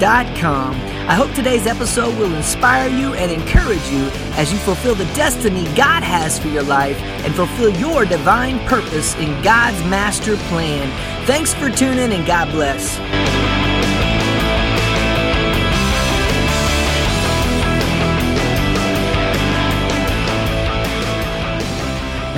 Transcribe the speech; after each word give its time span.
I 0.00 1.14
hope 1.14 1.32
today's 1.32 1.66
episode 1.66 2.16
will 2.18 2.34
inspire 2.34 2.88
you 2.88 3.14
and 3.14 3.30
encourage 3.30 3.86
you 3.88 4.08
as 4.34 4.52
you 4.52 4.58
fulfill 4.58 4.94
the 4.94 5.04
destiny 5.14 5.64
God 5.74 6.02
has 6.02 6.38
for 6.38 6.48
your 6.48 6.62
life 6.62 6.98
and 7.24 7.34
fulfill 7.34 7.70
your 7.70 8.04
divine 8.04 8.58
purpose 8.66 9.14
in 9.16 9.42
God's 9.42 9.78
master 9.84 10.36
plan. 10.48 10.88
Thanks 11.26 11.52
for 11.54 11.70
tuning 11.70 12.12
and 12.12 12.26
God 12.26 12.50
bless. 12.52 12.98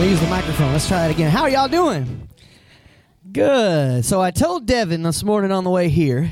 Me 0.00 0.10
use 0.10 0.20
the 0.20 0.26
microphone. 0.26 0.72
Let's 0.72 0.88
try 0.88 0.98
that 0.98 1.10
again. 1.10 1.30
How 1.30 1.42
are 1.42 1.50
y'all 1.50 1.68
doing? 1.68 2.28
Good. 3.30 4.04
So 4.04 4.20
I 4.20 4.32
told 4.32 4.66
Devin 4.66 5.02
this 5.02 5.22
morning 5.22 5.52
on 5.52 5.64
the 5.64 5.70
way 5.70 5.88
here. 5.88 6.30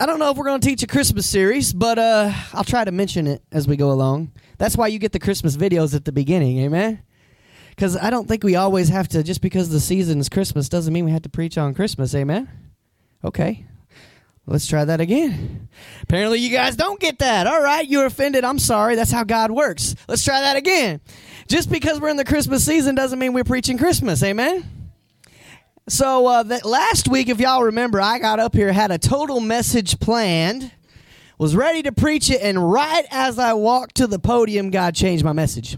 I 0.00 0.06
don't 0.06 0.18
know 0.18 0.30
if 0.30 0.38
we're 0.38 0.46
going 0.46 0.62
to 0.62 0.66
teach 0.66 0.82
a 0.82 0.86
Christmas 0.86 1.26
series, 1.26 1.74
but 1.74 1.98
uh, 1.98 2.32
I'll 2.54 2.64
try 2.64 2.86
to 2.86 2.90
mention 2.90 3.26
it 3.26 3.42
as 3.52 3.68
we 3.68 3.76
go 3.76 3.90
along. 3.90 4.32
That's 4.56 4.74
why 4.74 4.86
you 4.86 4.98
get 4.98 5.12
the 5.12 5.18
Christmas 5.18 5.58
videos 5.58 5.94
at 5.94 6.06
the 6.06 6.10
beginning, 6.10 6.58
amen? 6.60 7.02
Because 7.68 7.98
I 7.98 8.08
don't 8.08 8.26
think 8.26 8.42
we 8.42 8.56
always 8.56 8.88
have 8.88 9.08
to, 9.08 9.22
just 9.22 9.42
because 9.42 9.68
the 9.68 9.78
season 9.78 10.18
is 10.18 10.30
Christmas, 10.30 10.70
doesn't 10.70 10.90
mean 10.90 11.04
we 11.04 11.10
have 11.10 11.20
to 11.22 11.28
preach 11.28 11.58
on 11.58 11.74
Christmas, 11.74 12.14
amen? 12.14 12.48
Okay. 13.22 13.66
Let's 14.46 14.66
try 14.66 14.86
that 14.86 15.02
again. 15.02 15.68
Apparently, 16.02 16.38
you 16.38 16.50
guys 16.50 16.76
don't 16.76 16.98
get 16.98 17.18
that. 17.18 17.46
All 17.46 17.62
right, 17.62 17.86
you're 17.86 18.06
offended. 18.06 18.42
I'm 18.42 18.58
sorry. 18.58 18.94
That's 18.94 19.12
how 19.12 19.24
God 19.24 19.50
works. 19.50 19.94
Let's 20.08 20.24
try 20.24 20.40
that 20.40 20.56
again. 20.56 21.02
Just 21.46 21.70
because 21.70 22.00
we're 22.00 22.08
in 22.08 22.16
the 22.16 22.24
Christmas 22.24 22.64
season 22.64 22.94
doesn't 22.94 23.18
mean 23.18 23.34
we're 23.34 23.44
preaching 23.44 23.76
Christmas, 23.76 24.22
amen? 24.22 24.79
So 25.90 26.24
uh, 26.28 26.44
that 26.44 26.64
last 26.64 27.08
week, 27.08 27.28
if 27.28 27.40
y'all 27.40 27.64
remember, 27.64 28.00
I 28.00 28.20
got 28.20 28.38
up 28.38 28.54
here, 28.54 28.72
had 28.72 28.92
a 28.92 28.98
total 28.98 29.40
message 29.40 29.98
planned, 29.98 30.70
was 31.36 31.56
ready 31.56 31.82
to 31.82 31.90
preach 31.90 32.30
it, 32.30 32.40
and 32.40 32.70
right 32.70 33.04
as 33.10 33.40
I 33.40 33.54
walked 33.54 33.96
to 33.96 34.06
the 34.06 34.20
podium, 34.20 34.70
God 34.70 34.94
changed 34.94 35.24
my 35.24 35.32
message. 35.32 35.76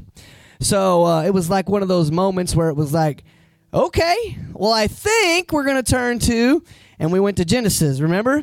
So 0.60 1.06
uh, 1.06 1.22
it 1.22 1.30
was 1.30 1.48
like 1.48 1.70
one 1.70 1.80
of 1.80 1.88
those 1.88 2.12
moments 2.12 2.54
where 2.54 2.68
it 2.68 2.74
was 2.74 2.92
like, 2.92 3.24
okay, 3.72 4.36
well, 4.52 4.70
I 4.70 4.86
think 4.86 5.50
we're 5.50 5.64
going 5.64 5.82
to 5.82 5.90
turn 5.90 6.18
to, 6.18 6.62
and 6.98 7.10
we 7.10 7.18
went 7.18 7.38
to 7.38 7.46
Genesis. 7.46 8.00
Remember? 8.00 8.42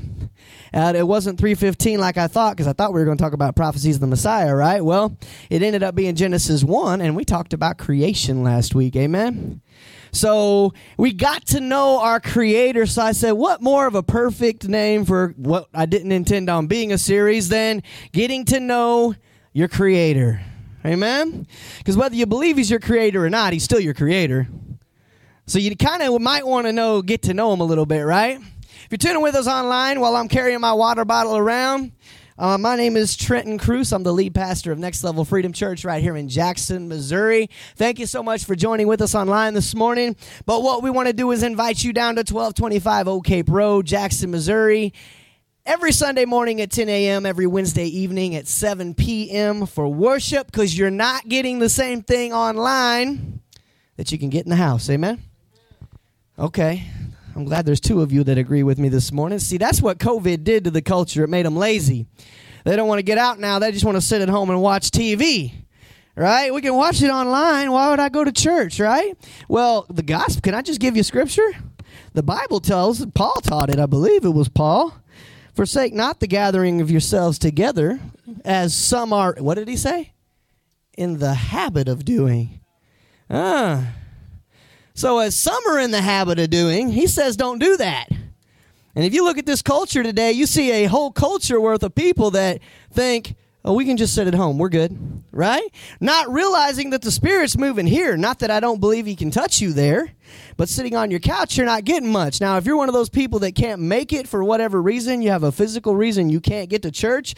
Uh, 0.74 0.94
it 0.96 1.08
wasn't 1.08 1.38
315 1.38 2.00
like 2.00 2.18
I 2.18 2.26
thought 2.26 2.58
because 2.58 2.68
I 2.68 2.74
thought 2.74 2.94
we 2.94 3.00
were 3.00 3.06
going 3.06 3.18
to 3.18 3.24
talk 3.24 3.34
about 3.34 3.56
prophecies 3.56 3.98
of 3.98 4.02
the 4.02 4.08
Messiah, 4.08 4.56
right? 4.56 4.84
Well, 4.84 5.16
it 5.52 5.62
ended 5.62 5.84
up 5.84 5.94
being 5.94 6.16
Genesis 6.16 6.64
1, 6.64 7.00
and 7.00 7.16
we 7.16 7.26
talked 7.26 7.54
about 7.54 7.78
creation 7.78 8.42
last 8.42 8.74
week. 8.74 8.96
Amen? 8.96 9.62
So 10.12 10.74
we 10.98 11.14
got 11.14 11.46
to 11.48 11.60
know 11.60 12.00
our 12.00 12.20
creator. 12.20 12.86
So 12.86 13.02
I 13.02 13.12
said, 13.12 13.34
what 13.34 13.62
more 13.62 13.88
of 13.88 13.96
a 13.96 14.04
perfect 14.04 14.68
name 14.68 15.06
for 15.06 15.34
what 15.38 15.68
I 15.74 15.86
didn't 15.86 16.12
intend 16.12 16.50
on 16.50 16.68
being 16.68 16.92
a 16.92 16.98
series 16.98 17.50
than 17.50 17.84
getting 18.12 18.46
to 18.46 18.60
know 18.60 19.16
your 19.54 19.68
creator? 19.68 20.42
Amen? 20.86 21.46
Because 21.80 21.98
whether 21.98 22.16
you 22.16 22.26
believe 22.26 22.58
he's 22.58 22.70
your 22.70 22.80
creator 22.80 23.24
or 23.26 23.30
not, 23.30 23.54
he's 23.54 23.64
still 23.64 23.80
your 23.80 23.94
creator. 23.94 24.48
So 25.46 25.60
you 25.60 25.76
kind 25.76 26.02
of 26.02 26.22
might 26.22 26.46
want 26.46 26.68
to 26.68 26.74
know, 26.74 27.02
get 27.02 27.24
to 27.24 27.34
know 27.34 27.52
him 27.52 27.60
a 27.60 27.66
little 27.66 27.86
bit, 27.86 28.02
right? 28.02 28.40
If 28.40 28.88
you're 28.92 28.98
tuning 28.98 29.22
with 29.22 29.36
us 29.36 29.48
online 29.48 30.00
while 30.00 30.16
I'm 30.16 30.28
carrying 30.28 30.60
my 30.62 30.74
water 30.74 31.06
bottle 31.06 31.38
around, 31.38 31.92
uh, 32.40 32.58
my 32.58 32.78
name 32.78 32.96
is 32.96 33.18
Trenton 33.18 33.58
Cruse. 33.58 33.92
I'm 33.92 34.04
the 34.04 34.14
lead 34.14 34.34
pastor 34.34 34.72
of 34.72 34.80
Next 34.80 35.04
Level 35.04 35.26
Freedom 35.26 35.52
Church 35.52 35.84
right 35.84 36.02
here 36.02 36.16
in 36.16 36.30
Jackson, 36.30 36.88
Missouri. 36.88 37.50
Thank 37.76 38.00
you 38.00 38.06
so 38.06 38.24
much 38.24 38.46
for 38.46 38.56
joining 38.56 38.88
with 38.88 39.02
us 39.02 39.14
online 39.14 39.54
this 39.54 39.76
morning. 39.76 40.16
But 40.46 40.64
what 40.64 40.82
we 40.82 40.90
want 40.90 41.08
to 41.08 41.14
do 41.14 41.32
is 41.32 41.44
invite 41.44 41.84
you 41.84 41.92
down 41.92 42.16
to 42.16 42.20
1225 42.22 43.10
Oak 43.10 43.26
Cape 43.26 43.50
Road, 43.50 43.86
Jackson, 43.86 44.32
Missouri. 44.32 44.94
Every 45.66 45.92
Sunday 45.92 46.24
morning 46.24 46.62
at 46.62 46.72
10 46.72 46.88
a.m., 46.88 47.26
every 47.26 47.46
Wednesday 47.46 47.88
evening 47.88 48.36
at 48.36 48.48
7 48.48 48.94
p.m. 48.94 49.66
for 49.66 49.90
worship 49.90 50.48
because 50.48 50.78
you're 50.78 50.90
not 50.90 51.28
getting 51.28 51.60
the 51.60 51.68
same 51.68 52.02
thing 52.04 52.32
online 52.32 53.42
that 53.98 54.14
you 54.14 54.18
can 54.18 54.30
get 54.30 54.46
in 54.46 54.50
the 54.50 54.56
house. 54.56 54.90
Amen? 54.90 55.22
Okay. 56.40 56.86
I'm 57.36 57.46
glad 57.46 57.66
there's 57.66 57.80
two 57.80 58.02
of 58.02 58.12
you 58.12 58.24
that 58.26 58.38
agree 58.38 58.64
with 58.64 58.80
me 58.80 58.90
this 58.90 59.12
morning. 59.12 59.40
See, 59.40 59.58
that's 59.58 59.82
what 59.82 59.98
COVID 59.98 60.44
did 60.44 60.64
to 60.66 60.72
the 60.72 60.82
culture. 60.82 61.24
It 61.24 61.30
made 61.30 61.46
them 61.46 61.56
lazy. 61.56 62.08
They 62.66 62.76
don't 62.76 62.88
want 62.88 63.00
to 63.00 63.04
get 63.04 63.18
out 63.18 63.40
now. 63.40 63.60
They 63.60 63.72
just 63.72 63.86
want 63.86 63.96
to 63.96 64.02
sit 64.02 64.22
at 64.22 64.30
home 64.30 64.50
and 64.50 64.62
watch 64.62 64.92
TV. 64.92 65.54
Right? 66.16 66.54
We 66.54 66.62
can 66.62 66.76
watch 66.76 67.02
it 67.02 67.10
online. 67.10 67.72
Why 67.72 67.90
would 67.90 68.00
I 68.00 68.10
go 68.10 68.24
to 68.24 68.32
church, 68.32 68.80
right? 68.80 69.16
Well, 69.48 69.86
the 69.90 70.04
gospel, 70.04 70.42
can 70.42 70.54
I 70.54 70.62
just 70.62 70.82
give 70.82 70.98
you 70.98 71.04
scripture? 71.04 71.50
The 72.14 72.24
Bible 72.24 72.60
tells, 72.60 73.06
Paul 73.06 73.36
taught 73.36 73.70
it, 73.70 73.80
I 73.80 73.86
believe 73.86 74.26
it 74.26 74.30
was 74.30 74.50
Paul. 74.50 74.94
Forsake 75.54 75.94
not 75.94 76.20
the 76.20 76.28
gathering 76.28 76.82
of 76.82 76.92
yourselves 76.92 77.40
together, 77.40 78.00
as 78.44 78.76
some 78.76 79.14
are, 79.14 79.36
what 79.40 79.56
did 79.56 79.68
he 79.68 79.78
say? 79.78 80.14
In 80.98 81.20
the 81.20 81.34
habit 81.34 81.88
of 81.88 82.04
doing. 82.04 82.60
Ah. 83.30 83.94
So, 85.00 85.20
as 85.20 85.34
some 85.34 85.66
are 85.70 85.80
in 85.80 85.92
the 85.92 86.02
habit 86.02 86.40
of 86.40 86.50
doing, 86.50 86.90
he 86.90 87.08
says 87.08 87.38
don't 87.38 87.58
do 87.58 87.78
that. 87.78 88.10
And 88.10 89.06
if 89.06 89.14
you 89.14 89.24
look 89.24 89.38
at 89.38 89.46
this 89.46 89.62
culture 89.62 90.04
today, 90.04 90.34
you 90.34 90.46
see 90.46 90.72
a 90.72 90.88
whole 90.88 91.10
culture 91.10 91.62
worth 91.62 91.84
of 91.84 91.96
people 91.96 92.32
that 92.32 92.60
think, 92.92 93.38
oh, 93.64 93.76
we 93.76 93.86
can 93.86 93.96
just 93.96 94.14
sit 94.14 94.28
at 94.28 94.34
home. 94.34 94.58
We're 94.58 94.68
good, 94.68 95.24
right? 95.32 95.64
Not 96.02 96.30
realizing 96.30 96.90
that 96.90 97.02
the 97.02 97.12
Spirit's 97.12 97.58
moving 97.58 97.88
here. 97.88 98.18
Not 98.18 98.40
that 98.40 98.52
I 98.52 98.60
don't 98.60 98.82
believe 98.82 99.06
He 99.06 99.16
can 99.16 99.32
touch 99.32 99.62
you 99.62 99.72
there, 99.72 100.12
but 100.58 100.68
sitting 100.68 100.98
on 100.98 101.12
your 101.12 101.22
couch, 101.22 101.56
you're 101.56 101.66
not 101.66 101.86
getting 101.86 102.12
much. 102.12 102.42
Now, 102.42 102.58
if 102.58 102.66
you're 102.66 102.76
one 102.76 102.90
of 102.90 102.94
those 102.94 103.08
people 103.08 103.40
that 103.40 103.56
can't 103.56 103.80
make 103.80 104.12
it 104.12 104.28
for 104.28 104.44
whatever 104.44 104.82
reason, 104.82 105.22
you 105.22 105.30
have 105.30 105.44
a 105.44 105.52
physical 105.54 105.96
reason 105.96 106.30
you 106.30 106.42
can't 106.42 106.70
get 106.70 106.82
to 106.82 106.92
church, 106.92 107.36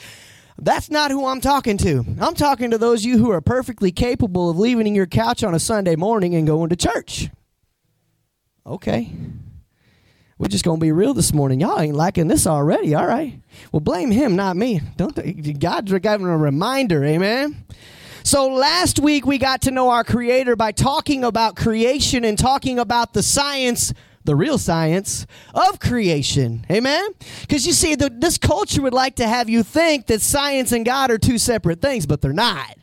that's 0.58 0.90
not 0.90 1.12
who 1.12 1.28
I'm 1.28 1.42
talking 1.42 1.78
to. 1.78 2.04
I'm 2.20 2.34
talking 2.34 2.72
to 2.72 2.80
those 2.80 3.02
of 3.02 3.06
you 3.06 3.20
who 3.20 3.30
are 3.30 3.40
perfectly 3.40 3.92
capable 3.92 4.50
of 4.50 4.58
leaving 4.58 4.96
your 4.96 5.06
couch 5.06 5.44
on 5.44 5.54
a 5.54 5.60
Sunday 5.60 5.96
morning 5.96 6.34
and 6.34 6.48
going 6.48 6.70
to 6.70 6.76
church. 6.76 7.30
Okay. 8.66 9.12
We're 10.38 10.48
just 10.48 10.66
going 10.66 10.80
to 10.80 10.82
be 10.82 10.92
real 10.92 11.14
this 11.14 11.34
morning. 11.34 11.60
Y'all 11.60 11.80
ain't 11.80 11.96
liking 11.96 12.28
this 12.28 12.48
already. 12.48 12.96
All 12.96 13.06
right. 13.06 13.40
Well, 13.72 13.80
blame 13.80 14.10
him, 14.10 14.36
not 14.36 14.58
me. 14.58 14.82
Don't 14.98 15.16
God's 15.60 15.92
giving 15.92 16.26
a 16.26 16.38
reminder. 16.38 17.04
Amen. 17.04 17.64
So 18.24 18.48
last 18.48 19.00
week 19.00 19.26
we 19.26 19.38
got 19.38 19.62
to 19.64 19.72
know 19.72 19.90
our 19.90 20.04
creator 20.04 20.56
by 20.56 20.72
talking 20.72 21.24
about 21.24 21.56
creation 21.56 22.26
and 22.26 22.38
talking 22.38 22.80
about 22.80 23.14
the 23.14 23.24
science 23.24 23.94
the 24.24 24.36
real 24.36 24.58
science 24.60 25.26
of 25.54 25.80
creation. 25.80 26.64
Amen? 26.70 27.08
Because 27.42 27.66
you 27.66 27.74
see, 27.74 27.96
the, 27.96 28.10
this 28.10 28.38
culture 28.38 28.82
would 28.84 28.94
like 28.94 29.16
to 29.16 29.28
have 29.28 29.50
you 29.50 29.64
think 29.64 30.08
that 30.08 30.22
science 30.22 30.72
and 30.72 30.86
God 30.86 31.10
are 31.10 31.18
two 31.18 31.40
separate 31.40 31.82
things, 31.82 32.06
but 32.06 32.22
they're 32.22 32.34
not. 32.34 32.78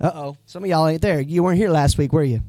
Uh 0.00 0.10
oh. 0.12 0.36
Some 0.46 0.64
of 0.64 0.70
y'all 0.70 0.88
ain't 0.88 1.00
there. 1.00 1.20
You 1.20 1.44
weren't 1.44 1.58
here 1.58 1.70
last 1.70 1.96
week, 1.96 2.12
were 2.12 2.24
you? 2.24 2.40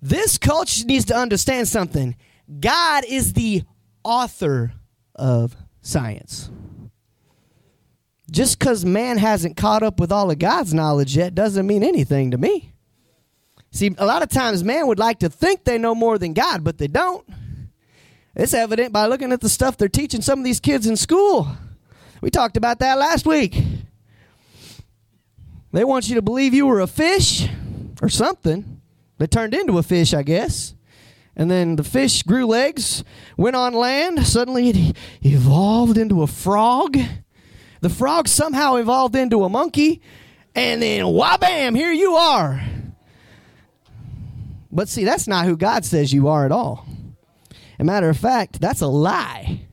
This 0.00 0.38
culture 0.38 0.84
needs 0.84 1.06
to 1.06 1.16
understand 1.16 1.68
something. 1.68 2.16
God 2.60 3.04
is 3.06 3.32
the 3.32 3.62
author 4.04 4.72
of 5.14 5.56
science. 5.82 6.50
Just 8.30 8.58
because 8.58 8.84
man 8.84 9.18
hasn't 9.18 9.56
caught 9.56 9.82
up 9.82 9.98
with 9.98 10.12
all 10.12 10.30
of 10.30 10.38
God's 10.38 10.74
knowledge 10.74 11.16
yet 11.16 11.34
doesn't 11.34 11.66
mean 11.66 11.82
anything 11.82 12.30
to 12.30 12.38
me. 12.38 12.72
See, 13.70 13.94
a 13.98 14.06
lot 14.06 14.22
of 14.22 14.28
times 14.28 14.62
man 14.62 14.86
would 14.86 14.98
like 14.98 15.18
to 15.20 15.28
think 15.28 15.64
they 15.64 15.78
know 15.78 15.94
more 15.94 16.18
than 16.18 16.32
God, 16.32 16.62
but 16.62 16.78
they 16.78 16.86
don't. 16.86 17.26
It's 18.34 18.54
evident 18.54 18.92
by 18.92 19.06
looking 19.06 19.32
at 19.32 19.40
the 19.40 19.48
stuff 19.48 19.76
they're 19.76 19.88
teaching 19.88 20.22
some 20.22 20.38
of 20.38 20.44
these 20.44 20.60
kids 20.60 20.86
in 20.86 20.96
school. 20.96 21.48
We 22.20 22.30
talked 22.30 22.56
about 22.56 22.78
that 22.78 22.98
last 22.98 23.26
week. 23.26 23.60
They 25.72 25.84
want 25.84 26.08
you 26.08 26.14
to 26.14 26.22
believe 26.22 26.54
you 26.54 26.66
were 26.66 26.80
a 26.80 26.86
fish 26.86 27.48
or 28.00 28.08
something 28.08 28.77
that 29.18 29.30
turned 29.30 29.54
into 29.54 29.78
a 29.78 29.82
fish, 29.82 30.14
I 30.14 30.22
guess. 30.22 30.74
And 31.36 31.50
then 31.50 31.76
the 31.76 31.84
fish 31.84 32.24
grew 32.24 32.46
legs, 32.46 33.04
went 33.36 33.54
on 33.54 33.72
land. 33.72 34.26
Suddenly 34.26 34.70
it 34.70 34.96
evolved 35.22 35.96
into 35.96 36.22
a 36.22 36.26
frog. 36.26 36.98
The 37.80 37.88
frog 37.88 38.26
somehow 38.26 38.74
evolved 38.76 39.14
into 39.14 39.44
a 39.44 39.48
monkey. 39.48 40.02
And 40.54 40.82
then, 40.82 41.06
wha-bam, 41.06 41.76
here 41.76 41.92
you 41.92 42.14
are. 42.14 42.60
But 44.72 44.88
see, 44.88 45.04
that's 45.04 45.28
not 45.28 45.44
who 45.44 45.56
God 45.56 45.84
says 45.84 46.12
you 46.12 46.26
are 46.26 46.44
at 46.44 46.52
all. 46.52 46.86
a 47.78 47.84
matter 47.84 48.08
of 48.08 48.16
fact, 48.16 48.60
that's 48.60 48.80
a 48.80 48.88
lie. 48.88 49.68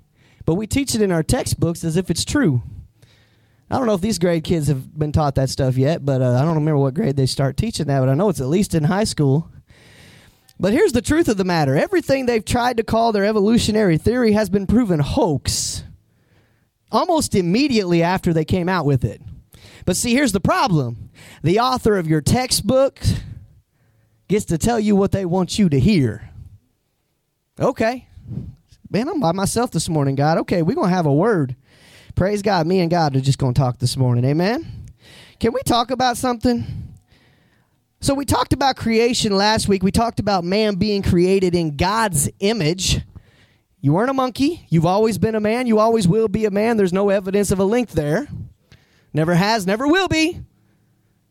But 0.46 0.56
we 0.56 0.68
teach 0.68 0.94
it 0.94 1.02
in 1.02 1.12
our 1.12 1.24
textbooks 1.24 1.84
as 1.84 1.98
if 1.98 2.12
it's 2.12 2.24
true. 2.24 2.62
I 3.70 3.78
don't 3.78 3.88
know 3.88 3.94
if 3.94 4.02
these 4.02 4.20
grade 4.20 4.44
kids 4.44 4.68
have 4.68 4.98
been 4.98 5.12
taught 5.12 5.36
that 5.36 5.50
stuff 5.50 5.76
yet, 5.76 6.06
but 6.06 6.22
uh, 6.22 6.34
I 6.34 6.42
don't 6.42 6.56
remember 6.56 6.78
what 6.78 6.94
grade 6.94 7.16
they 7.16 7.26
start 7.26 7.58
teaching 7.58 7.88
that, 7.88 8.00
but 8.00 8.10
I 8.10 8.14
know 8.14 8.30
it's 8.30 8.42
at 8.42 8.48
least 8.48 8.76
in 8.76 8.84
high 8.84 9.06
school. 9.06 9.50
But 10.60 10.72
here's 10.72 10.94
the 10.94 11.02
truth 11.02 11.28
of 11.28 11.38
the 11.38 11.44
matter 11.44 11.76
everything 11.76 12.26
they've 12.26 12.46
tried 12.46 12.78
to 12.78 12.84
call 12.84 13.12
their 13.12 13.26
evolutionary 13.26 13.98
theory 13.98 14.34
has 14.34 14.50
been 14.50 14.68
proven 14.68 15.00
hoax 15.00 15.84
almost 16.92 17.36
immediately 17.36 18.04
after 18.04 18.32
they 18.34 18.46
came 18.46 18.70
out 18.70 18.86
with 18.86 19.04
it. 19.04 19.22
But 19.86 19.98
see, 19.98 20.14
here's 20.14 20.32
the 20.32 20.40
problem 20.40 21.10
the 21.44 21.60
author 21.60 21.98
of 21.98 22.08
your 22.08 22.22
textbook 22.22 23.00
gets 24.28 24.46
to 24.46 24.58
tell 24.58 24.80
you 24.80 24.96
what 24.96 25.12
they 25.12 25.26
want 25.26 25.60
you 25.60 25.70
to 25.70 25.80
hear. 25.80 26.30
Okay. 27.60 28.08
Man, 28.90 29.10
I'm 29.10 29.20
by 29.20 29.32
myself 29.32 29.72
this 29.72 29.90
morning, 29.90 30.16
God. 30.16 30.38
Okay, 30.40 30.62
we're 30.62 30.76
going 30.76 30.90
to 30.90 30.96
have 30.96 31.06
a 31.06 31.14
word. 31.14 31.56
Praise 32.16 32.42
God. 32.42 32.66
Me 32.66 32.80
and 32.80 32.90
God 32.90 33.14
are 33.18 33.20
just 33.20 33.38
going 33.38 33.54
to 33.54 33.60
talk 33.60 33.78
this 33.78 33.98
morning. 33.98 34.24
Amen. 34.24 34.88
Can 35.38 35.52
we 35.52 35.62
talk 35.64 35.92
about 35.92 36.16
something? 36.16 36.66
So, 38.00 38.14
we 38.14 38.24
talked 38.24 38.54
about 38.54 38.78
creation 38.78 39.36
last 39.36 39.68
week. 39.68 39.84
We 39.84 39.92
talked 39.92 40.22
about 40.22 40.46
man 40.46 40.76
being 40.76 41.04
created 41.04 41.56
in 41.56 41.76
God's 41.76 42.30
image. 42.40 43.02
You 43.82 43.92
weren't 43.92 44.10
a 44.10 44.14
monkey. 44.14 44.66
You've 44.70 44.86
always 44.86 45.18
been 45.18 45.36
a 45.36 45.42
man. 45.42 45.68
You 45.68 45.80
always 45.80 46.08
will 46.08 46.30
be 46.30 46.46
a 46.46 46.52
man. 46.52 46.78
There's 46.78 46.94
no 46.94 47.10
evidence 47.10 47.52
of 47.52 47.60
a 47.60 47.66
link 47.66 47.92
there. 47.92 48.30
Never 49.14 49.36
has, 49.36 49.68
never 49.68 49.86
will 49.86 50.08
be. 50.08 50.42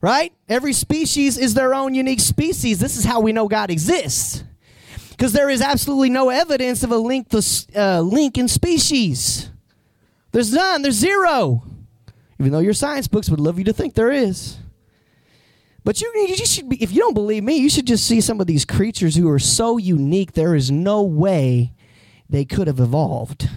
Right? 0.02 0.34
Every 0.50 0.74
species 0.74 1.38
is 1.38 1.54
their 1.54 1.72
own 1.72 1.94
unique 1.94 2.20
species. 2.20 2.78
This 2.78 2.98
is 2.98 3.04
how 3.04 3.20
we 3.20 3.32
know 3.32 3.48
God 3.48 3.70
exists. 3.70 4.44
Because 5.10 5.32
there 5.32 5.48
is 5.48 5.62
absolutely 5.62 6.10
no 6.10 6.28
evidence 6.28 6.82
of 6.82 6.92
a 6.92 6.98
link, 6.98 7.28
uh, 7.74 8.00
link 8.02 8.36
in 8.36 8.48
species. 8.48 9.48
There's 10.34 10.52
none. 10.52 10.82
There's 10.82 10.96
zero. 10.96 11.62
Even 12.40 12.50
though 12.50 12.58
your 12.58 12.72
science 12.72 13.06
books 13.06 13.30
would 13.30 13.38
love 13.38 13.56
you 13.56 13.64
to 13.66 13.72
think 13.72 13.94
there 13.94 14.10
is. 14.10 14.58
But 15.84 16.00
you, 16.00 16.12
you 16.12 16.34
should 16.44 16.68
be, 16.68 16.82
if 16.82 16.90
you 16.90 16.98
don't 16.98 17.14
believe 17.14 17.44
me, 17.44 17.56
you 17.56 17.70
should 17.70 17.86
just 17.86 18.04
see 18.04 18.20
some 18.20 18.40
of 18.40 18.48
these 18.48 18.64
creatures 18.64 19.14
who 19.14 19.30
are 19.30 19.38
so 19.38 19.78
unique, 19.78 20.32
there 20.32 20.56
is 20.56 20.72
no 20.72 21.04
way 21.04 21.72
they 22.28 22.44
could 22.44 22.66
have 22.66 22.80
evolved. 22.80 23.48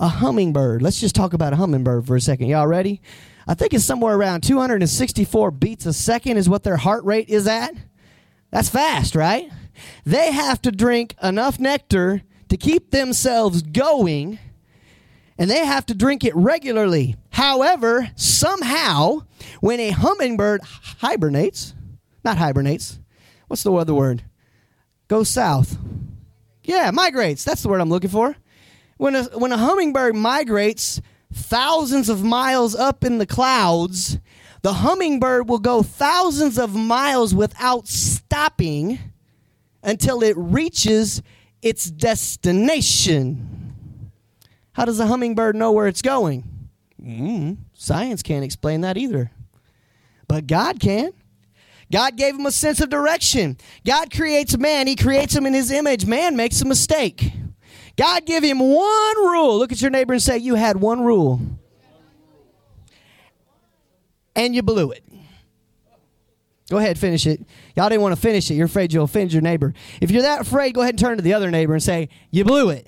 A 0.00 0.08
hummingbird. 0.08 0.82
Let's 0.82 0.98
just 0.98 1.14
talk 1.14 1.32
about 1.32 1.52
a 1.52 1.56
hummingbird 1.56 2.08
for 2.08 2.16
a 2.16 2.20
second. 2.20 2.48
Y'all 2.48 2.66
ready? 2.66 3.00
I 3.46 3.54
think 3.54 3.72
it's 3.72 3.84
somewhere 3.84 4.16
around 4.16 4.40
264 4.40 5.52
beats 5.52 5.86
a 5.86 5.92
second 5.92 6.38
is 6.38 6.48
what 6.48 6.64
their 6.64 6.78
heart 6.78 7.04
rate 7.04 7.28
is 7.28 7.46
at. 7.46 7.72
That's 8.50 8.68
fast, 8.68 9.14
right? 9.14 9.48
They 10.04 10.32
have 10.32 10.60
to 10.62 10.72
drink 10.72 11.14
enough 11.22 11.60
nectar 11.60 12.22
to 12.48 12.56
keep 12.56 12.90
themselves 12.90 13.62
going 13.62 14.40
and 15.38 15.48
they 15.48 15.64
have 15.64 15.86
to 15.86 15.94
drink 15.94 16.24
it 16.24 16.34
regularly. 16.34 17.16
However, 17.30 18.10
somehow, 18.16 19.20
when 19.60 19.78
a 19.80 19.90
hummingbird 19.90 20.62
hibernates, 20.62 21.74
not 22.24 22.38
hibernates, 22.38 22.98
what's 23.46 23.62
the 23.62 23.72
other 23.72 23.94
word? 23.94 24.24
Goes 25.06 25.28
south. 25.28 25.78
Yeah, 26.64 26.90
migrates. 26.90 27.44
That's 27.44 27.62
the 27.62 27.68
word 27.68 27.80
I'm 27.80 27.88
looking 27.88 28.10
for. 28.10 28.36
When 28.98 29.14
a, 29.14 29.24
when 29.38 29.52
a 29.52 29.56
hummingbird 29.56 30.16
migrates 30.16 31.00
thousands 31.32 32.08
of 32.08 32.24
miles 32.24 32.74
up 32.74 33.04
in 33.04 33.18
the 33.18 33.26
clouds, 33.26 34.18
the 34.62 34.72
hummingbird 34.74 35.48
will 35.48 35.60
go 35.60 35.82
thousands 35.82 36.58
of 36.58 36.74
miles 36.74 37.34
without 37.34 37.86
stopping 37.86 38.98
until 39.82 40.22
it 40.22 40.36
reaches 40.36 41.22
its 41.62 41.90
destination. 41.90 43.57
How 44.78 44.84
does 44.84 45.00
a 45.00 45.08
hummingbird 45.08 45.56
know 45.56 45.72
where 45.72 45.88
it's 45.88 46.02
going? 46.02 46.44
Mm, 47.02 47.56
science 47.74 48.22
can't 48.22 48.44
explain 48.44 48.82
that 48.82 48.96
either. 48.96 49.32
But 50.28 50.46
God 50.46 50.78
can. 50.78 51.10
God 51.90 52.14
gave 52.16 52.36
him 52.36 52.46
a 52.46 52.52
sense 52.52 52.80
of 52.80 52.88
direction. 52.88 53.56
God 53.84 54.12
creates 54.12 54.56
man, 54.56 54.86
he 54.86 54.94
creates 54.94 55.34
him 55.34 55.46
in 55.46 55.52
his 55.52 55.72
image. 55.72 56.06
Man 56.06 56.36
makes 56.36 56.60
a 56.60 56.64
mistake. 56.64 57.32
God 57.96 58.24
gave 58.24 58.44
him 58.44 58.60
one 58.60 59.16
rule. 59.16 59.58
Look 59.58 59.72
at 59.72 59.82
your 59.82 59.90
neighbor 59.90 60.12
and 60.12 60.22
say, 60.22 60.38
You 60.38 60.54
had 60.54 60.76
one 60.76 61.00
rule. 61.00 61.40
And 64.36 64.54
you 64.54 64.62
blew 64.62 64.92
it. 64.92 65.02
Go 66.70 66.76
ahead, 66.76 66.98
finish 66.98 67.26
it. 67.26 67.40
Y'all 67.74 67.88
didn't 67.88 68.02
want 68.02 68.14
to 68.14 68.20
finish 68.20 68.48
it. 68.48 68.54
You're 68.54 68.66
afraid 68.66 68.92
you'll 68.92 69.04
offend 69.04 69.32
your 69.32 69.42
neighbor. 69.42 69.74
If 70.00 70.12
you're 70.12 70.22
that 70.22 70.42
afraid, 70.42 70.74
go 70.74 70.82
ahead 70.82 70.94
and 70.94 71.00
turn 71.00 71.16
to 71.16 71.22
the 71.22 71.34
other 71.34 71.50
neighbor 71.50 71.72
and 71.72 71.82
say, 71.82 72.10
You 72.30 72.44
blew 72.44 72.70
it. 72.70 72.86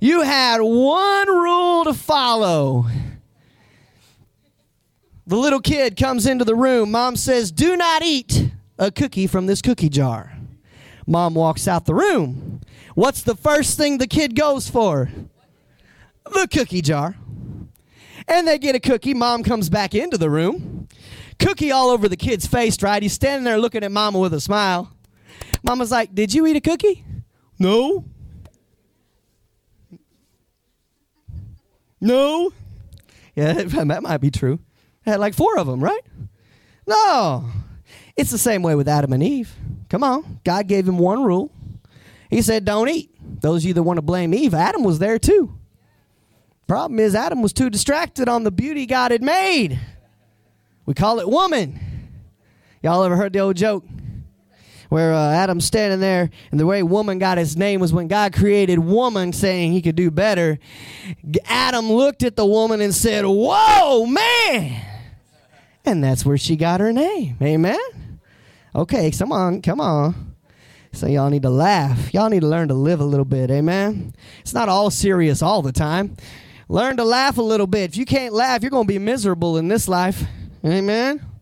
You 0.00 0.22
had 0.22 0.60
one 0.60 1.28
rule 1.28 1.84
to 1.84 1.94
follow. 1.94 2.86
The 5.26 5.36
little 5.36 5.60
kid 5.60 5.96
comes 5.96 6.26
into 6.26 6.44
the 6.44 6.54
room. 6.54 6.90
Mom 6.90 7.16
says, 7.16 7.50
Do 7.50 7.76
not 7.76 8.02
eat 8.02 8.50
a 8.78 8.90
cookie 8.90 9.26
from 9.26 9.46
this 9.46 9.62
cookie 9.62 9.88
jar. 9.88 10.36
Mom 11.06 11.34
walks 11.34 11.66
out 11.66 11.86
the 11.86 11.94
room. 11.94 12.60
What's 12.94 13.22
the 13.22 13.34
first 13.34 13.76
thing 13.76 13.98
the 13.98 14.06
kid 14.06 14.36
goes 14.36 14.68
for? 14.68 15.10
The 16.24 16.48
cookie 16.52 16.82
jar. 16.82 17.16
And 18.28 18.46
they 18.46 18.58
get 18.58 18.74
a 18.74 18.80
cookie. 18.80 19.14
Mom 19.14 19.42
comes 19.42 19.68
back 19.68 19.94
into 19.94 20.16
the 20.16 20.30
room. 20.30 20.88
Cookie 21.38 21.72
all 21.72 21.90
over 21.90 22.08
the 22.08 22.16
kid's 22.16 22.46
face, 22.46 22.82
right? 22.82 23.02
He's 23.02 23.12
standing 23.12 23.44
there 23.44 23.58
looking 23.58 23.84
at 23.84 23.92
Mama 23.92 24.18
with 24.18 24.32
a 24.32 24.40
smile. 24.40 24.90
Mama's 25.62 25.90
like, 25.90 26.14
Did 26.14 26.32
you 26.32 26.46
eat 26.46 26.56
a 26.56 26.60
cookie? 26.60 27.04
No. 27.58 28.04
No. 32.04 32.52
Yeah, 33.34 33.52
that 33.64 34.02
might 34.02 34.18
be 34.18 34.30
true. 34.30 34.60
had 35.04 35.18
like 35.20 35.34
four 35.34 35.58
of 35.58 35.66
them, 35.66 35.82
right? 35.82 36.02
No. 36.86 37.48
It's 38.16 38.30
the 38.30 38.38
same 38.38 38.62
way 38.62 38.74
with 38.74 38.86
Adam 38.88 39.12
and 39.12 39.22
Eve. 39.22 39.52
Come 39.88 40.04
on. 40.04 40.40
God 40.44 40.68
gave 40.68 40.86
him 40.86 40.98
one 40.98 41.24
rule. 41.24 41.50
He 42.30 42.42
said, 42.42 42.64
don't 42.64 42.88
eat. 42.88 43.10
Those 43.40 43.62
of 43.62 43.68
you 43.68 43.74
that 43.74 43.82
want 43.82 43.96
to 43.96 44.02
blame 44.02 44.34
Eve, 44.34 44.54
Adam 44.54 44.84
was 44.84 44.98
there 44.98 45.18
too. 45.18 45.58
Problem 46.66 47.00
is, 47.00 47.14
Adam 47.14 47.42
was 47.42 47.52
too 47.52 47.70
distracted 47.70 48.28
on 48.28 48.44
the 48.44 48.50
beauty 48.50 48.86
God 48.86 49.10
had 49.10 49.22
made. 49.22 49.78
We 50.86 50.94
call 50.94 51.20
it 51.20 51.28
woman. 51.28 51.78
Y'all 52.82 53.02
ever 53.02 53.16
heard 53.16 53.32
the 53.32 53.40
old 53.40 53.56
joke? 53.56 53.84
Where 54.94 55.12
uh, 55.12 55.32
Adam's 55.32 55.64
standing 55.64 55.98
there, 55.98 56.30
and 56.52 56.60
the 56.60 56.66
way 56.66 56.80
woman 56.84 57.18
got 57.18 57.36
his 57.36 57.56
name 57.56 57.80
was 57.80 57.92
when 57.92 58.06
God 58.06 58.32
created 58.32 58.78
woman, 58.78 59.32
saying 59.32 59.72
he 59.72 59.82
could 59.82 59.96
do 59.96 60.08
better. 60.08 60.56
Adam 61.46 61.90
looked 61.90 62.22
at 62.22 62.36
the 62.36 62.46
woman 62.46 62.80
and 62.80 62.94
said, 62.94 63.24
Whoa, 63.24 64.06
man! 64.06 64.80
And 65.84 66.04
that's 66.04 66.24
where 66.24 66.38
she 66.38 66.54
got 66.54 66.78
her 66.78 66.92
name. 66.92 67.36
Amen? 67.42 68.20
Okay, 68.72 69.10
come 69.10 69.32
on, 69.32 69.62
come 69.62 69.80
on. 69.80 70.36
So 70.92 71.08
y'all 71.08 71.28
need 71.28 71.42
to 71.42 71.50
laugh. 71.50 72.14
Y'all 72.14 72.30
need 72.30 72.42
to 72.42 72.46
learn 72.46 72.68
to 72.68 72.74
live 72.74 73.00
a 73.00 73.04
little 73.04 73.24
bit. 73.24 73.50
Amen? 73.50 74.14
It's 74.42 74.54
not 74.54 74.68
all 74.68 74.92
serious 74.92 75.42
all 75.42 75.60
the 75.60 75.72
time. 75.72 76.16
Learn 76.68 76.98
to 76.98 77.04
laugh 77.04 77.36
a 77.36 77.42
little 77.42 77.66
bit. 77.66 77.90
If 77.90 77.96
you 77.96 78.04
can't 78.04 78.32
laugh, 78.32 78.62
you're 78.62 78.70
going 78.70 78.86
to 78.86 78.92
be 78.92 79.00
miserable 79.00 79.56
in 79.56 79.66
this 79.66 79.88
life. 79.88 80.22
Amen? 80.64 81.33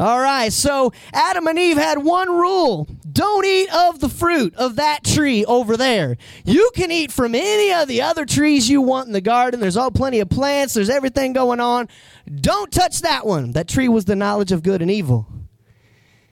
All 0.00 0.18
right, 0.18 0.50
so 0.50 0.94
Adam 1.12 1.46
and 1.46 1.58
Eve 1.58 1.76
had 1.76 1.98
one 1.98 2.30
rule 2.30 2.88
don't 3.12 3.44
eat 3.44 3.68
of 3.74 4.00
the 4.00 4.08
fruit 4.08 4.54
of 4.54 4.76
that 4.76 5.04
tree 5.04 5.44
over 5.44 5.76
there. 5.76 6.16
You 6.46 6.70
can 6.74 6.90
eat 6.90 7.12
from 7.12 7.34
any 7.34 7.70
of 7.74 7.86
the 7.86 8.00
other 8.00 8.24
trees 8.24 8.70
you 8.70 8.80
want 8.80 9.08
in 9.08 9.12
the 9.12 9.20
garden. 9.20 9.60
There's 9.60 9.76
all 9.76 9.90
plenty 9.90 10.20
of 10.20 10.30
plants, 10.30 10.72
there's 10.72 10.88
everything 10.88 11.34
going 11.34 11.60
on. 11.60 11.86
Don't 12.34 12.72
touch 12.72 13.02
that 13.02 13.26
one. 13.26 13.52
That 13.52 13.68
tree 13.68 13.88
was 13.88 14.06
the 14.06 14.16
knowledge 14.16 14.52
of 14.52 14.62
good 14.62 14.80
and 14.80 14.90
evil. 14.90 15.26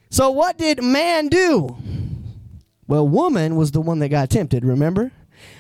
So, 0.09 0.31
what 0.31 0.57
did 0.57 0.83
man 0.83 1.29
do? 1.29 1.77
Well, 2.87 3.07
woman 3.07 3.57
was 3.57 3.73
the 3.73 3.83
one 3.83 3.99
that 3.99 4.09
got 4.09 4.31
tempted, 4.31 4.65
remember? 4.65 5.13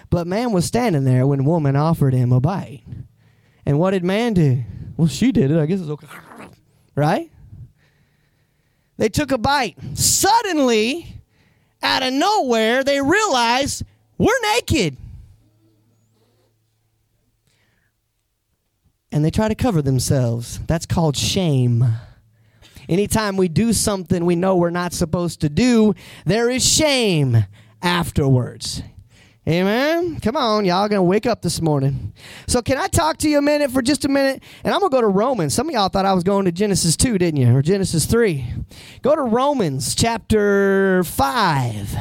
But 0.08 0.26
man 0.26 0.52
was 0.52 0.64
standing 0.64 1.04
there 1.04 1.26
when 1.26 1.44
woman 1.44 1.76
offered 1.76 2.14
him 2.14 2.32
a 2.32 2.40
bite. 2.40 2.84
And 3.66 3.78
what 3.78 3.90
did 3.90 4.02
man 4.02 4.32
do? 4.32 4.64
Well, 4.96 5.08
she 5.08 5.30
did 5.30 5.50
it. 5.50 5.58
I 5.58 5.66
guess 5.66 5.80
it's 5.80 5.90
okay. 5.90 6.06
Right? 6.94 7.30
They 8.98 9.08
took 9.08 9.30
a 9.30 9.38
bite. 9.38 9.76
Suddenly, 9.94 11.14
out 11.82 12.02
of 12.02 12.12
nowhere, 12.12 12.84
they 12.84 13.00
realize 13.00 13.82
we're 14.18 14.40
naked. 14.54 14.96
And 19.10 19.24
they 19.24 19.30
try 19.30 19.48
to 19.48 19.54
cover 19.54 19.80
themselves. 19.80 20.60
That's 20.66 20.84
called 20.84 21.16
shame. 21.16 21.84
Anytime 22.88 23.36
we 23.36 23.48
do 23.48 23.72
something 23.72 24.26
we 24.26 24.36
know 24.36 24.56
we're 24.56 24.70
not 24.70 24.92
supposed 24.92 25.40
to 25.42 25.48
do, 25.48 25.94
there 26.26 26.50
is 26.50 26.66
shame 26.66 27.44
afterwards. 27.80 28.82
Amen. 29.48 30.20
Come 30.20 30.36
on, 30.36 30.66
y'all 30.66 30.88
gonna 30.88 31.02
wake 31.02 31.24
up 31.24 31.40
this 31.40 31.62
morning. 31.62 32.12
So 32.46 32.60
can 32.60 32.76
I 32.76 32.86
talk 32.86 33.16
to 33.18 33.30
you 33.30 33.38
a 33.38 33.42
minute 33.42 33.70
for 33.70 33.80
just 33.80 34.04
a 34.04 34.08
minute? 34.08 34.42
And 34.62 34.74
I'm 34.74 34.80
gonna 34.80 34.90
go 34.90 35.00
to 35.00 35.06
Romans. 35.06 35.54
Some 35.54 35.68
of 35.68 35.74
y'all 35.74 35.88
thought 35.88 36.04
I 36.04 36.12
was 36.12 36.22
going 36.22 36.44
to 36.44 36.52
Genesis 36.52 36.98
2, 36.98 37.16
didn't 37.16 37.40
you? 37.40 37.56
Or 37.56 37.62
Genesis 37.62 38.04
3. 38.04 38.44
Go 39.00 39.16
to 39.16 39.22
Romans 39.22 39.94
chapter 39.94 41.02
5. 41.02 41.96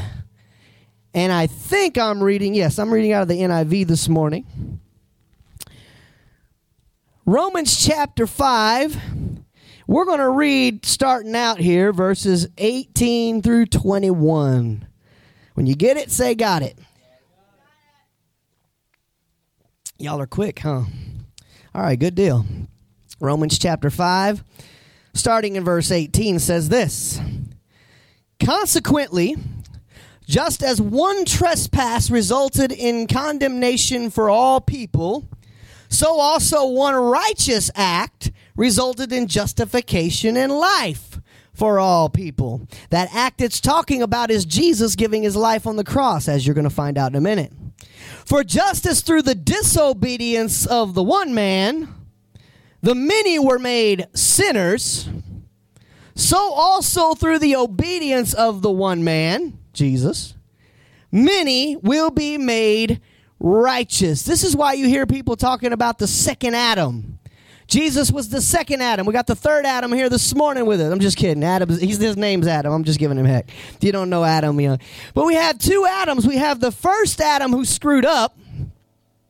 And 1.13 1.31
I 1.31 1.47
think 1.47 1.97
I'm 1.97 2.21
reading, 2.21 2.53
yes, 2.53 2.77
I'm 2.77 2.93
reading 2.93 3.13
out 3.13 3.21
of 3.21 3.29
the 3.29 3.39
NIV 3.39 3.87
this 3.87 4.09
morning. 4.09 4.81
Romans 7.25 7.81
chapter 7.81 8.27
5. 8.27 9.01
We're 9.87 10.03
to 10.17 10.29
read 10.29 10.85
starting 10.85 11.33
out 11.33 11.59
here 11.59 11.93
verses 11.93 12.49
18 12.57 13.41
through 13.41 13.67
21. 13.67 14.85
When 15.53 15.65
you 15.65 15.75
get 15.75 15.95
it, 15.95 16.11
say 16.11 16.35
got 16.35 16.61
it. 16.61 16.77
Y'all 19.99 20.21
are 20.21 20.27
quick, 20.27 20.59
huh? 20.59 20.83
All 21.73 21.81
right, 21.81 21.97
good 21.97 22.13
deal. 22.13 22.45
Romans 23.19 23.57
chapter 23.57 23.89
5, 23.89 24.43
starting 25.15 25.55
in 25.55 25.63
verse 25.63 25.89
18, 25.89 26.37
says 26.37 26.69
this 26.69 27.19
Consequently, 28.39 29.35
just 30.27 30.61
as 30.61 30.79
one 30.79 31.25
trespass 31.25 32.11
resulted 32.11 32.71
in 32.71 33.07
condemnation 33.07 34.11
for 34.11 34.29
all 34.29 34.61
people, 34.61 35.27
so 35.89 36.19
also 36.19 36.67
one 36.67 36.93
righteous 36.93 37.71
act 37.73 38.31
resulted 38.55 39.11
in 39.11 39.25
justification 39.25 40.37
and 40.37 40.51
life 40.51 41.19
for 41.53 41.79
all 41.79 42.07
people. 42.07 42.67
That 42.91 43.09
act 43.11 43.41
it's 43.41 43.59
talking 43.59 44.03
about 44.03 44.29
is 44.29 44.45
Jesus 44.45 44.95
giving 44.95 45.23
his 45.23 45.35
life 45.35 45.65
on 45.65 45.75
the 45.75 45.83
cross, 45.83 46.27
as 46.27 46.45
you're 46.45 46.53
going 46.53 46.69
to 46.69 46.69
find 46.69 46.99
out 46.99 47.13
in 47.13 47.15
a 47.15 47.21
minute. 47.21 47.51
For 48.25 48.43
justice 48.43 49.01
through 49.01 49.21
the 49.21 49.35
disobedience 49.35 50.65
of 50.65 50.93
the 50.93 51.03
one 51.03 51.33
man, 51.33 51.93
the 52.81 52.95
many 52.95 53.39
were 53.39 53.59
made 53.59 54.07
sinners, 54.13 55.09
so 56.15 56.37
also 56.37 57.13
through 57.13 57.39
the 57.39 57.55
obedience 57.55 58.33
of 58.33 58.61
the 58.61 58.71
one 58.71 59.03
man, 59.03 59.57
Jesus, 59.73 60.35
many 61.11 61.75
will 61.77 62.09
be 62.09 62.37
made 62.37 63.01
righteous. 63.39 64.23
This 64.23 64.43
is 64.43 64.55
why 64.55 64.73
you 64.73 64.87
hear 64.87 65.05
people 65.05 65.35
talking 65.35 65.71
about 65.71 65.99
the 65.99 66.07
second 66.07 66.55
Adam. 66.55 67.19
Jesus 67.67 68.11
was 68.11 68.29
the 68.29 68.41
second 68.41 68.81
Adam. 68.81 69.05
We 69.05 69.13
got 69.13 69.27
the 69.27 69.35
third 69.35 69.65
Adam 69.65 69.91
here 69.91 70.09
this 70.09 70.33
morning 70.33 70.65
with 70.65 70.79
us. 70.79 70.91
I'm 70.91 70.99
just 70.99 71.17
kidding. 71.17 71.43
Adam, 71.43 71.69
he's, 71.69 71.97
his 71.97 72.15
name's 72.15 72.47
Adam. 72.47 72.71
I'm 72.71 72.85
just 72.85 72.97
giving 72.97 73.17
him 73.17 73.25
heck. 73.25 73.49
If 73.49 73.83
you 73.83 73.91
don't 73.91 74.09
know 74.09 74.23
Adam, 74.23 74.59
you 74.59 74.69
know. 74.69 74.77
But 75.13 75.25
we 75.25 75.35
have 75.35 75.57
two 75.59 75.85
Adams. 75.85 76.25
We 76.25 76.37
have 76.37 76.61
the 76.61 76.71
first 76.71 77.19
Adam 77.19 77.51
who 77.51 77.65
screwed 77.65 78.05
up, 78.05 78.37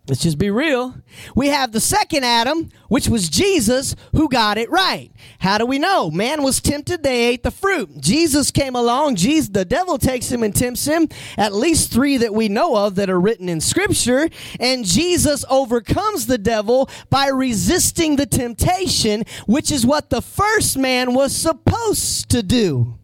Let's 0.07 0.21
just 0.21 0.37
be 0.37 0.49
real. 0.49 0.95
We 1.35 1.47
have 1.47 1.73
the 1.73 1.81
second 1.81 2.23
Adam, 2.23 2.69
which 2.87 3.09
was 3.09 3.27
Jesus, 3.27 3.93
who 4.13 4.29
got 4.29 4.57
it 4.57 4.69
right. 4.71 5.11
How 5.39 5.57
do 5.57 5.65
we 5.65 5.79
know? 5.79 6.09
Man 6.09 6.43
was 6.43 6.61
tempted, 6.61 7.03
they 7.03 7.25
ate 7.25 7.43
the 7.43 7.51
fruit. 7.51 7.99
Jesus 7.99 8.49
came 8.49 8.73
along, 8.73 9.17
Jesus, 9.17 9.49
the 9.49 9.65
devil 9.65 9.97
takes 9.97 10.31
him 10.31 10.43
and 10.43 10.55
tempts 10.55 10.85
him, 10.85 11.09
at 11.37 11.53
least 11.53 11.91
three 11.91 12.15
that 12.17 12.33
we 12.33 12.47
know 12.47 12.77
of 12.77 12.95
that 12.95 13.09
are 13.09 13.19
written 13.19 13.49
in 13.49 13.59
scripture, 13.59 14.29
and 14.61 14.85
Jesus 14.85 15.43
overcomes 15.49 16.25
the 16.25 16.37
devil 16.37 16.89
by 17.09 17.27
resisting 17.27 18.15
the 18.15 18.25
temptation, 18.25 19.25
which 19.45 19.73
is 19.73 19.85
what 19.85 20.09
the 20.09 20.21
first 20.21 20.77
man 20.77 21.13
was 21.13 21.35
supposed 21.35 22.29
to 22.29 22.41
do. 22.41 22.97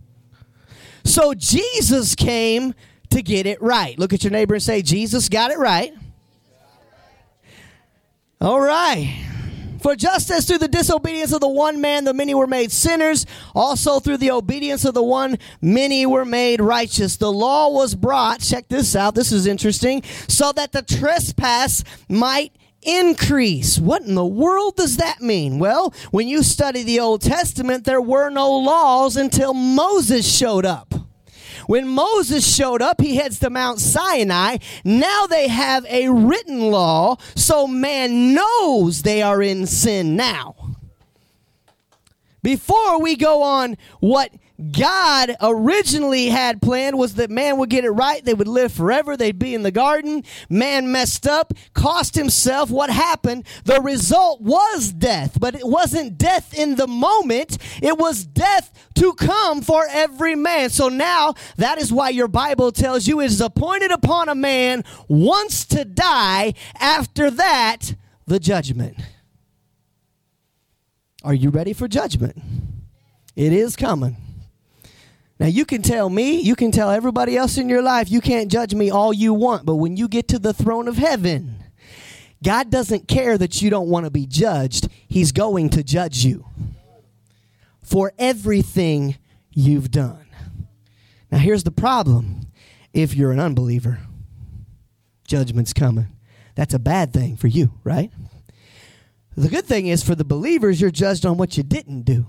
So 1.03 1.33
Jesus 1.33 2.15
came 2.15 2.74
to 3.10 3.22
get 3.22 3.45
it 3.45 3.62
right. 3.62 4.00
Look 4.00 4.13
at 4.13 4.24
your 4.24 4.31
neighbor 4.31 4.53
and 4.53 4.63
say, 4.63 4.81
Jesus 4.81 5.27
got 5.27 5.51
it 5.51 5.60
right. 5.60 5.93
All 8.43 8.59
right. 8.59 9.25
For 9.79 9.95
just 9.95 10.29
as 10.29 10.45
through 10.45 10.57
the 10.57 10.67
disobedience 10.67 11.31
of 11.31 11.39
the 11.39 11.47
one 11.47 11.79
man 11.79 12.03
the 12.03 12.13
many 12.13 12.33
were 12.33 12.45
made 12.45 12.73
sinners, 12.73 13.25
also 13.55 14.01
through 14.01 14.17
the 14.17 14.31
obedience 14.31 14.83
of 14.83 14.93
the 14.93 15.01
one 15.01 15.38
many 15.62 16.05
were 16.05 16.25
made 16.25 16.59
righteous. 16.59 17.15
The 17.15 17.31
law 17.31 17.69
was 17.69 17.95
brought, 17.95 18.41
check 18.41 18.67
this 18.67 18.97
out, 18.97 19.15
this 19.15 19.31
is 19.31 19.47
interesting, 19.47 20.03
so 20.27 20.51
that 20.51 20.73
the 20.73 20.81
trespass 20.81 21.85
might 22.09 22.51
increase. 22.81 23.79
What 23.79 24.01
in 24.01 24.15
the 24.15 24.25
world 24.25 24.75
does 24.75 24.97
that 24.97 25.21
mean? 25.21 25.57
Well, 25.57 25.93
when 26.12 26.27
you 26.27 26.43
study 26.43 26.83
the 26.83 27.00
Old 27.00 27.21
Testament, 27.21 27.85
there 27.85 28.01
were 28.01 28.29
no 28.29 28.51
laws 28.51 29.15
until 29.15 29.53
Moses 29.53 30.29
showed 30.29 30.65
up. 30.65 30.93
When 31.67 31.88
Moses 31.88 32.55
showed 32.55 32.82
up, 32.82 33.01
he 33.01 33.15
heads 33.15 33.39
to 33.39 33.50
Mount 33.50 33.79
Sinai. 33.79 34.58
Now 34.84 35.27
they 35.27 35.48
have 35.48 35.86
a 35.86 36.10
written 36.10 36.72
law, 36.72 37.17
so 37.36 37.67
man 37.67 38.34
knows 38.34 39.01
they 39.01 39.22
are 39.22 39.41
in 39.41 39.65
sin 39.65 40.15
now. 40.15 40.55
Before 42.41 43.01
we 43.01 43.15
go 43.15 43.41
on 43.41 43.77
what 44.01 44.32
God 44.72 45.36
originally 45.41 46.27
had 46.27 46.62
planned 46.62 46.98
was 46.98 47.15
that 47.15 47.31
man 47.31 47.57
would 47.57 47.72
get 47.72 47.86
it 47.86 47.89
right. 47.89 48.24
They 48.24 48.36
would 48.36 48.48
live 48.48 48.72
forever. 48.72 49.17
They'd 49.17 49.39
be 49.39 49.55
in 49.55 49.63
the 49.63 49.72
garden. 49.72 50.24
Man 50.48 50.91
messed 50.91 51.25
up, 51.25 51.53
cost 51.74 52.13
himself. 52.13 52.69
What 52.69 52.91
happened? 52.91 53.48
The 53.65 53.81
result 53.81 54.41
was 54.41 54.93
death, 54.93 55.39
but 55.39 55.55
it 55.55 55.67
wasn't 55.67 56.19
death 56.19 56.53
in 56.53 56.75
the 56.75 56.86
moment. 56.86 57.57
It 57.81 57.98
was 57.98 58.25
death 58.25 58.72
to 58.95 59.13
come 59.13 59.62
for 59.62 59.86
every 59.89 60.36
man. 60.36 60.69
So 60.69 60.88
now 60.88 61.33
that 61.57 61.79
is 61.79 61.91
why 61.91 62.10
your 62.10 62.27
Bible 62.27 62.72
tells 62.72 63.07
you 63.07 63.22
it 63.22 63.25
is 63.25 63.41
appointed 63.41 63.91
upon 63.91 64.29
a 64.29 64.36
man 64.36 64.83
once 65.07 65.65
to 65.65 65.83
die. 65.83 66.53
After 66.79 67.31
that, 67.31 67.95
the 68.27 68.39
judgment. 68.39 68.98
Are 71.24 71.33
you 71.33 71.50
ready 71.50 71.74
for 71.74 71.88
judgment? 71.88 72.38
It 73.36 73.51
is 73.51 73.75
coming. 73.75 74.17
Now, 75.43 75.50
you 75.50 75.65
can 75.65 75.81
tell 75.81 76.09
me, 76.09 76.39
you 76.39 76.55
can 76.55 76.71
tell 76.71 76.89
everybody 76.89 77.35
else 77.35 77.57
in 77.57 77.67
your 77.67 77.81
life, 77.81 78.09
you 78.09 78.21
can't 78.21 78.50
judge 78.50 78.73
me 78.73 78.89
all 78.89 79.12
you 79.12 79.33
want, 79.33 79.65
but 79.65 79.75
when 79.75 79.97
you 79.97 80.07
get 80.07 80.29
to 80.29 80.39
the 80.39 80.53
throne 80.53 80.88
of 80.88 80.95
heaven, 80.95 81.62
God 82.41 82.69
doesn't 82.69 83.09
care 83.09 83.38
that 83.38 83.62
you 83.62 83.69
don't 83.69 83.89
want 83.89 84.05
to 84.05 84.09
be 84.09 84.25
judged. 84.25 84.88
He's 85.05 85.33
going 85.33 85.69
to 85.71 85.83
judge 85.83 86.23
you 86.23 86.45
for 87.81 88.13
everything 88.17 89.17
you've 89.51 89.91
done. 89.91 90.27
Now, 91.29 91.39
here's 91.39 91.65
the 91.65 91.71
problem 91.71 92.47
if 92.93 93.13
you're 93.13 93.33
an 93.33 93.41
unbeliever, 93.41 94.00
judgment's 95.27 95.73
coming. 95.73 96.07
That's 96.55 96.73
a 96.73 96.79
bad 96.79 97.12
thing 97.12 97.35
for 97.35 97.47
you, 97.47 97.73
right? 97.83 98.13
The 99.35 99.50
good 99.50 99.65
thing 99.65 99.88
is 99.88 100.03
for 100.03 100.15
the 100.15 100.23
believers, 100.23 100.79
you're 100.79 100.89
judged 100.89 101.25
on 101.25 101.35
what 101.35 101.57
you 101.57 101.63
didn't 101.63 102.03
do. 102.03 102.25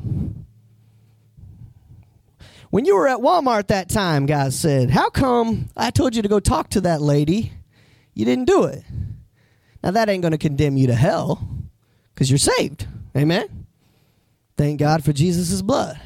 When 2.75 2.85
you 2.85 2.97
were 2.97 3.07
at 3.07 3.19
Walmart 3.19 3.69
that 3.69 3.89
time, 3.89 4.27
God 4.27 4.53
said, 4.53 4.91
How 4.91 5.09
come 5.09 5.69
I 5.77 5.93
told 5.93 6.17
you 6.17 6.23
to 6.23 6.29
go 6.29 6.41
talk 6.41 6.71
to 6.71 6.81
that 6.81 7.01
lady? 7.01 7.53
You 8.15 8.25
didn't 8.25 8.47
do 8.47 8.65
it. 8.65 8.83
Now, 9.81 9.93
that 9.93 10.09
ain't 10.09 10.23
going 10.23 10.33
to 10.33 10.39
condemn 10.39 10.77
you 10.77 10.89
to 10.89 10.95
hell 10.97 11.49
because 12.13 12.29
you're 12.29 12.37
saved. 12.37 12.89
Amen? 13.17 13.67
Thank 14.57 14.81
God 14.81 15.05
for 15.05 15.13
Jesus' 15.13 15.63
blood. 15.63 16.01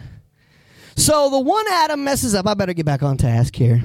So 0.95 1.31
the 1.31 1.39
one 1.39 1.65
Adam 1.73 2.05
messes 2.05 2.35
up. 2.35 2.47
I 2.47 2.53
better 2.53 2.75
get 2.75 2.85
back 2.85 3.03
on 3.03 3.17
task 3.17 3.57
here. 3.57 3.83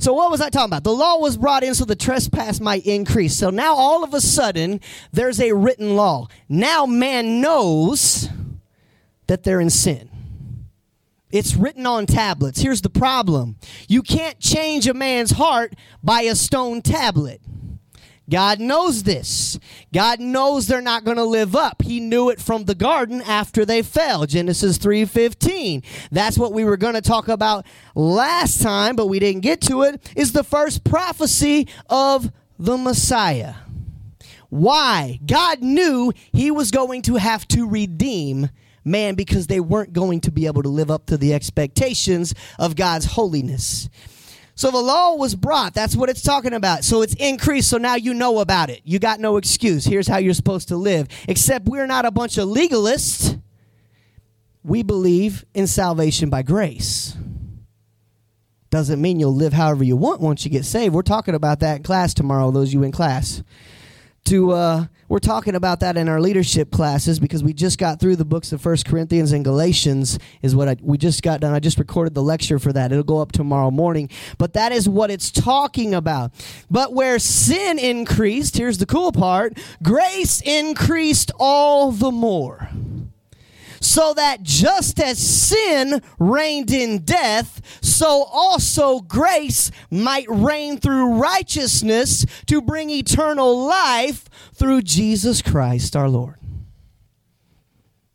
So 0.00 0.14
what 0.14 0.32
was 0.32 0.40
I 0.40 0.50
talking 0.50 0.70
about? 0.70 0.82
The 0.82 0.90
law 0.90 1.18
was 1.20 1.36
brought 1.36 1.62
in 1.62 1.76
so 1.76 1.84
the 1.84 1.94
trespass 1.94 2.58
might 2.58 2.84
increase. 2.84 3.36
So 3.36 3.50
now 3.50 3.76
all 3.76 4.02
of 4.02 4.14
a 4.14 4.20
sudden 4.20 4.80
there's 5.12 5.40
a 5.40 5.52
written 5.52 5.94
law. 5.94 6.26
Now 6.48 6.86
man 6.86 7.40
knows 7.40 8.28
that 9.28 9.44
they're 9.44 9.60
in 9.60 9.70
sin. 9.70 10.10
It's 11.34 11.56
written 11.56 11.84
on 11.84 12.06
tablets. 12.06 12.60
Here's 12.60 12.82
the 12.82 12.88
problem 12.88 13.56
you 13.88 14.02
can't 14.02 14.38
change 14.38 14.86
a 14.86 14.94
man's 14.94 15.32
heart 15.32 15.74
by 16.00 16.20
a 16.22 16.36
stone 16.36 16.80
tablet. 16.80 17.40
God 18.30 18.60
knows 18.60 19.02
this. 19.02 19.58
God 19.92 20.20
knows 20.20 20.68
they're 20.68 20.80
not 20.80 21.02
going 21.02 21.16
to 21.16 21.24
live 21.24 21.56
up. 21.56 21.82
He 21.82 21.98
knew 21.98 22.30
it 22.30 22.40
from 22.40 22.66
the 22.66 22.76
garden 22.76 23.20
after 23.20 23.64
they 23.64 23.82
fell. 23.82 24.26
Genesis 24.26 24.78
3:15. 24.78 25.82
That's 26.12 26.38
what 26.38 26.52
we 26.52 26.64
were 26.64 26.76
going 26.76 26.94
to 26.94 27.02
talk 27.02 27.26
about 27.26 27.66
last 27.96 28.62
time, 28.62 28.94
but 28.94 29.08
we 29.08 29.18
didn't 29.18 29.42
get 29.42 29.60
to 29.62 29.82
it. 29.82 30.08
Is 30.14 30.30
the 30.30 30.44
first 30.44 30.84
prophecy 30.84 31.66
of 31.90 32.30
the 32.60 32.78
Messiah. 32.78 33.54
Why? 34.50 35.18
God 35.26 35.62
knew 35.62 36.12
he 36.32 36.52
was 36.52 36.70
going 36.70 37.02
to 37.02 37.16
have 37.16 37.48
to 37.48 37.68
redeem 37.68 38.50
man 38.84 39.14
because 39.14 39.46
they 39.46 39.60
weren't 39.60 39.92
going 39.92 40.20
to 40.20 40.30
be 40.30 40.46
able 40.46 40.62
to 40.62 40.68
live 40.68 40.90
up 40.90 41.06
to 41.06 41.16
the 41.16 41.34
expectations 41.34 42.34
of 42.58 42.76
God's 42.76 43.06
holiness. 43.06 43.88
So 44.56 44.70
the 44.70 44.80
law 44.80 45.16
was 45.16 45.34
brought. 45.34 45.74
That's 45.74 45.96
what 45.96 46.08
it's 46.08 46.22
talking 46.22 46.52
about. 46.52 46.84
So 46.84 47.02
it's 47.02 47.14
increased. 47.14 47.68
So 47.68 47.76
now 47.76 47.96
you 47.96 48.14
know 48.14 48.38
about 48.38 48.70
it. 48.70 48.82
You 48.84 48.98
got 48.98 49.18
no 49.18 49.36
excuse. 49.36 49.84
Here's 49.84 50.06
how 50.06 50.18
you're 50.18 50.34
supposed 50.34 50.68
to 50.68 50.76
live. 50.76 51.08
Except 51.26 51.66
we're 51.66 51.86
not 51.86 52.04
a 52.04 52.12
bunch 52.12 52.38
of 52.38 52.48
legalists. 52.48 53.40
We 54.62 54.82
believe 54.82 55.44
in 55.54 55.66
salvation 55.66 56.30
by 56.30 56.42
grace. 56.42 57.16
Doesn't 58.70 59.00
mean 59.00 59.20
you'll 59.20 59.34
live 59.34 59.52
however 59.52 59.84
you 59.84 59.96
want 59.96 60.20
once 60.20 60.44
you 60.44 60.50
get 60.50 60.64
saved. 60.64 60.94
We're 60.94 61.02
talking 61.02 61.34
about 61.34 61.60
that 61.60 61.76
in 61.78 61.82
class 61.82 62.14
tomorrow, 62.14 62.50
those 62.50 62.72
you 62.72 62.82
in 62.82 62.92
class. 62.92 63.42
To 64.26 64.52
uh, 64.52 64.86
we're 65.14 65.20
talking 65.20 65.54
about 65.54 65.78
that 65.78 65.96
in 65.96 66.08
our 66.08 66.20
leadership 66.20 66.72
classes 66.72 67.20
because 67.20 67.44
we 67.44 67.52
just 67.52 67.78
got 67.78 68.00
through 68.00 68.16
the 68.16 68.24
books 68.24 68.50
of 68.50 68.60
First 68.60 68.84
Corinthians 68.84 69.30
and 69.30 69.44
Galatians 69.44 70.18
is 70.42 70.56
what 70.56 70.66
I, 70.66 70.76
we 70.82 70.98
just 70.98 71.22
got 71.22 71.38
done. 71.38 71.54
I 71.54 71.60
just 71.60 71.78
recorded 71.78 72.14
the 72.14 72.22
lecture 72.22 72.58
for 72.58 72.72
that. 72.72 72.90
It'll 72.90 73.04
go 73.04 73.20
up 73.20 73.30
tomorrow 73.30 73.70
morning. 73.70 74.10
But 74.38 74.54
that 74.54 74.72
is 74.72 74.88
what 74.88 75.12
it's 75.12 75.30
talking 75.30 75.94
about. 75.94 76.32
But 76.68 76.94
where 76.94 77.20
sin 77.20 77.78
increased, 77.78 78.56
here's 78.56 78.78
the 78.78 78.86
cool 78.86 79.12
part, 79.12 79.56
grace 79.84 80.40
increased 80.40 81.30
all 81.38 81.92
the 81.92 82.10
more. 82.10 82.68
So 83.84 84.14
that 84.14 84.42
just 84.42 84.98
as 84.98 85.18
sin 85.18 86.02
reigned 86.18 86.70
in 86.70 87.04
death, 87.04 87.60
so 87.82 88.24
also 88.32 89.00
grace 89.00 89.70
might 89.90 90.26
reign 90.28 90.78
through 90.78 91.14
righteousness 91.14 92.24
to 92.46 92.60
bring 92.60 92.90
eternal 92.90 93.66
life 93.66 94.24
through 94.54 94.82
Jesus 94.82 95.42
Christ 95.42 95.94
our 95.94 96.08
Lord. 96.08 96.36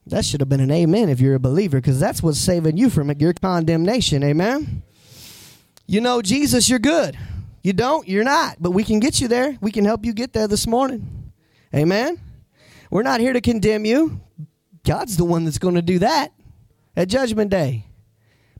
That 0.08 0.26
should 0.26 0.40
have 0.40 0.50
been 0.50 0.60
an 0.60 0.72
amen 0.72 1.10
if 1.10 1.20
you're 1.20 1.36
a 1.36 1.40
believer, 1.40 1.78
because 1.78 2.00
that's 2.00 2.24
what's 2.24 2.40
saving 2.40 2.78
you 2.78 2.90
from 2.90 3.12
your 3.12 3.34
condemnation. 3.34 4.24
Amen. 4.24 4.82
You 5.86 6.02
know 6.02 6.22
Jesus, 6.24 6.68
you're 6.68 6.80
good. 6.80 7.16
You 7.62 7.74
don't, 7.74 8.08
you're 8.08 8.24
not. 8.24 8.58
But 8.60 8.72
we 8.72 8.84
can 8.84 9.00
get 9.00 9.22
you 9.22 9.28
there. 9.28 9.58
We 9.62 9.72
can 9.72 9.86
help 9.86 10.06
you 10.06 10.14
get 10.14 10.34
there 10.34 10.48
this 10.48 10.66
morning. 10.66 11.32
Amen. 11.76 12.20
We're 12.90 13.04
not 13.04 13.20
here 13.20 13.34
to 13.34 13.42
condemn 13.42 13.86
you. 13.86 14.20
God's 14.90 15.18
the 15.18 15.24
one 15.24 15.46
that's 15.46 15.60
going 15.60 15.76
to 15.76 15.84
do 15.84 16.00
that 16.00 16.34
at 16.96 17.10
Judgment 17.10 17.52
Day. 17.52 17.86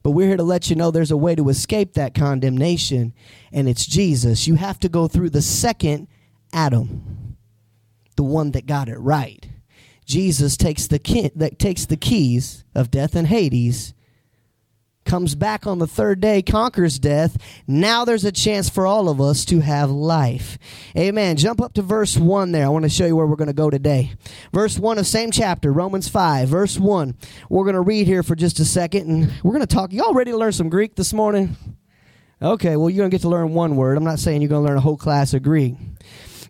But 0.04 0.12
we're 0.12 0.28
here 0.28 0.36
to 0.36 0.44
let 0.44 0.70
you 0.70 0.76
know 0.76 0.92
there's 0.92 1.10
a 1.10 1.16
way 1.16 1.34
to 1.34 1.48
escape 1.48 1.94
that 1.94 2.14
condemnation, 2.14 3.14
and 3.50 3.68
it's 3.68 3.84
Jesus. 3.84 4.46
You 4.46 4.54
have 4.54 4.78
to 4.78 4.88
go 4.88 5.08
through 5.08 5.30
the 5.30 5.42
second 5.42 6.06
Adam, 6.52 7.36
the 8.14 8.22
one 8.22 8.52
that 8.52 8.66
got 8.66 8.88
it 8.88 8.98
right. 8.98 9.44
Jesus 10.06 10.56
takes 10.56 10.86
the 10.86 11.32
that 11.34 11.58
takes 11.58 11.86
the 11.86 11.96
keys 11.96 12.62
of 12.76 12.92
death 12.92 13.16
and 13.16 13.26
Hades, 13.26 13.92
comes 15.04 15.34
back 15.34 15.66
on 15.66 15.78
the 15.78 15.86
third 15.86 16.20
day, 16.20 16.42
conquers 16.42 16.98
death. 16.98 17.36
Now 17.66 18.04
there's 18.04 18.24
a 18.24 18.32
chance 18.32 18.68
for 18.68 18.86
all 18.86 19.08
of 19.08 19.20
us 19.20 19.44
to 19.46 19.60
have 19.60 19.90
life. 19.90 20.58
Amen. 20.96 21.36
Jump 21.36 21.60
up 21.60 21.74
to 21.74 21.82
verse 21.82 22.16
1 22.16 22.52
there. 22.52 22.66
I 22.66 22.68
want 22.68 22.84
to 22.84 22.88
show 22.88 23.06
you 23.06 23.16
where 23.16 23.26
we're 23.26 23.36
going 23.36 23.48
to 23.48 23.54
go 23.54 23.70
today. 23.70 24.12
Verse 24.52 24.78
1 24.78 24.98
of 24.98 25.06
same 25.06 25.30
chapter, 25.30 25.72
Romans 25.72 26.08
5, 26.08 26.48
verse 26.48 26.78
1. 26.78 27.16
We're 27.48 27.64
going 27.64 27.74
to 27.74 27.80
read 27.80 28.06
here 28.06 28.22
for 28.22 28.36
just 28.36 28.60
a 28.60 28.64
second 28.64 29.08
and 29.08 29.32
we're 29.42 29.52
going 29.52 29.66
to 29.66 29.74
talk. 29.74 29.92
Y'all 29.92 30.14
ready 30.14 30.30
to 30.30 30.36
learn 30.36 30.52
some 30.52 30.68
Greek 30.68 30.94
this 30.94 31.12
morning? 31.12 31.56
Okay, 32.42 32.76
well, 32.76 32.88
you're 32.88 33.02
going 33.02 33.10
to 33.10 33.14
get 33.14 33.22
to 33.22 33.28
learn 33.28 33.52
one 33.52 33.76
word. 33.76 33.98
I'm 33.98 34.04
not 34.04 34.18
saying 34.18 34.40
you're 34.40 34.48
going 34.48 34.64
to 34.64 34.68
learn 34.68 34.78
a 34.78 34.82
whole 34.82 34.96
class 34.96 35.34
of 35.34 35.42
Greek. 35.42 35.74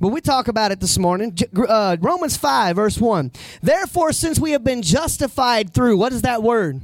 But 0.00 0.08
we 0.08 0.20
talk 0.20 0.48
about 0.48 0.72
it 0.72 0.80
this 0.80 0.98
morning. 0.98 1.36
Uh, 1.68 1.96
Romans 2.00 2.36
5, 2.36 2.76
verse 2.76 2.98
1. 2.98 3.32
Therefore, 3.60 4.12
since 4.12 4.38
we 4.38 4.52
have 4.52 4.64
been 4.64 4.82
justified 4.82 5.74
through, 5.74 5.96
what 5.98 6.12
is 6.12 6.22
that 6.22 6.42
word? 6.42 6.80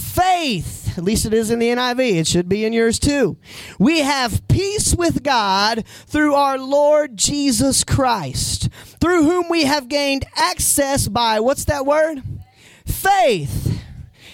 Faith. 0.00 0.98
At 0.98 1.04
least 1.04 1.26
it 1.26 1.34
is 1.34 1.50
in 1.50 1.58
the 1.58 1.68
NIV. 1.68 2.20
It 2.20 2.26
should 2.26 2.48
be 2.48 2.64
in 2.64 2.72
yours 2.72 2.98
too. 2.98 3.36
We 3.78 4.00
have 4.00 4.46
peace 4.48 4.94
with 4.94 5.22
God 5.22 5.84
through 6.06 6.34
our 6.34 6.58
Lord 6.58 7.16
Jesus 7.16 7.84
Christ, 7.84 8.68
through 9.00 9.22
whom 9.24 9.48
we 9.48 9.64
have 9.64 9.88
gained 9.88 10.24
access 10.36 11.06
by, 11.08 11.40
what's 11.40 11.66
that 11.66 11.86
word? 11.86 12.22
Faith 12.84 13.80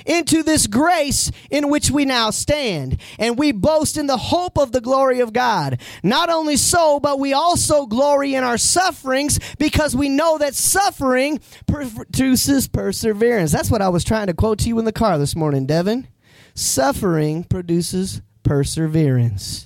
into 0.06 0.42
this 0.42 0.66
grace 0.66 1.30
in 1.50 1.68
which 1.68 1.90
we 1.90 2.04
now 2.04 2.30
stand. 2.30 2.98
And 3.18 3.38
we 3.38 3.52
boast 3.52 3.96
in 3.96 4.06
the 4.06 4.16
hope 4.16 4.58
of 4.58 4.72
the 4.72 4.80
glory 4.80 5.20
of 5.20 5.32
God. 5.32 5.80
Not 6.02 6.30
only 6.30 6.56
so, 6.56 7.00
but 7.00 7.18
we 7.18 7.32
also 7.32 7.86
glory 7.86 8.34
in 8.34 8.44
our 8.44 8.58
sufferings 8.58 9.38
because 9.58 9.94
we 9.94 10.08
know 10.08 10.38
that 10.38 10.54
suffering 10.54 11.40
produces 11.66 12.68
perseverance. 12.68 13.52
That's 13.52 13.70
what 13.70 13.82
I 13.82 13.88
was 13.88 14.04
trying 14.04 14.28
to 14.28 14.34
quote 14.34 14.60
to 14.60 14.68
you 14.68 14.78
in 14.78 14.84
the 14.84 14.92
car 14.92 15.18
this 15.18 15.36
morning, 15.36 15.66
Devin. 15.66 16.08
Suffering 16.54 17.44
produces 17.44 18.22
perseverance. 18.42 19.65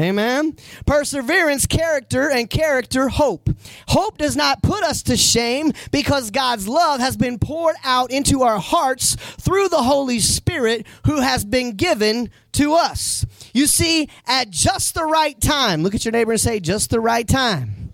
Amen. 0.00 0.56
Perseverance, 0.86 1.66
character, 1.66 2.30
and 2.30 2.48
character, 2.48 3.08
hope. 3.08 3.50
Hope 3.88 4.16
does 4.16 4.34
not 4.34 4.62
put 4.62 4.82
us 4.82 5.02
to 5.04 5.16
shame 5.16 5.72
because 5.90 6.30
God's 6.30 6.66
love 6.66 7.00
has 7.00 7.18
been 7.18 7.38
poured 7.38 7.76
out 7.84 8.10
into 8.10 8.42
our 8.42 8.58
hearts 8.58 9.14
through 9.14 9.68
the 9.68 9.82
Holy 9.82 10.18
Spirit 10.18 10.86
who 11.04 11.20
has 11.20 11.44
been 11.44 11.76
given 11.76 12.30
to 12.52 12.72
us. 12.74 13.26
You 13.52 13.66
see, 13.66 14.08
at 14.26 14.48
just 14.48 14.94
the 14.94 15.04
right 15.04 15.38
time, 15.38 15.82
look 15.82 15.94
at 15.94 16.04
your 16.06 16.12
neighbor 16.12 16.32
and 16.32 16.40
say, 16.40 16.60
just 16.60 16.88
the 16.88 17.00
right 17.00 17.28
time. 17.28 17.92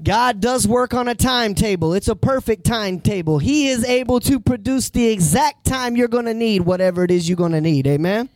God 0.00 0.40
does 0.40 0.68
work 0.68 0.94
on 0.94 1.08
a 1.08 1.14
timetable. 1.14 1.94
It's 1.94 2.08
a 2.08 2.14
perfect 2.14 2.64
timetable. 2.64 3.38
He 3.38 3.68
is 3.68 3.82
able 3.84 4.20
to 4.20 4.38
produce 4.38 4.90
the 4.90 5.08
exact 5.08 5.64
time 5.64 5.96
you're 5.96 6.06
going 6.06 6.26
to 6.26 6.34
need, 6.34 6.62
whatever 6.62 7.02
it 7.02 7.10
is 7.10 7.28
you're 7.28 7.36
going 7.36 7.52
to 7.52 7.60
need. 7.60 7.86
Amen 7.88 8.28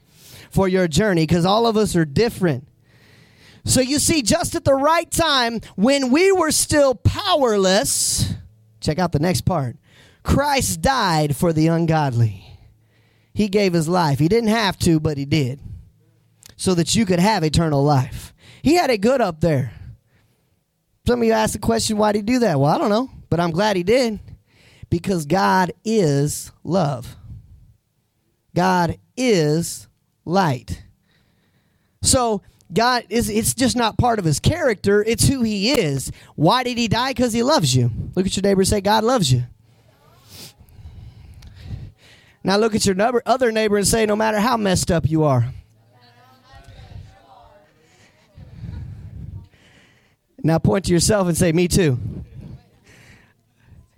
for 0.51 0.69
your 0.69 0.87
journey 0.89 1.23
because 1.23 1.47
all 1.47 1.67
of 1.67 1.77
us 1.77 1.97
are 1.97 2.05
different. 2.05 2.69
So 3.65 3.81
you 3.81 3.99
see, 3.99 4.23
just 4.23 4.55
at 4.55 4.65
the 4.65 4.75
right 4.75 5.11
time, 5.11 5.61
when 5.77 6.11
we 6.11 6.33
were 6.33 6.51
still 6.51 6.95
powerless, 6.95 8.33
check 8.81 8.99
out 8.99 9.13
the 9.13 9.19
next 9.19 9.43
part 9.43 9.77
Christ 10.23 10.83
died 10.83 11.37
for 11.37 11.53
the 11.53 11.69
ungodly. 11.69 12.47
He 13.33 13.49
gave 13.49 13.73
his 13.73 13.89
life. 13.89 14.19
He 14.19 14.29
didn't 14.29 14.51
have 14.51 14.79
to, 14.81 15.01
but 15.01 15.17
he 15.17 15.25
did. 15.25 15.61
So 16.57 16.75
that 16.75 16.95
you 16.95 17.07
could 17.07 17.21
have 17.21 17.43
eternal 17.43 17.83
life. 17.83 18.35
He 18.63 18.75
had 18.75 18.91
it 18.91 18.99
good 18.99 19.21
up 19.21 19.41
there. 19.41 19.73
Some 21.07 21.23
of 21.23 21.27
you 21.27 21.33
ask 21.33 21.55
the 21.55 21.59
question, 21.59 21.97
why 21.97 22.13
did 22.13 22.19
he 22.19 22.35
do 22.35 22.39
that? 22.41 22.61
Well, 22.61 22.71
I 22.71 22.77
don't 22.77 22.91
know, 22.91 23.11
but 23.31 23.41
I'm 23.41 23.51
glad 23.51 23.77
he 23.77 23.83
did. 23.83 24.21
Because 24.91 25.25
God 25.25 25.73
is 25.85 26.53
love. 26.65 27.17
God 28.55 28.99
is 29.17 29.89
light. 30.31 30.83
So 32.03 32.43
God 32.73 33.05
is 33.09 33.29
it's 33.29 33.53
just 33.53 33.77
not 33.77 33.99
part 33.99 34.19
of 34.19 34.25
his 34.25 34.41
character, 34.41 35.03
it's 35.03 35.29
who 35.29 35.43
he 35.43 35.73
is. 35.73 36.11
Why 36.37 36.63
did 36.63 36.79
he 36.79 36.89
die? 36.89 37.11
Because 37.11 37.33
he 37.33 37.43
loves 37.43 37.75
you. 37.75 37.91
Look 38.15 38.27
at 38.27 38.37
your 38.37 38.43
neighbor 38.43 38.61
and 38.61 38.69
say, 38.69 38.81
God 38.81 39.05
loves 39.05 39.33
you. 39.33 39.45
Now 42.43 42.57
look 42.57 42.75
at 42.75 42.87
your 42.87 42.95
neighbor, 42.95 43.23
other 43.27 43.53
neighbor 43.53 43.77
and 43.77 43.87
say, 43.87 44.07
no 44.07 44.17
matter 44.17 44.41
how 44.41 44.57
messed 44.57 44.91
up 44.91 45.09
you 45.09 45.25
are. 45.25 45.53
Now 50.43 50.59
point 50.59 50.87
to 50.87 50.93
yourself 50.93 51.29
and 51.29 51.37
say, 51.37 51.53
Me 51.53 51.69
too 51.69 51.99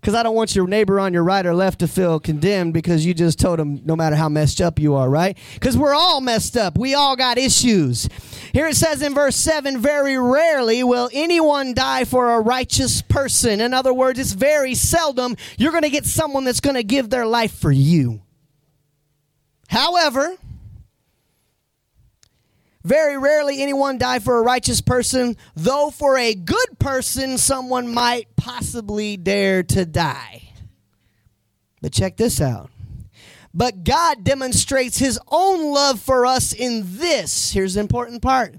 because 0.02 0.14
I 0.14 0.24
don't 0.24 0.34
want 0.34 0.56
your 0.56 0.66
neighbor 0.66 0.98
on 0.98 1.12
your 1.12 1.22
right 1.22 1.46
or 1.46 1.54
left 1.54 1.78
to 1.78 1.86
feel 1.86 2.18
condemned 2.18 2.74
because 2.74 3.06
you 3.06 3.14
just 3.14 3.38
told 3.38 3.60
them 3.60 3.82
no 3.84 3.94
matter 3.94 4.16
how 4.16 4.28
messed 4.28 4.60
up 4.60 4.80
you 4.80 4.96
are, 4.96 5.08
right? 5.08 5.38
Because 5.54 5.78
we're 5.78 5.94
all 5.94 6.20
messed 6.20 6.56
up. 6.56 6.76
We 6.76 6.94
all 6.94 7.14
got 7.14 7.38
issues. 7.38 8.08
Here 8.52 8.66
it 8.66 8.74
says 8.74 9.00
in 9.00 9.14
verse 9.14 9.36
7 9.36 9.78
very 9.78 10.18
rarely 10.18 10.82
will 10.82 11.08
anyone 11.12 11.72
die 11.72 12.04
for 12.04 12.32
a 12.32 12.40
righteous 12.40 13.00
person. 13.00 13.60
In 13.60 13.72
other 13.72 13.94
words, 13.94 14.18
it's 14.18 14.32
very 14.32 14.74
seldom 14.74 15.36
you're 15.56 15.70
going 15.70 15.84
to 15.84 15.90
get 15.90 16.04
someone 16.04 16.42
that's 16.42 16.60
going 16.60 16.74
to 16.74 16.82
give 16.82 17.08
their 17.08 17.24
life 17.24 17.56
for 17.56 17.70
you. 17.70 18.22
However, 19.68 20.36
very 22.84 23.16
rarely 23.16 23.62
anyone 23.62 23.98
die 23.98 24.18
for 24.18 24.38
a 24.38 24.42
righteous 24.42 24.80
person, 24.80 25.36
though 25.54 25.90
for 25.90 26.18
a 26.18 26.34
good 26.34 26.78
person 26.78 27.38
someone 27.38 27.92
might 27.92 28.34
possibly 28.36 29.16
dare 29.16 29.62
to 29.62 29.84
die. 29.86 30.52
But 31.80 31.92
check 31.92 32.16
this 32.16 32.40
out. 32.40 32.70
But 33.54 33.84
God 33.84 34.24
demonstrates 34.24 34.98
his 34.98 35.18
own 35.28 35.72
love 35.72 36.00
for 36.00 36.26
us 36.26 36.52
in 36.52 36.82
this. 36.96 37.52
Here's 37.52 37.74
the 37.74 37.80
important 37.80 38.22
part. 38.22 38.54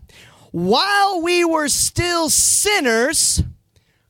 While 0.52 1.22
we 1.22 1.44
were 1.44 1.68
still 1.68 2.30
sinners, 2.30 3.44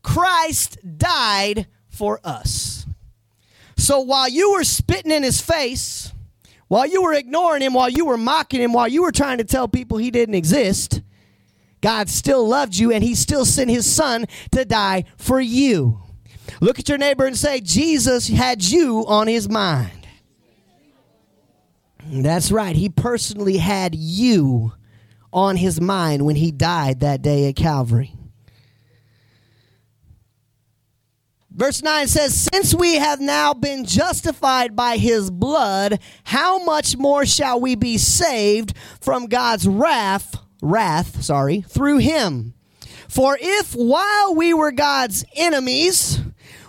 Christ 0.02 0.78
died 0.98 1.68
for 1.88 2.20
us. 2.24 2.86
So 3.78 4.02
while 4.02 4.30
you 4.30 4.52
were 4.52 4.64
spitting 4.64 5.12
in 5.12 5.24
his 5.24 5.42
face, 5.42 6.13
while 6.74 6.88
you 6.88 7.04
were 7.04 7.14
ignoring 7.14 7.62
him, 7.62 7.76
while 7.76 7.88
you 7.88 8.04
were 8.04 8.18
mocking 8.18 8.60
him, 8.60 8.74
while 8.74 8.88
you 8.88 9.04
were 9.04 9.12
trying 9.12 9.38
to 9.38 9.44
tell 9.44 9.68
people 9.68 10.00
he 10.00 10.10
didn't 10.10 10.34
exist, 10.34 11.04
God 11.82 12.10
still 12.10 12.48
loved 12.48 12.76
you 12.76 12.92
and 12.92 13.04
he 13.04 13.14
still 13.14 13.46
sent 13.46 13.70
his 13.70 13.86
son 13.86 14.26
to 14.54 14.66
die 14.66 15.04
for 15.16 15.40
you. 15.40 16.02
Look 16.62 16.80
at 16.80 16.90
your 16.90 16.98
neighbor 16.98 17.28
and 17.28 17.38
say, 17.38 17.62
Jesus 17.62 18.28
had 18.28 18.64
you 18.64 19.06
on 19.06 19.28
his 19.28 19.48
mind. 19.48 20.08
That's 22.08 22.52
right. 22.52 22.76
He 22.76 22.90
personally 22.90 23.58
had 23.58 23.94
you 23.94 24.74
on 25.32 25.58
his 25.58 25.80
mind 25.80 26.26
when 26.26 26.38
he 26.38 26.52
died 26.52 27.02
that 27.02 27.22
day 27.22 27.50
at 27.50 27.56
Calvary. 27.56 28.16
Verse 31.56 31.84
9 31.84 32.08
says, 32.08 32.50
Since 32.52 32.74
we 32.74 32.96
have 32.96 33.20
now 33.20 33.54
been 33.54 33.86
justified 33.86 34.76
by 34.76 34.98
his 34.98 35.30
blood, 35.30 36.00
how 36.24 36.64
much 36.64 36.98
more 36.98 37.26
shall 37.28 37.60
we 37.62 37.76
be 37.76 37.98
saved 38.00 38.76
from 39.00 39.28
God's 39.28 39.68
wrath, 39.68 40.36
wrath, 40.64 41.22
sorry, 41.22 41.62
through 41.62 42.00
him? 42.00 42.56
For 43.08 43.38
if 43.40 43.74
while 43.74 44.34
we 44.34 44.56
were 44.56 44.72
God's 44.72 45.24
enemies, 45.36 46.20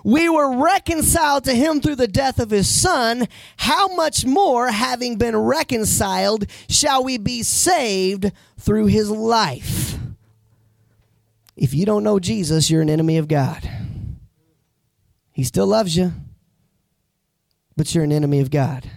we 0.04 0.28
were 0.28 0.62
reconciled 0.62 1.44
to 1.44 1.54
him 1.54 1.80
through 1.80 1.96
the 1.96 2.06
death 2.06 2.38
of 2.38 2.50
his 2.50 2.68
son, 2.68 3.26
how 3.56 3.88
much 3.94 4.26
more, 4.26 4.68
having 4.68 5.16
been 5.16 5.34
reconciled, 5.34 6.44
shall 6.68 7.02
we 7.02 7.16
be 7.16 7.42
saved 7.42 8.30
through 8.58 8.86
his 8.86 9.08
life? 9.08 9.96
If 11.56 11.72
you 11.72 11.86
don't 11.86 12.04
know 12.04 12.18
Jesus, 12.18 12.68
you're 12.68 12.82
an 12.82 12.90
enemy 12.90 13.16
of 13.16 13.28
God. 13.28 13.66
He 15.34 15.42
still 15.42 15.66
loves 15.66 15.96
you. 15.96 16.12
but 17.76 17.92
you're 17.92 18.04
an 18.04 18.12
enemy 18.12 18.38
of 18.40 18.50
God. 18.52 18.88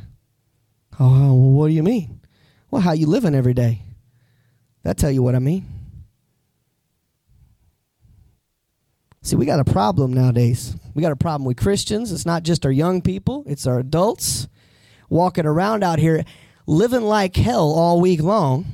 Oh, 1.00 1.34
well, 1.34 1.36
what 1.36 1.68
do 1.68 1.74
you 1.74 1.82
mean? 1.82 2.22
Well, 2.70 2.84
how 2.84 2.92
you 2.92 3.08
living 3.08 3.34
every 3.34 3.56
day. 3.56 3.82
That 4.84 4.98
tell 4.98 5.10
you 5.10 5.24
what 5.24 5.34
I 5.34 5.40
mean. 5.40 5.66
See, 9.24 9.36
we 9.36 9.48
got 9.48 9.60
a 9.60 9.66
problem 9.66 10.14
nowadays. 10.14 10.76
We 10.94 11.02
got 11.02 11.12
a 11.12 11.16
problem 11.18 11.46
with 11.46 11.58
Christians. 11.58 12.12
It's 12.12 12.26
not 12.26 12.44
just 12.44 12.66
our 12.66 12.72
young 12.72 13.02
people, 13.02 13.44
it's 13.48 13.66
our 13.66 13.80
adults 13.80 14.48
walking 15.10 15.46
around 15.48 15.84
out 15.84 15.98
here 15.98 16.24
living 16.68 17.02
like 17.02 17.36
hell 17.36 17.72
all 17.72 18.00
week 18.00 18.22
long, 18.22 18.66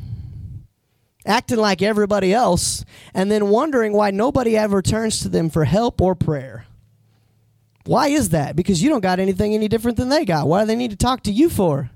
acting 1.25 1.59
like 1.59 1.81
everybody 1.81 2.33
else, 2.33 2.83
and 3.13 3.31
then 3.31 3.47
wondering 3.47 3.93
why 3.93 4.11
nobody 4.11 4.57
ever 4.57 4.81
turns 4.81 5.21
to 5.21 5.29
them 5.29 5.49
for 5.49 5.63
help 5.63 6.01
or 6.01 6.13
prayer. 6.13 6.65
Why 7.85 8.07
is 8.07 8.29
that? 8.29 8.55
Because 8.55 8.81
you 8.81 8.89
don't 8.89 9.01
got 9.01 9.19
anything 9.19 9.53
any 9.53 9.67
different 9.67 9.97
than 9.97 10.09
they 10.09 10.25
got. 10.25 10.47
Why 10.47 10.61
do 10.61 10.67
they 10.67 10.75
need 10.75 10.91
to 10.91 10.97
talk 10.97 11.23
to 11.23 11.31
you 11.31 11.49
for? 11.49 11.89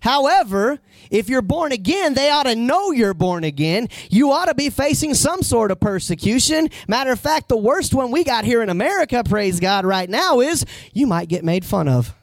However, 0.00 0.80
if 1.10 1.28
you're 1.28 1.42
born 1.42 1.70
again, 1.70 2.14
they 2.14 2.28
ought 2.28 2.44
to 2.44 2.56
know 2.56 2.90
you're 2.90 3.14
born 3.14 3.44
again. 3.44 3.88
You 4.10 4.32
ought 4.32 4.46
to 4.46 4.54
be 4.54 4.68
facing 4.68 5.14
some 5.14 5.42
sort 5.42 5.70
of 5.70 5.78
persecution. 5.78 6.70
Matter 6.88 7.12
of 7.12 7.20
fact, 7.20 7.48
the 7.48 7.56
worst 7.56 7.94
one 7.94 8.10
we 8.10 8.24
got 8.24 8.44
here 8.44 8.62
in 8.62 8.68
America, 8.68 9.22
praise 9.22 9.60
God, 9.60 9.84
right 9.84 10.10
now 10.10 10.40
is 10.40 10.64
you 10.92 11.06
might 11.06 11.28
get 11.28 11.44
made 11.44 11.64
fun 11.64 11.86
of. 11.88 12.14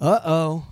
Uh 0.00 0.18
oh. 0.24 0.66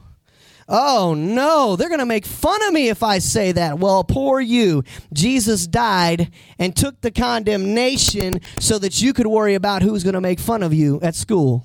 Oh 0.68 1.14
no, 1.14 1.76
they're 1.76 1.88
going 1.88 2.00
to 2.00 2.06
make 2.06 2.26
fun 2.26 2.62
of 2.66 2.74
me 2.74 2.90
if 2.90 3.02
I 3.02 3.18
say 3.18 3.52
that. 3.52 3.78
Well, 3.78 4.04
poor 4.04 4.38
you. 4.38 4.84
Jesus 5.12 5.66
died 5.66 6.30
and 6.58 6.76
took 6.76 7.00
the 7.00 7.10
condemnation 7.10 8.40
so 8.60 8.78
that 8.78 9.00
you 9.00 9.14
could 9.14 9.26
worry 9.26 9.54
about 9.54 9.80
who's 9.80 10.04
going 10.04 10.14
to 10.14 10.20
make 10.20 10.38
fun 10.38 10.62
of 10.62 10.74
you 10.74 11.00
at 11.00 11.14
school 11.14 11.64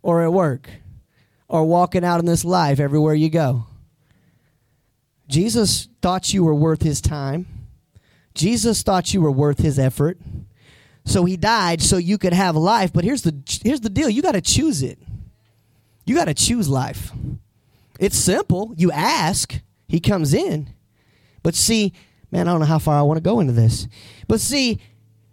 or 0.00 0.22
at 0.22 0.32
work 0.32 0.70
or 1.48 1.64
walking 1.64 2.04
out 2.04 2.20
in 2.20 2.26
this 2.26 2.44
life 2.44 2.78
everywhere 2.78 3.14
you 3.14 3.30
go. 3.30 3.66
Jesus 5.26 5.88
thought 6.00 6.32
you 6.32 6.44
were 6.44 6.54
worth 6.54 6.82
his 6.82 7.00
time. 7.00 7.46
Jesus 8.32 8.82
thought 8.82 9.12
you 9.12 9.20
were 9.20 9.32
worth 9.32 9.58
his 9.58 9.76
effort. 9.76 10.18
So 11.04 11.24
he 11.24 11.36
died 11.36 11.82
so 11.82 11.96
you 11.96 12.16
could 12.16 12.32
have 12.32 12.54
life, 12.54 12.92
but 12.92 13.02
here's 13.02 13.22
the 13.22 13.34
here's 13.64 13.80
the 13.80 13.90
deal. 13.90 14.08
You 14.08 14.22
got 14.22 14.32
to 14.32 14.40
choose 14.40 14.82
it. 14.82 14.98
You 16.04 16.14
got 16.14 16.26
to 16.26 16.34
choose 16.34 16.68
life. 16.68 17.12
It's 17.98 18.16
simple. 18.16 18.72
You 18.76 18.92
ask, 18.92 19.60
he 19.88 20.00
comes 20.00 20.32
in. 20.32 20.70
But 21.42 21.54
see, 21.54 21.92
man, 22.30 22.48
I 22.48 22.52
don't 22.52 22.60
know 22.60 22.66
how 22.66 22.78
far 22.78 22.98
I 22.98 23.02
want 23.02 23.18
to 23.18 23.22
go 23.22 23.40
into 23.40 23.52
this. 23.52 23.88
But 24.26 24.40
see, 24.40 24.80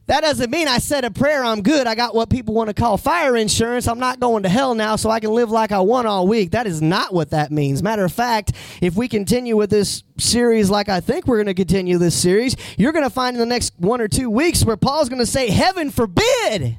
that 0.07 0.21
doesn't 0.21 0.51
mean 0.51 0.67
I 0.67 0.77
said 0.77 1.03
a 1.03 1.09
prayer, 1.09 1.43
I'm 1.43 1.63
good. 1.63 1.87
I 1.87 1.95
got 1.95 2.13
what 2.13 2.29
people 2.29 2.53
want 2.53 2.67
to 2.67 2.75
call 2.75 2.97
fire 2.97 3.35
insurance. 3.35 3.87
I'm 3.87 3.97
not 3.97 4.19
going 4.19 4.43
to 4.43 4.49
hell 4.49 4.75
now 4.75 4.95
so 4.97 5.09
I 5.09 5.19
can 5.19 5.31
live 5.31 5.49
like 5.49 5.71
I 5.71 5.79
want 5.79 6.05
all 6.05 6.27
week. 6.27 6.51
That 6.51 6.67
is 6.67 6.79
not 6.81 7.11
what 7.11 7.31
that 7.31 7.51
means. 7.51 7.81
Matter 7.81 8.05
of 8.05 8.13
fact, 8.13 8.51
if 8.81 8.95
we 8.95 9.07
continue 9.07 9.57
with 9.57 9.71
this 9.71 10.03
series 10.17 10.69
like 10.69 10.89
I 10.89 10.99
think 10.99 11.25
we're 11.25 11.37
going 11.37 11.47
to 11.47 11.55
continue 11.55 11.97
this 11.97 12.15
series, 12.15 12.55
you're 12.77 12.91
going 12.91 13.03
to 13.03 13.09
find 13.09 13.35
in 13.35 13.39
the 13.39 13.47
next 13.47 13.73
one 13.77 13.99
or 13.99 14.07
two 14.07 14.29
weeks 14.29 14.63
where 14.63 14.77
Paul's 14.77 15.09
going 15.09 15.19
to 15.19 15.25
say, 15.25 15.49
Heaven 15.49 15.89
forbid 15.89 16.77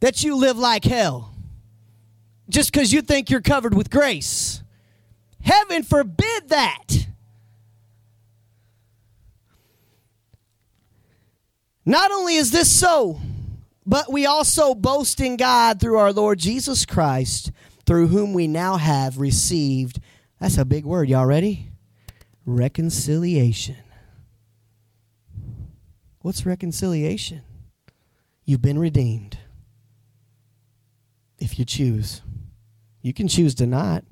that 0.00 0.24
you 0.24 0.36
live 0.36 0.56
like 0.56 0.84
hell 0.84 1.34
just 2.48 2.72
because 2.72 2.92
you 2.92 3.02
think 3.02 3.30
you're 3.30 3.40
covered 3.40 3.74
with 3.74 3.90
grace. 3.90 4.62
Heaven 5.42 5.82
forbid 5.82 6.48
that. 6.48 6.84
Not 11.84 12.10
only 12.10 12.34
is 12.34 12.50
this 12.50 12.70
so, 12.70 13.18
but 13.86 14.12
we 14.12 14.26
also 14.26 14.74
boast 14.74 15.20
in 15.20 15.38
God 15.38 15.80
through 15.80 15.96
our 15.96 16.12
Lord 16.12 16.38
Jesus 16.38 16.84
Christ, 16.84 17.50
through 17.86 18.08
whom 18.08 18.34
we 18.34 18.46
now 18.46 18.76
have 18.76 19.18
received. 19.18 19.98
That's 20.38 20.58
a 20.58 20.66
big 20.66 20.84
word. 20.84 21.08
Y'all 21.08 21.24
ready? 21.24 21.70
Reconciliation. 22.44 23.76
What's 26.20 26.44
reconciliation? 26.44 27.40
You've 28.44 28.60
been 28.60 28.78
redeemed. 28.78 29.38
If 31.38 31.58
you 31.58 31.64
choose, 31.64 32.20
you 33.02 33.12
can 33.12 33.28
choose 33.28 33.54
to 33.56 33.66
not 33.66 34.04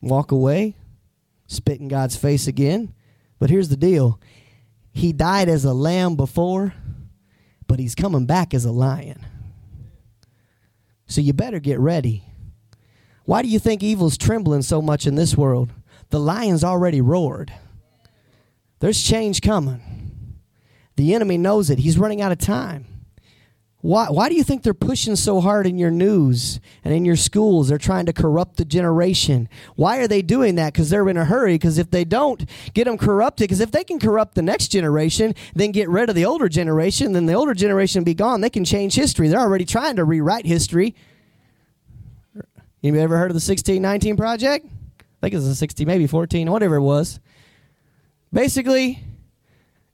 walk 0.00 0.32
away, 0.32 0.76
spit 1.46 1.80
in 1.80 1.88
God's 1.88 2.16
face 2.16 2.46
again. 2.46 2.94
But 3.38 3.50
here's 3.50 3.68
the 3.68 3.76
deal 3.76 4.20
He 4.92 5.12
died 5.12 5.48
as 5.48 5.64
a 5.64 5.72
lamb 5.72 6.16
before 6.16 6.74
but 7.68 7.78
he's 7.78 7.94
coming 7.94 8.26
back 8.26 8.52
as 8.52 8.64
a 8.64 8.72
lion. 8.72 9.24
So 11.06 11.20
you 11.20 11.32
better 11.32 11.60
get 11.60 11.78
ready. 11.78 12.24
Why 13.24 13.42
do 13.42 13.48
you 13.48 13.58
think 13.58 13.82
evil's 13.82 14.18
trembling 14.18 14.62
so 14.62 14.82
much 14.82 15.06
in 15.06 15.14
this 15.14 15.36
world? 15.36 15.70
The 16.10 16.18
lion's 16.18 16.64
already 16.64 17.00
roared. 17.00 17.52
There's 18.80 19.02
change 19.02 19.42
coming. 19.42 20.38
The 20.96 21.14
enemy 21.14 21.36
knows 21.36 21.70
it. 21.70 21.78
He's 21.78 21.98
running 21.98 22.22
out 22.22 22.32
of 22.32 22.38
time. 22.38 22.86
Why, 23.80 24.06
why 24.06 24.28
do 24.28 24.34
you 24.34 24.42
think 24.42 24.64
they're 24.64 24.74
pushing 24.74 25.14
so 25.14 25.40
hard 25.40 25.64
in 25.64 25.78
your 25.78 25.92
news 25.92 26.58
and 26.82 26.92
in 26.92 27.04
your 27.04 27.14
schools? 27.14 27.68
They're 27.68 27.78
trying 27.78 28.06
to 28.06 28.12
corrupt 28.12 28.56
the 28.56 28.64
generation. 28.64 29.48
Why 29.76 29.98
are 29.98 30.08
they 30.08 30.20
doing 30.20 30.56
that? 30.56 30.72
Because 30.72 30.90
they're 30.90 31.08
in 31.08 31.16
a 31.16 31.24
hurry. 31.24 31.54
Because 31.54 31.78
if 31.78 31.92
they 31.92 32.04
don't 32.04 32.44
get 32.74 32.84
them 32.84 32.98
corrupted, 32.98 33.44
because 33.44 33.60
if 33.60 33.70
they 33.70 33.84
can 33.84 34.00
corrupt 34.00 34.34
the 34.34 34.42
next 34.42 34.68
generation, 34.68 35.32
then 35.54 35.70
get 35.70 35.88
rid 35.88 36.08
of 36.08 36.16
the 36.16 36.24
older 36.24 36.48
generation, 36.48 37.12
then 37.12 37.26
the 37.26 37.34
older 37.34 37.54
generation 37.54 38.02
be 38.02 38.14
gone. 38.14 38.40
They 38.40 38.50
can 38.50 38.64
change 38.64 38.96
history. 38.96 39.28
They're 39.28 39.38
already 39.38 39.64
trying 39.64 39.94
to 39.96 40.04
rewrite 40.04 40.44
history. 40.44 40.96
You 42.80 42.96
ever 42.96 43.16
heard 43.16 43.30
of 43.30 43.34
the 43.34 43.46
1619 43.46 44.16
Project? 44.16 44.66
I 44.66 45.20
think 45.20 45.34
it 45.34 45.36
was 45.36 45.46
a 45.46 45.54
16, 45.54 45.86
maybe 45.86 46.08
14, 46.08 46.50
whatever 46.50 46.76
it 46.76 46.82
was. 46.82 47.20
Basically, 48.32 49.02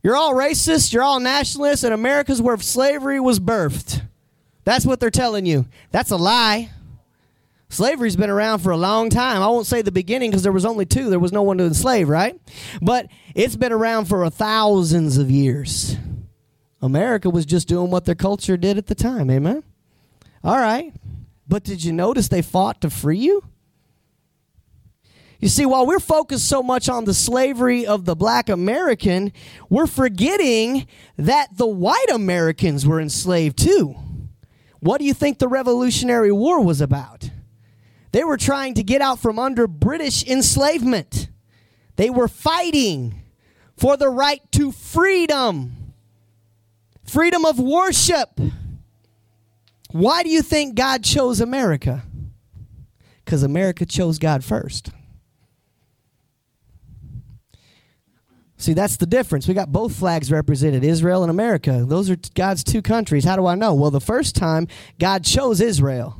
you're 0.04 0.16
all 0.16 0.34
racist, 0.34 0.92
you're 0.92 1.02
all 1.02 1.18
nationalists, 1.18 1.82
and 1.82 1.94
America's 1.94 2.40
where 2.40 2.58
slavery 2.58 3.18
was 3.18 3.40
birthed. 3.40 4.02
That's 4.64 4.84
what 4.84 5.00
they're 5.00 5.10
telling 5.10 5.46
you. 5.46 5.66
That's 5.90 6.10
a 6.10 6.16
lie. 6.16 6.70
Slavery's 7.70 8.14
been 8.14 8.30
around 8.30 8.58
for 8.60 8.70
a 8.70 8.76
long 8.76 9.08
time. 9.08 9.42
I 9.42 9.46
won't 9.48 9.66
say 9.66 9.80
the 9.80 9.90
beginning 9.90 10.30
because 10.30 10.42
there 10.42 10.52
was 10.52 10.66
only 10.66 10.84
two. 10.84 11.08
There 11.08 11.18
was 11.18 11.32
no 11.32 11.42
one 11.42 11.56
to 11.56 11.64
enslave, 11.64 12.08
right? 12.08 12.38
But 12.82 13.08
it's 13.34 13.56
been 13.56 13.72
around 13.72 14.04
for 14.04 14.28
thousands 14.28 15.16
of 15.16 15.30
years. 15.30 15.96
America 16.82 17.30
was 17.30 17.46
just 17.46 17.66
doing 17.66 17.90
what 17.90 18.04
their 18.04 18.14
culture 18.14 18.58
did 18.58 18.76
at 18.76 18.86
the 18.86 18.94
time. 18.94 19.30
Amen? 19.30 19.64
All 20.44 20.58
right. 20.58 20.92
But 21.48 21.64
did 21.64 21.82
you 21.82 21.92
notice 21.92 22.28
they 22.28 22.42
fought 22.42 22.82
to 22.82 22.90
free 22.90 23.18
you? 23.18 23.42
You 25.44 25.50
see, 25.50 25.66
while 25.66 25.84
we're 25.84 26.00
focused 26.00 26.48
so 26.48 26.62
much 26.62 26.88
on 26.88 27.04
the 27.04 27.12
slavery 27.12 27.84
of 27.86 28.06
the 28.06 28.16
black 28.16 28.48
American, 28.48 29.30
we're 29.68 29.86
forgetting 29.86 30.86
that 31.18 31.58
the 31.58 31.66
white 31.66 32.10
Americans 32.10 32.86
were 32.86 32.98
enslaved 32.98 33.58
too. 33.58 33.94
What 34.80 35.00
do 35.00 35.04
you 35.04 35.12
think 35.12 35.38
the 35.38 35.46
Revolutionary 35.46 36.32
War 36.32 36.64
was 36.64 36.80
about? 36.80 37.28
They 38.12 38.24
were 38.24 38.38
trying 38.38 38.72
to 38.72 38.82
get 38.82 39.02
out 39.02 39.18
from 39.18 39.38
under 39.38 39.66
British 39.66 40.26
enslavement. 40.26 41.28
They 41.96 42.08
were 42.08 42.26
fighting 42.26 43.20
for 43.76 43.98
the 43.98 44.08
right 44.08 44.40
to 44.52 44.72
freedom, 44.72 45.92
freedom 47.04 47.44
of 47.44 47.58
worship. 47.58 48.40
Why 49.90 50.22
do 50.22 50.30
you 50.30 50.40
think 50.40 50.74
God 50.74 51.04
chose 51.04 51.42
America? 51.42 52.02
Because 53.26 53.42
America 53.42 53.84
chose 53.84 54.18
God 54.18 54.42
first. 54.42 54.90
See, 58.56 58.72
that's 58.72 58.96
the 58.96 59.06
difference. 59.06 59.48
We 59.48 59.54
got 59.54 59.72
both 59.72 59.96
flags 59.96 60.30
represented 60.30 60.84
Israel 60.84 61.22
and 61.22 61.30
America. 61.30 61.84
Those 61.86 62.08
are 62.08 62.16
God's 62.34 62.62
two 62.62 62.82
countries. 62.82 63.24
How 63.24 63.36
do 63.36 63.46
I 63.46 63.56
know? 63.56 63.74
Well, 63.74 63.90
the 63.90 64.00
first 64.00 64.36
time, 64.36 64.68
God 64.98 65.24
chose 65.24 65.60
Israel. 65.60 66.16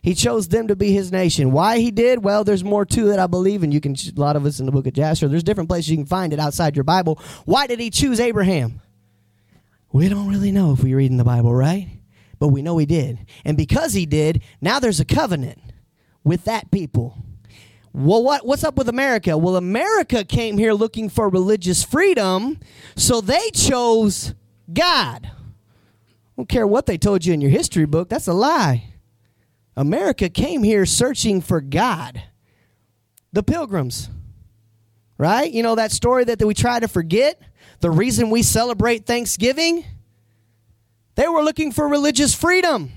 He 0.00 0.14
chose 0.14 0.48
them 0.48 0.68
to 0.68 0.76
be 0.76 0.92
his 0.92 1.12
nation. 1.12 1.52
Why 1.52 1.78
he 1.78 1.90
did? 1.90 2.24
Well, 2.24 2.44
there's 2.44 2.64
more 2.64 2.86
to 2.86 3.10
it, 3.10 3.18
I 3.18 3.26
believe, 3.26 3.62
and 3.62 3.74
you 3.74 3.80
can 3.80 3.94
a 3.94 4.20
lot 4.20 4.36
of 4.36 4.46
us 4.46 4.60
in 4.60 4.66
the 4.66 4.72
book 4.72 4.86
of 4.86 4.94
Jasher. 4.94 5.28
There's 5.28 5.42
different 5.42 5.68
places 5.68 5.90
you 5.90 5.96
can 5.96 6.06
find 6.06 6.32
it 6.32 6.38
outside 6.38 6.76
your 6.76 6.84
Bible. 6.84 7.20
Why 7.44 7.66
did 7.66 7.80
he 7.80 7.90
choose 7.90 8.20
Abraham? 8.20 8.80
We 9.92 10.08
don't 10.08 10.28
really 10.28 10.52
know 10.52 10.72
if 10.72 10.82
we 10.82 10.94
read 10.94 11.10
in 11.10 11.16
the 11.16 11.24
Bible, 11.24 11.54
right? 11.54 11.88
But 12.38 12.48
we 12.48 12.62
know 12.62 12.78
he 12.78 12.86
did. 12.86 13.26
And 13.44 13.56
because 13.56 13.92
he 13.92 14.06
did, 14.06 14.42
now 14.60 14.78
there's 14.78 15.00
a 15.00 15.04
covenant 15.04 15.60
with 16.24 16.44
that 16.44 16.70
people. 16.70 17.22
Well, 17.98 18.22
what, 18.22 18.46
what's 18.46 18.62
up 18.62 18.76
with 18.76 18.88
America? 18.88 19.36
Well, 19.36 19.56
America 19.56 20.24
came 20.24 20.56
here 20.56 20.72
looking 20.72 21.08
for 21.08 21.28
religious 21.28 21.82
freedom, 21.82 22.60
so 22.94 23.20
they 23.20 23.50
chose 23.50 24.34
God. 24.72 25.28
Don't 26.36 26.48
care 26.48 26.64
what 26.64 26.86
they 26.86 26.96
told 26.96 27.26
you 27.26 27.34
in 27.34 27.40
your 27.40 27.50
history 27.50 27.86
book, 27.86 28.08
that's 28.08 28.28
a 28.28 28.32
lie. 28.32 28.94
America 29.76 30.28
came 30.28 30.62
here 30.62 30.86
searching 30.86 31.40
for 31.40 31.60
God. 31.60 32.22
The 33.32 33.42
pilgrims, 33.42 34.10
right? 35.18 35.50
You 35.50 35.64
know 35.64 35.74
that 35.74 35.90
story 35.90 36.22
that, 36.22 36.38
that 36.38 36.46
we 36.46 36.54
try 36.54 36.78
to 36.78 36.86
forget? 36.86 37.42
The 37.80 37.90
reason 37.90 38.30
we 38.30 38.44
celebrate 38.44 39.06
Thanksgiving? 39.06 39.84
They 41.16 41.26
were 41.26 41.42
looking 41.42 41.72
for 41.72 41.88
religious 41.88 42.32
freedom 42.32 42.92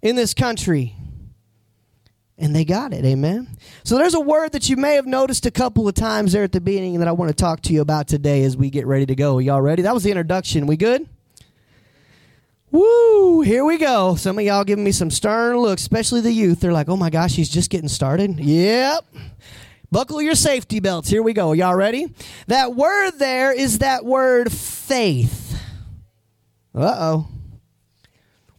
in 0.00 0.14
this 0.14 0.34
country. 0.34 0.94
And 2.40 2.56
they 2.56 2.64
got 2.64 2.92
it. 2.92 3.04
Amen. 3.04 3.46
So 3.84 3.96
there's 3.96 4.14
a 4.14 4.20
word 4.20 4.52
that 4.52 4.68
you 4.68 4.76
may 4.76 4.94
have 4.94 5.06
noticed 5.06 5.46
a 5.46 5.50
couple 5.50 5.86
of 5.86 5.94
times 5.94 6.32
there 6.32 6.42
at 6.42 6.52
the 6.52 6.60
beginning 6.60 6.98
that 6.98 7.08
I 7.08 7.12
want 7.12 7.28
to 7.28 7.34
talk 7.34 7.60
to 7.62 7.72
you 7.72 7.82
about 7.82 8.08
today 8.08 8.42
as 8.44 8.56
we 8.56 8.70
get 8.70 8.86
ready 8.86 9.06
to 9.06 9.14
go. 9.14 9.38
Y'all 9.38 9.60
ready? 9.60 9.82
That 9.82 9.94
was 9.94 10.02
the 10.02 10.10
introduction. 10.10 10.66
We 10.66 10.76
good? 10.76 11.06
Woo! 12.70 13.42
Here 13.42 13.64
we 13.64 13.78
go. 13.78 14.14
Some 14.14 14.38
of 14.38 14.44
y'all 14.44 14.64
giving 14.64 14.84
me 14.84 14.92
some 14.92 15.10
stern 15.10 15.58
looks, 15.58 15.82
especially 15.82 16.20
the 16.20 16.32
youth. 16.32 16.60
They're 16.60 16.72
like, 16.72 16.88
"Oh 16.88 16.96
my 16.96 17.10
gosh, 17.10 17.34
he's 17.34 17.48
just 17.48 17.68
getting 17.68 17.88
started." 17.88 18.38
Yep. 18.38 19.04
Buckle 19.90 20.22
your 20.22 20.36
safety 20.36 20.78
belts. 20.78 21.08
Here 21.08 21.20
we 21.22 21.32
go. 21.32 21.52
Y'all 21.52 21.74
ready? 21.74 22.14
That 22.46 22.76
word 22.76 23.18
there 23.18 23.52
is 23.52 23.78
that 23.78 24.04
word 24.04 24.52
faith. 24.52 25.60
Uh 26.72 26.94
oh. 26.96 27.28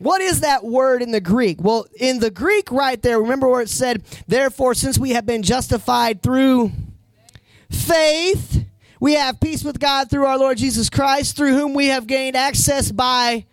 What 0.02 0.20
is 0.20 0.40
that 0.40 0.64
word 0.64 1.04
in 1.04 1.12
the 1.12 1.22
Greek? 1.22 1.62
Well, 1.62 1.86
in 2.00 2.18
the 2.18 2.32
Greek 2.32 2.72
right 2.72 3.00
there, 3.00 3.22
remember 3.22 3.48
where 3.48 3.62
it 3.62 3.70
said, 3.70 4.02
Therefore, 4.28 4.74
since 4.74 4.98
we 4.98 5.12
have 5.12 5.28
been 5.28 5.44
justified 5.44 6.24
through 6.24 6.72
faith, 7.70 8.66
we 9.00 9.14
have 9.14 9.40
peace 9.40 9.64
with 9.64 9.80
God 9.80 10.10
through 10.10 10.26
our 10.26 10.40
Lord 10.40 10.58
Jesus 10.58 10.90
Christ, 10.90 11.38
through 11.38 11.54
whom 11.54 11.76
we 11.76 11.88
have 11.88 12.08
gained 12.08 12.36
access 12.36 12.92
by 12.92 13.46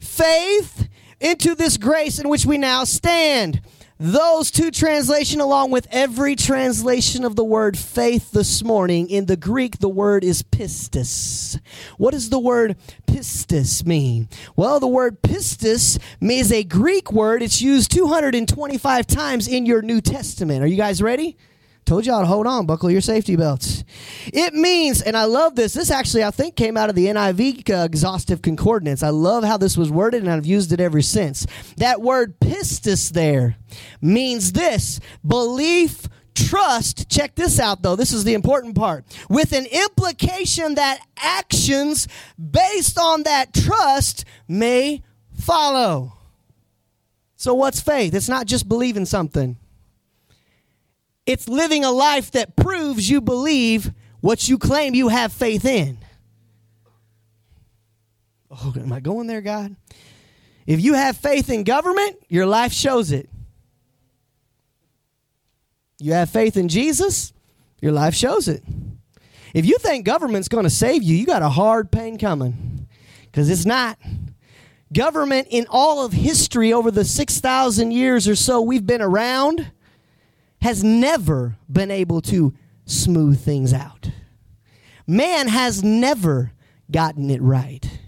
faith 0.00 0.88
into 1.20 1.54
this 1.54 1.76
grace 1.76 2.18
in 2.18 2.28
which 2.28 2.44
we 2.44 2.58
now 2.58 2.82
stand. 2.82 3.60
Those 4.00 4.52
two 4.52 4.70
translation 4.70 5.40
along 5.40 5.72
with 5.72 5.88
every 5.90 6.36
translation 6.36 7.24
of 7.24 7.34
the 7.34 7.42
word 7.42 7.76
faith 7.76 8.30
this 8.30 8.62
morning 8.62 9.10
in 9.10 9.26
the 9.26 9.36
Greek 9.36 9.78
the 9.80 9.88
word 9.88 10.22
is 10.22 10.44
pistis. 10.44 11.58
What 11.96 12.12
does 12.12 12.30
the 12.30 12.38
word 12.38 12.76
pistis 13.08 13.84
mean? 13.84 14.28
Well, 14.54 14.78
the 14.78 14.86
word 14.86 15.20
pistis 15.22 15.98
means 16.20 16.52
a 16.52 16.62
Greek 16.62 17.10
word. 17.10 17.42
It's 17.42 17.60
used 17.60 17.90
225 17.90 19.04
times 19.08 19.48
in 19.48 19.66
your 19.66 19.82
New 19.82 20.00
Testament. 20.00 20.62
Are 20.62 20.68
you 20.68 20.76
guys 20.76 21.02
ready? 21.02 21.36
Told 21.88 22.04
y'all 22.04 22.20
to 22.20 22.26
hold 22.26 22.46
on, 22.46 22.66
buckle 22.66 22.90
your 22.90 23.00
safety 23.00 23.34
belts. 23.34 23.82
It 24.26 24.52
means, 24.52 25.00
and 25.00 25.16
I 25.16 25.24
love 25.24 25.56
this. 25.56 25.72
This 25.72 25.90
actually, 25.90 26.22
I 26.22 26.30
think, 26.30 26.54
came 26.54 26.76
out 26.76 26.90
of 26.90 26.94
the 26.94 27.06
NIV 27.06 27.70
uh, 27.70 27.84
exhaustive 27.84 28.42
concordance. 28.42 29.02
I 29.02 29.08
love 29.08 29.42
how 29.42 29.56
this 29.56 29.74
was 29.78 29.90
worded, 29.90 30.22
and 30.22 30.30
I've 30.30 30.44
used 30.44 30.70
it 30.70 30.80
ever 30.80 31.00
since. 31.00 31.46
That 31.78 32.02
word 32.02 32.38
pistis 32.40 33.10
there 33.10 33.56
means 34.02 34.52
this 34.52 35.00
belief, 35.26 36.06
trust. 36.34 37.08
Check 37.08 37.36
this 37.36 37.58
out, 37.58 37.80
though. 37.80 37.96
This 37.96 38.12
is 38.12 38.24
the 38.24 38.34
important 38.34 38.76
part. 38.76 39.06
With 39.30 39.54
an 39.54 39.64
implication 39.64 40.74
that 40.74 41.00
actions 41.16 42.06
based 42.38 42.98
on 42.98 43.22
that 43.22 43.54
trust 43.54 44.26
may 44.46 45.02
follow. 45.32 46.12
So, 47.36 47.54
what's 47.54 47.80
faith? 47.80 48.12
It's 48.12 48.28
not 48.28 48.46
just 48.46 48.68
believing 48.68 49.06
something. 49.06 49.56
It's 51.28 51.46
living 51.46 51.84
a 51.84 51.90
life 51.90 52.30
that 52.30 52.56
proves 52.56 53.10
you 53.10 53.20
believe 53.20 53.92
what 54.22 54.48
you 54.48 54.56
claim 54.56 54.94
you 54.94 55.08
have 55.08 55.30
faith 55.30 55.66
in. 55.66 55.98
Oh, 58.50 58.72
am 58.74 58.90
I 58.94 59.00
going 59.00 59.26
there, 59.26 59.42
God? 59.42 59.76
If 60.66 60.80
you 60.80 60.94
have 60.94 61.18
faith 61.18 61.50
in 61.50 61.64
government, 61.64 62.16
your 62.30 62.46
life 62.46 62.72
shows 62.72 63.12
it. 63.12 63.28
You 65.98 66.14
have 66.14 66.30
faith 66.30 66.56
in 66.56 66.68
Jesus, 66.68 67.34
your 67.82 67.92
life 67.92 68.14
shows 68.14 68.48
it. 68.48 68.62
If 69.52 69.66
you 69.66 69.76
think 69.76 70.06
government's 70.06 70.48
going 70.48 70.64
to 70.64 70.70
save 70.70 71.02
you, 71.02 71.14
you 71.14 71.26
got 71.26 71.42
a 71.42 71.50
hard 71.50 71.90
pain 71.90 72.16
coming 72.16 72.88
because 73.26 73.50
it's 73.50 73.66
not. 73.66 73.98
Government 74.94 75.48
in 75.50 75.66
all 75.68 76.02
of 76.02 76.14
history 76.14 76.72
over 76.72 76.90
the 76.90 77.04
6,000 77.04 77.90
years 77.90 78.26
or 78.26 78.34
so 78.34 78.62
we've 78.62 78.86
been 78.86 79.02
around 79.02 79.72
has 80.60 80.82
never 80.82 81.56
been 81.70 81.90
able 81.90 82.20
to 82.22 82.54
smooth 82.84 83.40
things 83.40 83.72
out. 83.72 84.10
Man 85.06 85.48
has 85.48 85.82
never 85.82 86.52
gotten 86.90 87.30
it 87.30 87.40
right. 87.40 87.98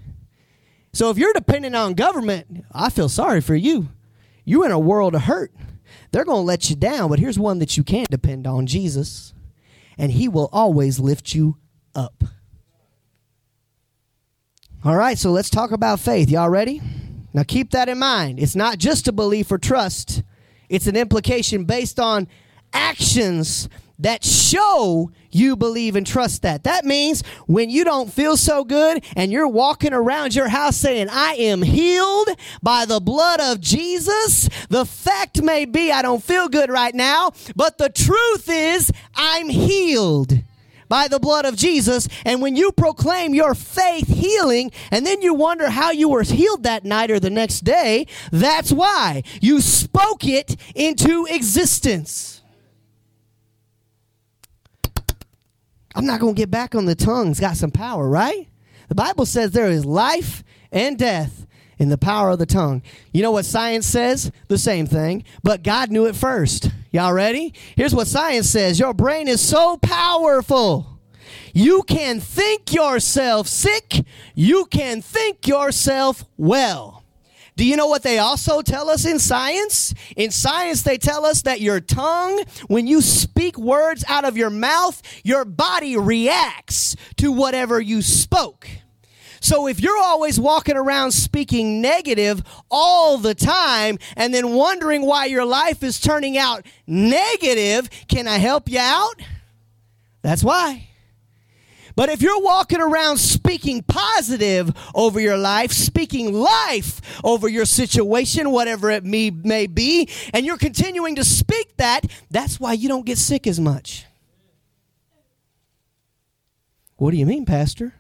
So 0.93 1.11
if 1.11 1.19
you're 1.19 1.33
dependent 1.33 1.77
on 1.77 1.95
government, 1.95 2.65
I 2.73 2.91
feel 2.91 3.09
sorry 3.09 3.41
for 3.41 3.55
you. 3.55 3.89
You're 4.45 4.67
in 4.67 4.73
a 4.73 4.79
world 4.79 5.15
of 5.15 5.23
hurt. 5.23 5.53
They're 6.11 6.25
going 6.25 6.43
to 6.43 6.47
let 6.47 6.71
you 6.71 6.77
down, 6.77 7.09
but 7.09 7.19
here's 7.19 7.39
one 7.39 7.59
that 7.61 7.77
you 7.77 7.85
can't 7.85 8.11
depend 8.11 8.47
on 8.47 8.67
Jesus, 8.67 9.33
and 9.97 10.11
He 10.13 10.29
will 10.29 10.49
always 10.53 10.99
lift 10.99 11.35
you 11.35 11.57
up. 11.95 12.25
All 14.85 14.97
right, 14.97 15.19
so 15.19 15.31
let's 15.31 15.51
talk 15.51 15.73
about 15.73 16.01
faith. 16.01 16.31
Y'all 16.31 16.49
ready? 16.49 16.81
Now 17.33 17.43
keep 17.45 17.71
that 17.71 17.89
in 17.89 17.99
mind. 17.99 18.41
It's 18.41 18.57
not 18.57 18.79
just 18.79 19.07
a 19.07 19.13
belief 19.13 19.53
or 19.53 19.59
trust, 19.59 20.23
it's 20.71 20.87
an 20.87 20.97
implication 20.97 21.65
based 21.65 22.01
on 22.01 22.27
actions 22.73 23.69
that 23.99 24.25
show 24.25 25.11
you 25.31 25.57
believe 25.57 25.95
and 25.95 26.07
trust 26.07 26.43
that. 26.43 26.65
That 26.65 26.85
means 26.85 27.23
when 27.47 27.69
you 27.69 27.85
don't 27.85 28.11
feel 28.11 28.37
so 28.37 28.65
good 28.65 29.05
and 29.15 29.31
you're 29.31 29.47
walking 29.47 29.93
around 29.93 30.35
your 30.35 30.49
house 30.49 30.77
saying, 30.77 31.09
I 31.11 31.35
am 31.35 31.63
healed 31.63 32.29
by 32.63 32.87
the 32.87 33.01
blood 33.01 33.41
of 33.41 33.61
Jesus, 33.61 34.49
the 34.71 34.87
fact 34.87 35.43
may 35.43 35.67
be 35.67 35.93
I 35.93 36.03
don't 36.03 36.23
feel 36.23 36.49
good 36.49 36.71
right 36.71 36.95
now, 36.95 37.33
but 37.55 37.77
the 37.77 37.91
truth 37.91 38.49
is 38.49 38.91
I'm 39.15 39.51
healed 39.51 40.33
by 40.91 41.07
the 41.09 41.21
blood 41.21 41.47
of 41.47 41.57
Jesus. 41.57 42.09
And 42.27 42.43
when 42.43 42.57
you 42.57 42.73
proclaim 42.73 43.33
your 43.33 43.55
faith 43.55 44.09
healing, 44.09 44.73
and 44.91 45.07
then 45.07 45.23
you 45.23 45.33
wonder 45.33 45.71
how 45.71 45.93
you 45.93 46.11
were 46.11 46.25
healed 46.25 46.65
that 46.65 46.85
night 46.85 47.11
or 47.11 47.21
the 47.21 47.31
next 47.31 47.61
day, 47.61 48.07
that's 48.33 48.73
why 48.73 49.23
you 49.41 49.63
spoke 49.63 50.27
it 50.27 50.57
into 50.75 51.27
existence. 51.31 52.43
I'm 55.95 56.07
not 56.07 56.21
going 56.21 56.35
to 56.35 56.39
get 56.39 56.51
back 56.51 56.75
on 56.75 56.87
the 56.87 56.95
tongue. 56.95 57.31
It's 57.31 57.41
got 57.41 57.57
some 57.57 57.71
power, 57.71 58.09
right? 58.09 58.49
The 58.89 58.95
Bible 58.97 59.27
says 59.27 59.53
there 59.53 59.71
is 59.71 59.87
life 59.87 60.43
and 60.73 60.99
death 60.99 61.47
in 61.79 61.89
the 61.89 61.99
power 61.99 62.31
of 62.31 62.41
the 62.41 62.47
tongue. 62.47 62.83
You 63.13 63.23
know 63.23 63.31
what 63.31 63.45
science 63.45 63.87
says? 63.87 64.33
The 64.49 64.59
same 64.59 64.87
thing, 64.87 65.25
but 65.45 65.63
God 65.63 65.91
knew 65.91 66.07
it 66.07 66.17
first. 66.17 66.71
Y'all 66.93 67.13
ready? 67.13 67.55
Here's 67.77 67.95
what 67.95 68.09
science 68.09 68.51
says 68.51 68.81
Your 68.81 68.95
brain 68.95 69.29
is 69.29 69.41
so 69.41 69.77
powerful. 69.77 70.99
You 71.53 71.83
can 71.83 72.21
think 72.21 72.73
yourself 72.73 73.47
sick, 73.47 74.05
you 74.35 74.67
can 74.67 75.03
think 75.03 75.47
yourself 75.47 76.25
well. 76.37 77.05
Do 77.57 77.67
you 77.67 77.77
know 77.77 77.89
what 77.89 78.03
they 78.03 78.19
also 78.19 78.63
tell 78.63 78.89
us 78.89 79.05
in 79.05 79.19
science? 79.19 79.93
In 80.17 80.31
science, 80.31 80.83
they 80.83 80.97
tell 80.97 81.27
us 81.27 81.43
that 81.43 81.61
your 81.61 81.79
tongue, 81.79 82.43
when 82.69 82.87
you 82.87 83.03
speak 83.03 83.59
words 83.59 84.03
out 84.09 84.25
of 84.25 84.37
your 84.37 84.49
mouth, 84.49 85.03
your 85.25 85.45
body 85.45 85.97
reacts 85.97 86.97
to 87.19 87.31
whatever 87.31 87.79
you 87.79 88.01
spoke. 88.01 88.67
So 89.41 89.67
if 89.67 89.81
you're 89.81 89.99
always 89.99 90.39
walking 90.39 90.77
around 90.77 91.13
speaking 91.13 91.81
negative 91.81 92.43
all 92.71 93.17
the 93.17 93.35
time 93.35 93.99
and 94.15 94.35
then 94.35 94.53
wondering 94.53 95.05
why 95.05 95.25
your 95.27 95.47
life 95.47 95.83
is 95.83 95.99
turning 95.99 96.37
out 96.37 96.67
negative, 96.87 97.89
can 98.07 98.29
I 98.29 98.37
help 98.37 98.69
you 98.69 98.79
out? 98.79 99.15
That's 100.21 100.45
why. 100.45 100.89
But 101.97 102.11
if 102.11 102.23
you're 102.23 102.41
walking 102.41 102.81
around 102.81 103.19
speaking 103.19 103.83
positive 103.83 104.73
over 104.95 105.19
your 105.19 105.37
life, 105.37 105.73
speaking 105.73 106.33
life 106.33 107.01
over 107.25 107.49
your 107.49 107.65
situation, 107.65 108.51
whatever 108.51 108.91
it 108.91 109.05
may, 109.05 109.31
may 109.31 109.67
be, 109.67 110.09
and 110.33 110.47
you're 110.47 110.59
continuing 110.59 111.17
to 111.17 111.25
speak 111.25 111.77
that, 111.79 112.07
that's 112.31 112.61
why 112.61 112.75
you 112.75 112.89
don't 112.89 113.07
get 113.07 113.19
sick 113.19 113.47
as 113.47 113.59
much. 113.59 114.07
What 116.97 117.11
do 117.11 117.17
you 117.17 117.27
mean, 117.27 117.47
Pastor? 117.47 117.95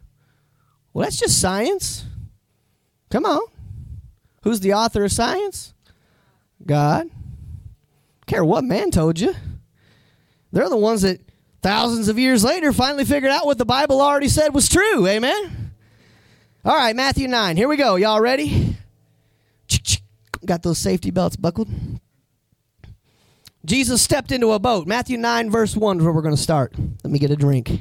Well, 0.92 1.04
that's 1.04 1.18
just 1.18 1.40
science. 1.40 2.04
Come 3.10 3.24
on. 3.24 3.40
Who's 4.42 4.60
the 4.60 4.74
author 4.74 5.04
of 5.04 5.12
science? 5.12 5.74
God. 6.64 7.08
Care 8.26 8.44
what 8.44 8.64
man 8.64 8.90
told 8.90 9.18
you. 9.18 9.34
They're 10.52 10.68
the 10.68 10.76
ones 10.76 11.02
that 11.02 11.20
thousands 11.62 12.08
of 12.08 12.18
years 12.18 12.42
later, 12.42 12.72
finally 12.72 13.04
figured 13.04 13.30
out 13.30 13.46
what 13.46 13.58
the 13.58 13.64
Bible 13.64 14.00
already 14.00 14.28
said 14.28 14.54
was 14.54 14.68
true. 14.68 15.06
Amen? 15.06 15.72
All 16.64 16.76
right, 16.76 16.94
Matthew 16.94 17.28
9. 17.28 17.56
Here 17.56 17.68
we 17.68 17.76
go. 17.76 17.96
Y'all 17.96 18.20
ready? 18.20 18.76
Got 20.44 20.62
those 20.62 20.78
safety 20.78 21.10
belts 21.10 21.36
buckled? 21.36 21.68
Jesus 23.64 24.00
stepped 24.00 24.32
into 24.32 24.52
a 24.52 24.58
boat. 24.58 24.86
Matthew 24.86 25.18
9, 25.18 25.50
verse 25.50 25.76
1 25.76 25.98
is 25.98 26.02
where 26.02 26.12
we're 26.12 26.22
going 26.22 26.34
to 26.34 26.40
start. 26.40 26.74
Let 27.04 27.10
me 27.10 27.18
get 27.18 27.30
a 27.30 27.36
drink. 27.36 27.80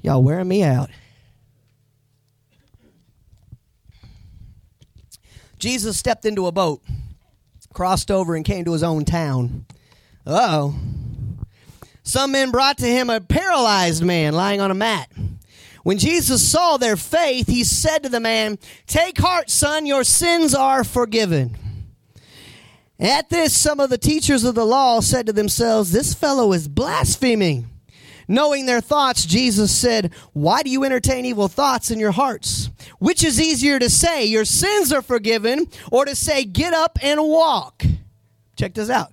Y'all 0.00 0.22
wearing 0.22 0.48
me 0.48 0.62
out. 0.62 0.90
Jesus 5.62 5.96
stepped 5.96 6.24
into 6.24 6.48
a 6.48 6.52
boat, 6.52 6.82
crossed 7.72 8.10
over, 8.10 8.34
and 8.34 8.44
came 8.44 8.64
to 8.64 8.72
his 8.72 8.82
own 8.82 9.04
town. 9.04 9.64
Oh. 10.26 10.74
Some 12.02 12.32
men 12.32 12.50
brought 12.50 12.78
to 12.78 12.86
him 12.86 13.08
a 13.08 13.20
paralyzed 13.20 14.02
man 14.02 14.32
lying 14.32 14.60
on 14.60 14.72
a 14.72 14.74
mat. 14.74 15.08
When 15.84 15.98
Jesus 15.98 16.44
saw 16.44 16.78
their 16.78 16.96
faith, 16.96 17.46
he 17.46 17.62
said 17.62 18.02
to 18.02 18.08
the 18.08 18.18
man, 18.18 18.58
Take 18.88 19.18
heart, 19.18 19.50
son, 19.50 19.86
your 19.86 20.02
sins 20.02 20.52
are 20.52 20.82
forgiven. 20.82 21.56
At 22.98 23.30
this, 23.30 23.56
some 23.56 23.78
of 23.78 23.88
the 23.88 23.98
teachers 23.98 24.42
of 24.42 24.56
the 24.56 24.66
law 24.66 24.98
said 24.98 25.26
to 25.26 25.32
themselves, 25.32 25.92
This 25.92 26.12
fellow 26.12 26.52
is 26.52 26.66
blaspheming. 26.66 27.68
Knowing 28.26 28.66
their 28.66 28.80
thoughts, 28.80 29.24
Jesus 29.24 29.70
said, 29.70 30.12
Why 30.32 30.64
do 30.64 30.70
you 30.70 30.82
entertain 30.82 31.24
evil 31.24 31.46
thoughts 31.46 31.92
in 31.92 32.00
your 32.00 32.10
hearts? 32.10 32.68
Which 32.98 33.24
is 33.24 33.40
easier 33.40 33.78
to 33.78 33.90
say, 33.90 34.24
Your 34.24 34.44
sins 34.44 34.92
are 34.92 35.02
forgiven, 35.02 35.68
or 35.90 36.04
to 36.04 36.14
say, 36.14 36.44
Get 36.44 36.72
up 36.72 36.98
and 37.02 37.20
walk? 37.22 37.84
Check 38.56 38.74
this 38.74 38.90
out. 38.90 39.12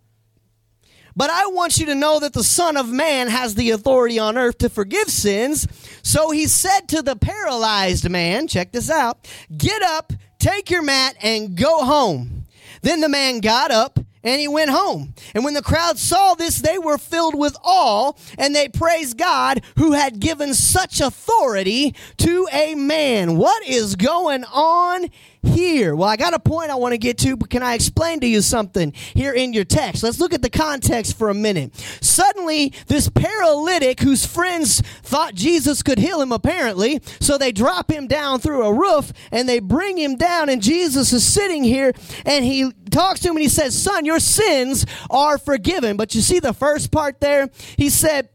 But 1.15 1.29
I 1.29 1.47
want 1.47 1.77
you 1.77 1.86
to 1.88 1.95
know 1.95 2.19
that 2.21 2.34
the 2.34 2.43
Son 2.43 2.77
of 2.77 2.89
Man 2.89 3.27
has 3.27 3.55
the 3.55 3.71
authority 3.71 4.19
on 4.19 4.38
earth 4.38 4.60
to 4.60 4.69
forgive 4.69 5.10
sins. 5.10 5.67
So 6.01 6.32
he 6.32 6.47
said 6.47 6.88
to 6.89 7.01
the 7.01 7.15
paralyzed 7.15 8.10
man, 8.10 8.47
check 8.47 8.71
this 8.71 8.89
out, 8.89 9.27
Get 9.55 9.82
up, 9.82 10.13
take 10.39 10.69
your 10.69 10.82
mat, 10.82 11.15
and 11.21 11.58
go 11.58 11.84
home. 11.84 12.45
Then 12.84 13.01
the 13.01 13.10
man 13.10 13.41
got 13.41 13.71
up 13.71 13.99
and 14.23 14.39
he 14.39 14.47
went 14.47 14.71
home. 14.71 15.13
And 15.34 15.43
when 15.43 15.53
the 15.53 15.62
crowd 15.62 15.97
saw 15.97 16.34
this, 16.34 16.60
they 16.60 16.77
were 16.77 16.97
filled 16.97 17.36
with 17.36 17.55
awe 17.63 18.13
and 18.38 18.55
they 18.55 18.67
praised 18.67 19.17
God 19.17 19.63
who 19.77 19.93
had 19.93 20.19
given 20.19 20.53
such 20.53 20.99
authority 20.99 21.95
to 22.17 22.47
a 22.51 22.75
man. 22.75 23.38
What 23.38 23.65
is 23.67 23.95
going 23.95 24.43
on 24.45 25.10
here? 25.43 25.95
Well, 25.95 26.10
I 26.10 26.17
got 26.17 26.34
a 26.34 26.39
point 26.39 26.71
I 26.71 26.75
want 26.75 26.93
to 26.93 26.97
get 26.97 27.17
to, 27.19 27.38
but 27.38 27.49
can 27.49 27.63
I 27.63 27.73
explain 27.73 28.19
to 28.21 28.28
you 28.28 28.41
something 28.41 28.93
here 29.13 29.32
in 29.32 29.54
your 29.54 29.63
text? 29.63 30.04
Let's 30.04 30.19
look 30.19 30.34
at 30.34 30.41
the 30.41 30.49
context 30.49 31.17
for 31.17 31.30
a 31.30 31.34
minute. 31.34 31.75
Suddenly, 32.02 32.73
this 32.88 33.10
paralytic 33.10 34.02
whose 34.02 34.25
friends 34.25 34.82
thought 35.04 35.36
Jesus 35.36 35.82
could 35.82 35.99
heal 35.99 36.21
him, 36.21 36.32
apparently, 36.32 37.02
so 37.19 37.38
they 37.38 37.52
drop 37.52 37.91
him 37.91 38.08
down 38.08 38.39
through 38.39 38.63
a 38.63 38.73
roof 38.73 39.13
and 39.32 39.47
they 39.47 39.60
bring 39.60 39.97
him 39.97 40.15
down, 40.15 40.49
and 40.49 40.62
Jesus 40.62 41.13
is 41.13 41.25
sitting 41.25 41.63
here 41.63 41.93
and 42.25 42.43
he 42.43 42.71
talks 42.91 43.21
to 43.21 43.30
him 43.30 43.36
and 43.36 43.43
he 43.43 43.49
says, 43.49 43.80
Son, 43.80 44.06
your 44.06 44.19
sins 44.19 44.86
are 45.10 45.38
forgiven. 45.38 45.97
But 45.97 46.15
you 46.15 46.21
see 46.21 46.39
the 46.39 46.54
first 46.54 46.91
part 46.91 47.21
there? 47.21 47.49
He 47.78 47.89
said, 47.89 48.30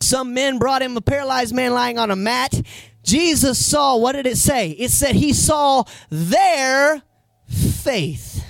some 0.00 0.34
men 0.34 0.58
brought 0.58 0.82
him 0.82 0.96
a 0.96 1.00
paralyzed 1.00 1.54
man 1.54 1.72
lying 1.72 1.98
on 1.98 2.10
a 2.10 2.16
mat. 2.16 2.60
Jesus 3.06 3.64
saw, 3.64 3.96
what 3.96 4.12
did 4.12 4.26
it 4.26 4.36
say? 4.36 4.70
It 4.70 4.90
said 4.90 5.14
he 5.14 5.32
saw 5.32 5.84
their 6.10 7.02
faith. 7.48 8.44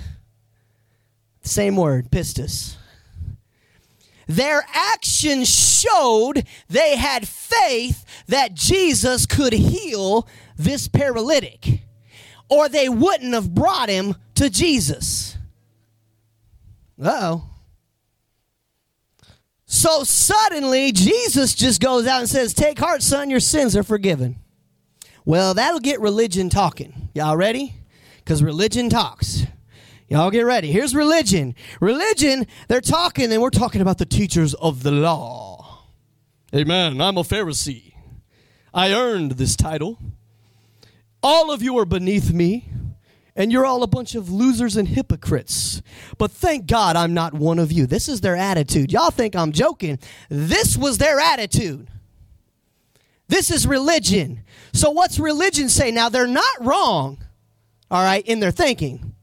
Same 1.43 1.77
word, 1.77 2.11
pistis. 2.11 2.77
Their 4.27 4.65
actions 4.73 5.49
showed 5.49 6.47
they 6.69 6.97
had 6.97 7.29
faith 7.29 8.05
that 8.29 8.55
Jesus 8.55 9.27
could 9.27 9.53
heal 9.53 10.27
this 10.57 10.89
paralytic, 10.89 11.83
or 12.49 12.69
they 12.69 12.89
wouldn't 12.89 13.35
have 13.35 13.55
brought 13.55 13.91
him 13.91 14.17
to 14.37 14.49
Jesus. 14.51 15.37
Oh. 17.01 17.51
So 19.67 20.03
suddenly, 20.03 20.93
Jesus 20.93 21.55
just 21.55 21.81
goes 21.81 22.07
out 22.07 22.21
and 22.21 22.29
says, 22.29 22.55
Take 22.55 22.79
heart, 22.79 23.03
son, 23.03 23.29
your 23.29 23.41
sins 23.41 23.77
are 23.77 23.83
forgiven. 23.83 24.37
Well, 25.27 25.55
that'll 25.55 25.81
get 25.81 26.01
religion 26.01 26.49
talking. 26.49 27.09
Y'all 27.13 27.37
ready? 27.37 27.75
Because 28.19 28.45
religion 28.45 28.89
talks. 28.89 29.45
Y'all 30.09 30.31
get 30.31 30.43
ready. 30.43 30.71
Here's 30.71 30.95
religion. 30.95 31.57
Religion, 31.81 32.47
they're 32.69 32.81
talking, 32.81 33.33
and 33.33 33.43
we're 33.43 33.51
talking 33.51 33.81
about 33.81 33.99
the 33.99 34.07
teachers 34.07 34.55
of 34.55 34.85
the 34.85 34.93
law. 34.93 35.83
Amen. 36.55 37.01
I'm 37.01 37.19
a 37.19 37.25
Pharisee. 37.25 37.95
I 38.73 38.93
earned 38.93 39.33
this 39.33 39.57
title. 39.57 39.99
All 41.25 41.51
of 41.51 41.61
you 41.61 41.77
are 41.79 41.85
beneath 41.85 42.33
me, 42.33 42.69
and 43.35 43.51
you're 43.51 43.67
all 43.67 43.83
a 43.83 43.89
bunch 43.89 44.15
of 44.15 44.31
losers 44.31 44.77
and 44.77 44.87
hypocrites. 44.87 45.83
But 46.19 46.31
thank 46.31 46.69
God 46.69 46.95
I'm 46.95 47.15
not 47.15 47.35
one 47.35 47.59
of 47.59 47.73
you. 47.73 47.87
This 47.87 48.09
is 48.09 48.21
their 48.21 48.37
attitude. 48.37 48.93
Y'all 48.93 49.11
think 49.11 49.35
I'm 49.35 49.51
joking. 49.51 49.99
This 50.29 50.77
was 50.77 50.99
their 50.99 51.19
attitude. 51.19 51.89
This 53.29 53.51
is 53.51 53.67
religion. 53.67 54.43
So, 54.73 54.91
what's 54.91 55.19
religion 55.19 55.69
say? 55.69 55.91
Now, 55.91 56.09
they're 56.09 56.27
not 56.27 56.65
wrong, 56.65 57.19
all 57.91 58.03
right, 58.03 58.27
in 58.27 58.41
their 58.41 58.51
thinking. 58.51 59.15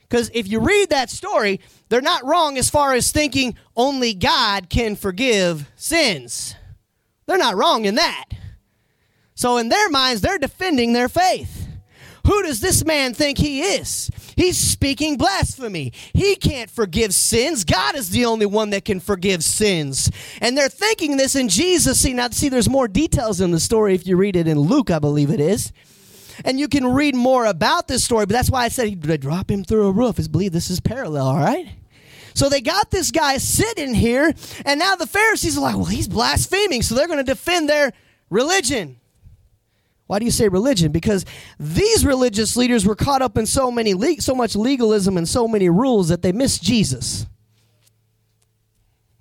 Because 0.00 0.30
if 0.34 0.46
you 0.46 0.60
read 0.60 0.90
that 0.90 1.10
story, 1.10 1.60
they're 1.88 2.00
not 2.00 2.24
wrong 2.24 2.58
as 2.58 2.70
far 2.70 2.94
as 2.94 3.10
thinking 3.10 3.56
only 3.76 4.14
God 4.14 4.68
can 4.68 4.94
forgive 4.96 5.70
sins. 5.74 6.54
They're 7.26 7.38
not 7.38 7.56
wrong 7.56 7.84
in 7.84 7.94
that. 7.96 8.26
So, 9.34 9.56
in 9.58 9.68
their 9.68 9.88
minds, 9.88 10.20
they're 10.20 10.38
defending 10.38 10.92
their 10.92 11.08
faith. 11.08 11.61
Who 12.26 12.42
does 12.42 12.60
this 12.60 12.84
man 12.84 13.14
think 13.14 13.38
he 13.38 13.62
is? 13.62 14.10
He's 14.36 14.56
speaking 14.56 15.16
blasphemy. 15.16 15.92
He 16.14 16.36
can't 16.36 16.70
forgive 16.70 17.12
sins. 17.14 17.64
God 17.64 17.96
is 17.96 18.10
the 18.10 18.26
only 18.26 18.46
one 18.46 18.70
that 18.70 18.84
can 18.84 19.00
forgive 19.00 19.42
sins. 19.42 20.10
And 20.40 20.56
they're 20.56 20.68
thinking 20.68 21.16
this 21.16 21.34
in 21.34 21.48
Jesus. 21.48 22.00
See, 22.00 22.12
now, 22.12 22.28
see, 22.30 22.48
there's 22.48 22.68
more 22.68 22.88
details 22.88 23.40
in 23.40 23.50
the 23.50 23.60
story 23.60 23.94
if 23.94 24.06
you 24.06 24.16
read 24.16 24.36
it 24.36 24.46
in 24.46 24.58
Luke, 24.58 24.90
I 24.90 24.98
believe 24.98 25.30
it 25.30 25.40
is. 25.40 25.72
And 26.44 26.58
you 26.58 26.68
can 26.68 26.86
read 26.86 27.14
more 27.14 27.44
about 27.44 27.88
this 27.88 28.04
story, 28.04 28.26
but 28.26 28.32
that's 28.32 28.50
why 28.50 28.64
I 28.64 28.68
said 28.68 29.02
they 29.02 29.16
drop 29.16 29.50
him 29.50 29.64
through 29.64 29.88
a 29.88 29.92
roof. 29.92 30.18
Is 30.18 30.28
believe 30.28 30.52
this 30.52 30.70
is 30.70 30.80
parallel, 30.80 31.26
all 31.26 31.36
right? 31.36 31.68
So 32.34 32.48
they 32.48 32.60
got 32.60 32.90
this 32.90 33.10
guy 33.10 33.36
sitting 33.38 33.94
here, 33.94 34.32
and 34.64 34.78
now 34.78 34.96
the 34.96 35.06
Pharisees 35.06 35.58
are 35.58 35.60
like, 35.60 35.76
well, 35.76 35.84
he's 35.84 36.08
blaspheming, 36.08 36.82
so 36.82 36.94
they're 36.94 37.06
going 37.06 37.18
to 37.18 37.24
defend 37.24 37.68
their 37.68 37.92
religion. 38.30 38.98
Why 40.12 40.18
do 40.18 40.26
you 40.26 40.30
say 40.30 40.46
religion? 40.48 40.92
Because 40.92 41.24
these 41.58 42.04
religious 42.04 42.54
leaders 42.54 42.84
were 42.84 42.94
caught 42.94 43.22
up 43.22 43.38
in 43.38 43.46
so 43.46 43.70
many 43.70 43.94
le- 43.94 44.20
so 44.20 44.34
much 44.34 44.54
legalism 44.54 45.16
and 45.16 45.26
so 45.26 45.48
many 45.48 45.70
rules 45.70 46.08
that 46.08 46.20
they 46.20 46.32
missed 46.32 46.62
Jesus. 46.62 47.24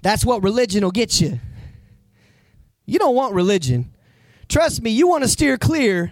That's 0.02 0.26
what 0.26 0.44
religion 0.44 0.84
will 0.84 0.92
get 0.92 1.22
you. 1.22 1.40
You 2.86 3.00
don't 3.00 3.16
want 3.16 3.34
religion. 3.36 3.94
Trust 4.50 4.82
me, 4.82 4.90
you 4.90 5.08
want 5.08 5.24
to 5.24 5.30
steer 5.30 5.58
clear 5.58 6.12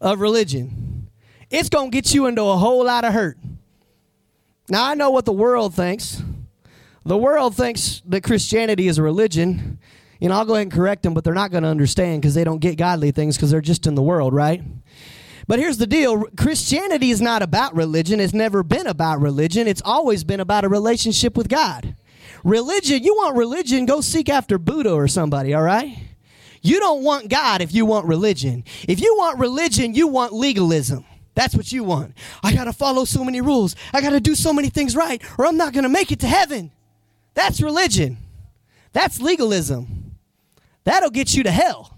of 0.00 0.20
religion. 0.20 1.10
It's 1.50 1.68
going 1.68 1.90
to 1.90 1.94
get 1.94 2.14
you 2.14 2.24
into 2.24 2.44
a 2.44 2.56
whole 2.56 2.86
lot 2.86 3.04
of 3.04 3.12
hurt. 3.12 3.36
Now, 4.70 4.86
I 4.86 4.94
know 4.94 5.10
what 5.10 5.26
the 5.26 5.34
world 5.34 5.74
thinks. 5.74 6.22
The 7.04 7.18
world 7.18 7.54
thinks 7.56 8.00
that 8.06 8.24
Christianity 8.24 8.88
is 8.88 8.96
a 8.96 9.02
religion 9.02 9.80
you 10.20 10.28
know, 10.28 10.36
I'll 10.36 10.44
go 10.44 10.54
ahead 10.54 10.62
and 10.62 10.72
correct 10.72 11.02
them, 11.02 11.14
but 11.14 11.24
they're 11.24 11.34
not 11.34 11.50
going 11.50 11.62
to 11.62 11.68
understand 11.68 12.22
because 12.22 12.34
they 12.34 12.44
don't 12.44 12.60
get 12.60 12.76
godly 12.76 13.10
things 13.10 13.36
because 13.36 13.50
they're 13.50 13.60
just 13.60 13.86
in 13.86 13.94
the 13.94 14.02
world, 14.02 14.32
right? 14.32 14.62
But 15.46 15.58
here's 15.58 15.78
the 15.78 15.86
deal 15.86 16.24
Christianity 16.36 17.10
is 17.10 17.20
not 17.20 17.42
about 17.42 17.74
religion. 17.74 18.20
It's 18.20 18.32
never 18.32 18.62
been 18.62 18.86
about 18.86 19.20
religion. 19.20 19.68
It's 19.68 19.82
always 19.84 20.24
been 20.24 20.40
about 20.40 20.64
a 20.64 20.68
relationship 20.68 21.36
with 21.36 21.48
God. 21.48 21.96
Religion, 22.42 23.02
you 23.02 23.14
want 23.14 23.36
religion, 23.36 23.86
go 23.86 24.00
seek 24.00 24.28
after 24.28 24.58
Buddha 24.58 24.92
or 24.92 25.08
somebody, 25.08 25.54
all 25.54 25.62
right? 25.62 25.96
You 26.62 26.80
don't 26.80 27.02
want 27.02 27.28
God 27.28 27.60
if 27.60 27.74
you 27.74 27.84
want 27.84 28.06
religion. 28.06 28.64
If 28.88 29.00
you 29.00 29.14
want 29.18 29.38
religion, 29.38 29.94
you 29.94 30.08
want 30.08 30.32
legalism. 30.32 31.04
That's 31.34 31.54
what 31.54 31.72
you 31.72 31.84
want. 31.84 32.14
I 32.42 32.54
got 32.54 32.64
to 32.64 32.72
follow 32.72 33.04
so 33.04 33.24
many 33.24 33.40
rules. 33.40 33.76
I 33.92 34.00
got 34.00 34.10
to 34.10 34.20
do 34.20 34.34
so 34.34 34.52
many 34.52 34.70
things 34.70 34.94
right, 34.94 35.22
or 35.36 35.46
I'm 35.46 35.56
not 35.56 35.72
going 35.72 35.82
to 35.82 35.88
make 35.88 36.12
it 36.12 36.20
to 36.20 36.26
heaven. 36.26 36.70
That's 37.34 37.60
religion. 37.60 38.18
That's 38.92 39.20
legalism. 39.20 40.03
That'll 40.84 41.10
get 41.10 41.34
you 41.34 41.42
to 41.44 41.50
hell. 41.50 41.96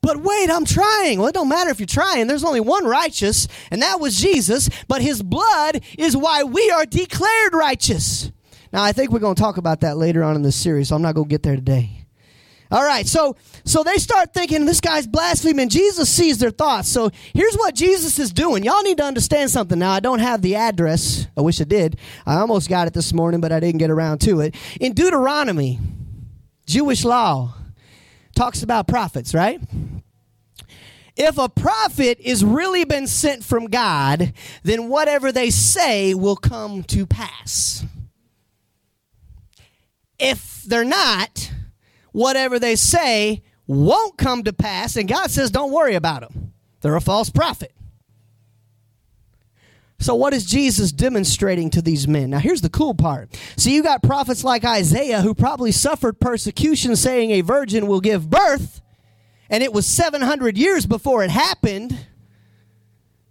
But 0.00 0.18
wait, 0.18 0.50
I'm 0.50 0.64
trying. 0.64 1.18
Well, 1.18 1.28
it 1.28 1.34
don't 1.34 1.48
matter 1.48 1.70
if 1.70 1.80
you're 1.80 1.86
trying. 1.86 2.28
There's 2.28 2.44
only 2.44 2.60
one 2.60 2.84
righteous, 2.84 3.48
and 3.70 3.82
that 3.82 3.98
was 3.98 4.16
Jesus, 4.16 4.70
but 4.86 5.02
his 5.02 5.20
blood 5.22 5.80
is 5.98 6.16
why 6.16 6.44
we 6.44 6.70
are 6.70 6.86
declared 6.86 7.54
righteous. 7.54 8.30
Now, 8.72 8.84
I 8.84 8.92
think 8.92 9.10
we're 9.10 9.18
going 9.18 9.34
to 9.34 9.40
talk 9.40 9.56
about 9.56 9.80
that 9.80 9.96
later 9.96 10.22
on 10.22 10.36
in 10.36 10.42
this 10.42 10.54
series, 10.54 10.88
so 10.88 10.96
I'm 10.96 11.02
not 11.02 11.14
going 11.14 11.26
to 11.26 11.30
get 11.30 11.42
there 11.42 11.56
today. 11.56 12.06
All 12.70 12.84
right, 12.84 13.06
so 13.06 13.36
so 13.64 13.84
they 13.84 13.96
start 13.96 14.34
thinking 14.34 14.64
this 14.64 14.80
guy's 14.80 15.06
blaspheming. 15.06 15.68
Jesus 15.68 16.08
sees 16.08 16.38
their 16.38 16.50
thoughts. 16.50 16.88
So 16.88 17.10
here's 17.32 17.54
what 17.54 17.76
Jesus 17.76 18.18
is 18.18 18.32
doing. 18.32 18.64
Y'all 18.64 18.82
need 18.82 18.98
to 18.98 19.04
understand 19.04 19.50
something. 19.50 19.78
Now 19.78 19.92
I 19.92 20.00
don't 20.00 20.18
have 20.18 20.42
the 20.42 20.56
address. 20.56 21.28
I 21.36 21.42
wish 21.42 21.60
I 21.60 21.64
did. 21.64 21.96
I 22.26 22.36
almost 22.38 22.68
got 22.68 22.88
it 22.88 22.92
this 22.92 23.12
morning, 23.12 23.40
but 23.40 23.52
I 23.52 23.60
didn't 23.60 23.78
get 23.78 23.90
around 23.90 24.20
to 24.22 24.40
it. 24.40 24.56
In 24.80 24.94
Deuteronomy, 24.94 25.78
Jewish 26.66 27.04
law 27.04 27.54
talks 28.34 28.62
about 28.62 28.88
prophets, 28.88 29.32
right? 29.32 29.60
If 31.16 31.38
a 31.38 31.48
prophet 31.48 32.18
is 32.20 32.44
really 32.44 32.84
been 32.84 33.06
sent 33.06 33.42
from 33.42 33.66
God, 33.66 34.34
then 34.62 34.88
whatever 34.88 35.32
they 35.32 35.48
say 35.48 36.12
will 36.12 36.36
come 36.36 36.82
to 36.84 37.06
pass. 37.06 37.84
If 40.18 40.62
they're 40.62 40.84
not, 40.84 41.50
whatever 42.12 42.58
they 42.58 42.76
say 42.76 43.42
won't 43.66 44.18
come 44.18 44.42
to 44.44 44.52
pass, 44.52 44.96
and 44.96 45.08
God 45.08 45.30
says, 45.30 45.50
don't 45.50 45.72
worry 45.72 45.94
about 45.94 46.20
them. 46.20 46.52
They're 46.82 46.96
a 46.96 47.00
false 47.00 47.30
prophet. 47.30 47.72
So, 49.98 50.14
what 50.14 50.34
is 50.34 50.44
Jesus 50.44 50.92
demonstrating 50.92 51.70
to 51.70 51.80
these 51.80 52.06
men? 52.06 52.30
Now, 52.30 52.38
here's 52.38 52.60
the 52.60 52.68
cool 52.68 52.94
part. 52.94 53.34
See, 53.56 53.74
you 53.74 53.82
got 53.82 54.02
prophets 54.02 54.44
like 54.44 54.64
Isaiah 54.64 55.22
who 55.22 55.34
probably 55.34 55.72
suffered 55.72 56.20
persecution 56.20 56.96
saying 56.96 57.30
a 57.30 57.40
virgin 57.40 57.86
will 57.86 58.00
give 58.00 58.28
birth, 58.28 58.82
and 59.48 59.62
it 59.62 59.72
was 59.72 59.86
700 59.86 60.58
years 60.58 60.84
before 60.84 61.24
it 61.24 61.30
happened. 61.30 61.96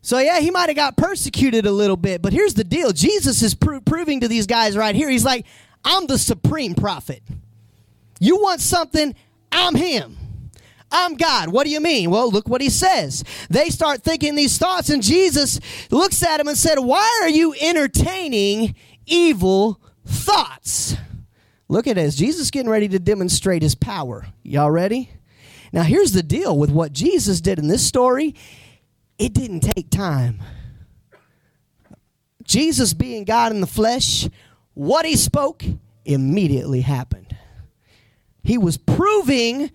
So, 0.02 0.18
yeah, 0.18 0.40
he 0.40 0.52
might 0.52 0.70
have 0.70 0.76
got 0.76 0.98
persecuted 0.98 1.66
a 1.66 1.72
little 1.72 1.98
bit, 1.98 2.22
but 2.22 2.34
here's 2.34 2.56
the 2.56 2.64
deal 2.64 2.92
Jesus 2.92 3.42
is 3.42 3.54
pro- 3.54 3.82
proving 3.82 4.22
to 4.22 4.28
these 4.28 4.48
guys 4.48 4.76
right 4.76 4.96
here. 4.96 5.10
He's 5.10 5.26
like, 5.26 5.46
I'm 5.84 6.08
the 6.08 6.18
supreme 6.18 6.74
prophet. 6.74 7.22
You 8.20 8.38
want 8.38 8.62
something, 8.62 9.14
I'm 9.52 9.76
him. 9.76 10.18
I'm 10.96 11.16
God. 11.16 11.50
What 11.50 11.66
do 11.66 11.72
you 11.72 11.82
mean? 11.82 12.10
Well, 12.10 12.32
look 12.32 12.48
what 12.48 12.62
he 12.62 12.70
says. 12.70 13.24
They 13.50 13.70
start 13.70 14.02
thinking 14.02 14.36
these 14.36 14.58
thoughts, 14.58 14.90
and 14.90 15.04
Jesus 15.04 15.60
looks 15.92 16.24
at 16.24 16.40
him 16.40 16.48
and 16.48 16.58
said, 16.58 16.80
Why 16.80 17.20
are 17.22 17.30
you 17.30 17.54
entertaining 17.60 18.76
evil 19.06 19.82
thoughts? 20.06 20.96
Look 21.68 21.88
at 21.88 21.98
this. 21.98 22.16
Jesus 22.16 22.50
getting 22.50 22.70
ready 22.70 22.88
to 22.88 23.00
demonstrate 23.00 23.62
his 23.62 23.76
power. 23.76 24.28
Y'all 24.42 24.72
ready? 24.72 25.10
Now, 25.74 25.84
here's 25.84 26.14
the 26.14 26.24
deal 26.24 26.58
with 26.58 26.70
what 26.70 26.94
Jesus 26.94 27.42
did 27.42 27.60
in 27.60 27.68
this 27.68 27.86
story 27.86 28.34
it 29.20 29.34
didn't 29.34 29.62
take 29.62 29.90
time. 29.90 30.42
Jesus, 32.44 32.94
being 32.94 33.26
God 33.26 33.52
in 33.52 33.60
the 33.60 33.68
flesh, 33.68 34.30
what 34.74 35.06
he 35.06 35.18
spoke 35.18 35.64
immediately 36.06 36.82
happened. 36.82 37.36
He 38.44 38.58
was 38.58 38.78
proving 38.78 39.72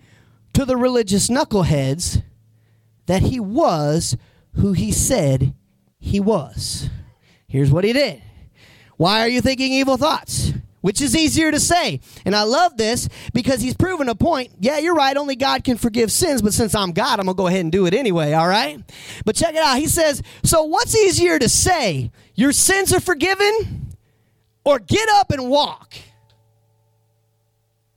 to 0.53 0.65
the 0.65 0.77
religious 0.77 1.29
knuckleheads 1.29 2.23
that 3.05 3.23
he 3.23 3.39
was 3.39 4.17
who 4.55 4.73
he 4.73 4.91
said 4.91 5.53
he 5.99 6.19
was. 6.19 6.89
Here's 7.47 7.71
what 7.71 7.83
he 7.83 7.93
did. 7.93 8.21
Why 8.97 9.21
are 9.21 9.27
you 9.27 9.41
thinking 9.41 9.73
evil 9.73 9.97
thoughts? 9.97 10.53
Which 10.81 10.99
is 10.99 11.15
easier 11.15 11.51
to 11.51 11.59
say. 11.59 11.99
And 12.25 12.35
I 12.35 12.43
love 12.43 12.75
this 12.75 13.07
because 13.33 13.61
he's 13.61 13.75
proven 13.75 14.09
a 14.09 14.15
point. 14.15 14.51
Yeah, 14.59 14.79
you're 14.79 14.95
right. 14.95 15.15
Only 15.15 15.35
God 15.35 15.63
can 15.63 15.77
forgive 15.77 16.11
sins, 16.11 16.41
but 16.41 16.53
since 16.53 16.73
I'm 16.73 16.91
God, 16.91 17.19
I'm 17.19 17.25
going 17.25 17.35
to 17.35 17.37
go 17.37 17.47
ahead 17.47 17.61
and 17.61 17.71
do 17.71 17.85
it 17.85 17.93
anyway, 17.93 18.33
all 18.33 18.47
right? 18.47 18.79
But 19.23 19.35
check 19.35 19.53
it 19.53 19.61
out. 19.61 19.77
He 19.77 19.87
says, 19.87 20.23
So 20.43 20.63
what's 20.63 20.95
easier 20.95 21.37
to 21.37 21.49
say? 21.49 22.11
Your 22.35 22.51
sins 22.51 22.93
are 22.93 22.99
forgiven 22.99 23.91
or 24.63 24.79
get 24.79 25.07
up 25.09 25.31
and 25.31 25.49
walk? 25.49 25.93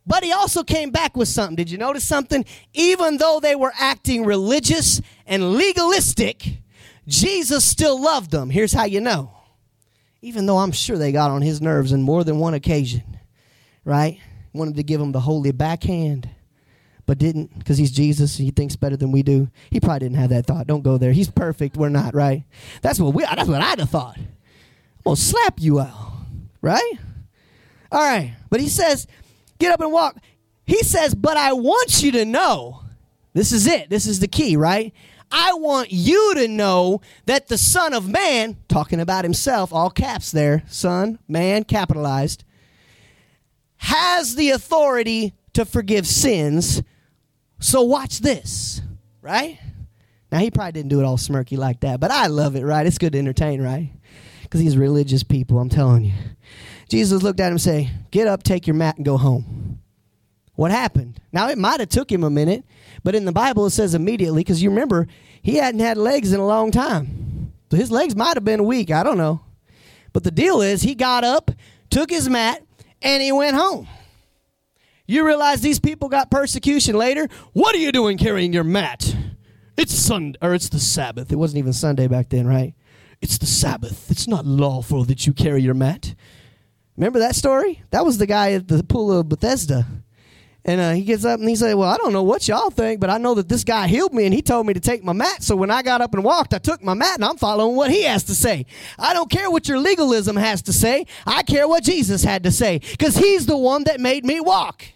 But 0.06 0.22
he 0.22 0.32
also 0.32 0.62
came 0.62 0.90
back 0.90 1.16
with 1.16 1.28
something. 1.28 1.56
Did 1.56 1.70
you 1.70 1.78
notice 1.78 2.04
something? 2.04 2.44
Even 2.74 3.16
though 3.16 3.40
they 3.40 3.56
were 3.56 3.72
acting 3.78 4.24
religious 4.24 5.00
and 5.26 5.54
legalistic, 5.54 6.58
Jesus 7.06 7.64
still 7.64 8.00
loved 8.00 8.30
them. 8.30 8.50
Here's 8.50 8.72
how 8.72 8.84
you 8.84 9.00
know. 9.00 9.30
Even 10.20 10.46
though 10.46 10.58
I'm 10.58 10.72
sure 10.72 10.98
they 10.98 11.12
got 11.12 11.30
on 11.30 11.42
his 11.42 11.60
nerves 11.60 11.92
in 11.92 12.02
more 12.02 12.24
than 12.24 12.38
one 12.38 12.54
occasion, 12.54 13.02
right? 13.84 14.18
Wanted 14.52 14.76
to 14.76 14.82
give 14.82 15.00
him 15.00 15.12
the 15.12 15.20
holy 15.20 15.52
backhand, 15.52 16.28
but 17.06 17.18
didn't 17.18 17.58
because 17.58 17.76
he's 17.76 17.90
Jesus 17.90 18.38
and 18.38 18.46
he 18.46 18.50
thinks 18.50 18.76
better 18.76 18.96
than 18.96 19.12
we 19.12 19.22
do. 19.22 19.48
He 19.70 19.80
probably 19.80 20.00
didn't 20.00 20.16
have 20.16 20.30
that 20.30 20.46
thought. 20.46 20.66
Don't 20.66 20.82
go 20.82 20.96
there. 20.96 21.12
He's 21.12 21.30
perfect. 21.30 21.76
We're 21.76 21.88
not, 21.90 22.14
right? 22.14 22.44
That's 22.80 22.98
what 23.00 23.14
we. 23.14 23.22
That's 23.24 23.48
what 23.48 23.60
I'd 23.60 23.80
have 23.80 23.90
thought. 23.90 24.16
I'm 24.16 24.26
gonna 25.04 25.16
slap 25.16 25.60
you 25.60 25.80
out, 25.80 26.12
right? 26.62 26.92
All 27.92 28.00
right. 28.00 28.34
But 28.48 28.60
he 28.60 28.68
says 28.68 29.06
Get 29.58 29.72
up 29.72 29.80
and 29.80 29.92
walk. 29.92 30.16
He 30.66 30.82
says, 30.82 31.14
But 31.14 31.36
I 31.36 31.52
want 31.52 32.02
you 32.02 32.12
to 32.12 32.24
know. 32.24 32.80
This 33.32 33.52
is 33.52 33.66
it. 33.66 33.90
This 33.90 34.06
is 34.06 34.20
the 34.20 34.28
key, 34.28 34.56
right? 34.56 34.92
I 35.30 35.54
want 35.54 35.90
you 35.90 36.34
to 36.36 36.46
know 36.46 37.00
that 37.26 37.48
the 37.48 37.58
Son 37.58 37.92
of 37.92 38.08
Man, 38.08 38.56
talking 38.68 39.00
about 39.00 39.24
himself, 39.24 39.72
all 39.72 39.90
caps 39.90 40.30
there, 40.30 40.62
Son, 40.68 41.18
man, 41.26 41.64
capitalized, 41.64 42.44
has 43.78 44.36
the 44.36 44.50
authority 44.50 45.34
to 45.54 45.64
forgive 45.64 46.06
sins. 46.06 46.82
So 47.58 47.82
watch 47.82 48.20
this, 48.20 48.80
right? 49.20 49.58
Now, 50.30 50.38
he 50.38 50.50
probably 50.50 50.72
didn't 50.72 50.90
do 50.90 51.00
it 51.00 51.04
all 51.04 51.16
smirky 51.16 51.58
like 51.58 51.80
that, 51.80 52.00
but 52.00 52.10
I 52.10 52.28
love 52.28 52.56
it, 52.56 52.64
right? 52.64 52.86
It's 52.86 52.98
good 52.98 53.12
to 53.12 53.18
entertain, 53.18 53.60
right? 53.60 53.90
Because 54.42 54.60
these 54.60 54.76
religious 54.76 55.22
people, 55.22 55.58
I'm 55.58 55.68
telling 55.68 56.04
you. 56.04 56.12
Jesus 56.88 57.22
looked 57.22 57.40
at 57.40 57.46
him 57.46 57.52
and 57.52 57.60
said, 57.60 57.90
Get 58.10 58.26
up, 58.26 58.42
take 58.42 58.66
your 58.66 58.74
mat, 58.74 58.96
and 58.96 59.04
go 59.04 59.16
home. 59.16 59.80
What 60.54 60.70
happened? 60.70 61.20
Now, 61.32 61.48
it 61.48 61.58
might 61.58 61.80
have 61.80 61.88
took 61.88 62.10
him 62.10 62.22
a 62.22 62.30
minute, 62.30 62.64
but 63.02 63.14
in 63.14 63.24
the 63.24 63.32
Bible 63.32 63.66
it 63.66 63.70
says 63.70 63.94
immediately, 63.94 64.40
because 64.40 64.62
you 64.62 64.70
remember, 64.70 65.08
he 65.42 65.56
hadn't 65.56 65.80
had 65.80 65.96
legs 65.96 66.32
in 66.32 66.40
a 66.40 66.46
long 66.46 66.70
time. 66.70 67.52
So 67.70 67.76
his 67.76 67.90
legs 67.90 68.14
might 68.14 68.36
have 68.36 68.44
been 68.44 68.64
weak. 68.64 68.90
I 68.90 69.02
don't 69.02 69.18
know. 69.18 69.40
But 70.12 70.22
the 70.22 70.30
deal 70.30 70.60
is, 70.60 70.82
he 70.82 70.94
got 70.94 71.24
up, 71.24 71.50
took 71.90 72.08
his 72.08 72.28
mat, 72.28 72.62
and 73.02 73.22
he 73.22 73.32
went 73.32 73.56
home. 73.56 73.88
You 75.06 75.26
realize 75.26 75.60
these 75.60 75.80
people 75.80 76.08
got 76.08 76.30
persecution 76.30 76.96
later? 76.96 77.28
What 77.52 77.74
are 77.74 77.78
you 77.78 77.92
doing 77.92 78.16
carrying 78.16 78.52
your 78.52 78.64
mat? 78.64 79.14
It's 79.76 79.92
Sunday, 79.92 80.38
or 80.40 80.54
it's 80.54 80.68
the 80.68 80.78
Sabbath. 80.78 81.32
It 81.32 81.36
wasn't 81.36 81.58
even 81.58 81.72
Sunday 81.72 82.06
back 82.06 82.28
then, 82.28 82.46
right? 82.46 82.74
It's 83.20 83.38
the 83.38 83.46
Sabbath. 83.46 84.10
It's 84.10 84.28
not 84.28 84.46
lawful 84.46 85.04
that 85.04 85.26
you 85.26 85.32
carry 85.32 85.62
your 85.62 85.74
mat. 85.74 86.14
Remember 86.96 87.18
that 87.20 87.34
story? 87.34 87.82
That 87.90 88.04
was 88.04 88.18
the 88.18 88.26
guy 88.26 88.52
at 88.52 88.68
the 88.68 88.84
pool 88.84 89.12
of 89.12 89.28
Bethesda. 89.28 89.86
And 90.66 90.80
uh, 90.80 90.92
he 90.92 91.02
gets 91.02 91.26
up 91.26 91.40
and 91.40 91.48
he 91.48 91.56
said, 91.56 91.74
Well, 91.74 91.90
I 91.90 91.98
don't 91.98 92.12
know 92.14 92.22
what 92.22 92.48
y'all 92.48 92.70
think, 92.70 92.98
but 92.98 93.10
I 93.10 93.18
know 93.18 93.34
that 93.34 93.50
this 93.50 93.64
guy 93.64 93.86
healed 93.86 94.14
me 94.14 94.24
and 94.24 94.32
he 94.32 94.40
told 94.40 94.66
me 94.66 94.72
to 94.72 94.80
take 94.80 95.04
my 95.04 95.12
mat. 95.12 95.42
So 95.42 95.56
when 95.56 95.70
I 95.70 95.82
got 95.82 96.00
up 96.00 96.14
and 96.14 96.24
walked, 96.24 96.54
I 96.54 96.58
took 96.58 96.82
my 96.82 96.94
mat 96.94 97.16
and 97.16 97.24
I'm 97.24 97.36
following 97.36 97.76
what 97.76 97.90
he 97.90 98.04
has 98.04 98.24
to 98.24 98.34
say. 98.34 98.64
I 98.98 99.12
don't 99.12 99.30
care 99.30 99.50
what 99.50 99.68
your 99.68 99.78
legalism 99.78 100.36
has 100.36 100.62
to 100.62 100.72
say. 100.72 101.06
I 101.26 101.42
care 101.42 101.68
what 101.68 101.82
Jesus 101.82 102.24
had 102.24 102.44
to 102.44 102.50
say 102.50 102.78
because 102.78 103.16
he's 103.16 103.44
the 103.44 103.58
one 103.58 103.84
that 103.84 104.00
made 104.00 104.24
me 104.24 104.40
walk. 104.40 104.86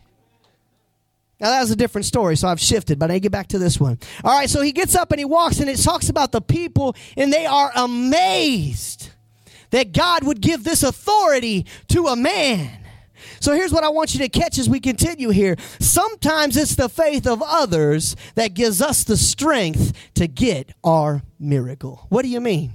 Now 1.38 1.50
that 1.50 1.60
was 1.60 1.70
a 1.70 1.76
different 1.76 2.06
story, 2.06 2.34
so 2.36 2.48
I've 2.48 2.60
shifted, 2.60 2.98
but 2.98 3.10
I 3.10 3.18
get 3.18 3.30
back 3.30 3.48
to 3.48 3.58
this 3.58 3.78
one. 3.78 3.98
All 4.24 4.36
right, 4.36 4.50
so 4.50 4.60
he 4.60 4.72
gets 4.72 4.96
up 4.96 5.12
and 5.12 5.20
he 5.20 5.24
walks, 5.24 5.60
and 5.60 5.70
it 5.70 5.76
talks 5.76 6.08
about 6.08 6.32
the 6.32 6.40
people, 6.40 6.96
and 7.16 7.32
they 7.32 7.46
are 7.46 7.70
amazed 7.76 9.10
that 9.70 9.92
God 9.92 10.24
would 10.24 10.40
give 10.40 10.64
this 10.64 10.82
authority 10.82 11.66
to 11.88 12.06
a 12.06 12.16
man. 12.16 12.70
So 13.40 13.52
here's 13.52 13.72
what 13.72 13.84
I 13.84 13.88
want 13.88 14.14
you 14.14 14.20
to 14.20 14.28
catch 14.28 14.58
as 14.58 14.68
we 14.68 14.80
continue 14.80 15.30
here. 15.30 15.56
Sometimes 15.80 16.56
it's 16.56 16.74
the 16.74 16.88
faith 16.88 17.26
of 17.26 17.42
others 17.44 18.16
that 18.34 18.54
gives 18.54 18.82
us 18.82 19.04
the 19.04 19.16
strength 19.16 19.92
to 20.14 20.26
get 20.26 20.72
our 20.82 21.22
miracle. 21.38 22.06
What 22.08 22.22
do 22.22 22.28
you 22.28 22.40
mean? 22.40 22.72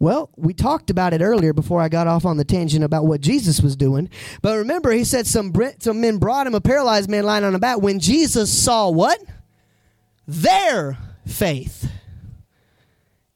Well, 0.00 0.30
we 0.36 0.54
talked 0.54 0.90
about 0.90 1.12
it 1.12 1.22
earlier 1.22 1.52
before 1.52 1.80
I 1.80 1.88
got 1.88 2.06
off 2.06 2.24
on 2.24 2.36
the 2.36 2.44
tangent 2.44 2.84
about 2.84 3.06
what 3.06 3.20
Jesus 3.20 3.60
was 3.60 3.74
doing. 3.74 4.08
But 4.42 4.58
remember, 4.58 4.92
he 4.92 5.02
said 5.02 5.26
some, 5.26 5.52
some 5.80 6.00
men 6.00 6.18
brought 6.18 6.46
him 6.46 6.54
a 6.54 6.60
paralyzed 6.60 7.10
man 7.10 7.24
lying 7.24 7.42
on 7.42 7.54
a 7.54 7.58
back. 7.58 7.80
When 7.80 7.98
Jesus 7.98 8.52
saw 8.52 8.90
what? 8.90 9.20
Their 10.28 10.98
faith. 11.26 11.90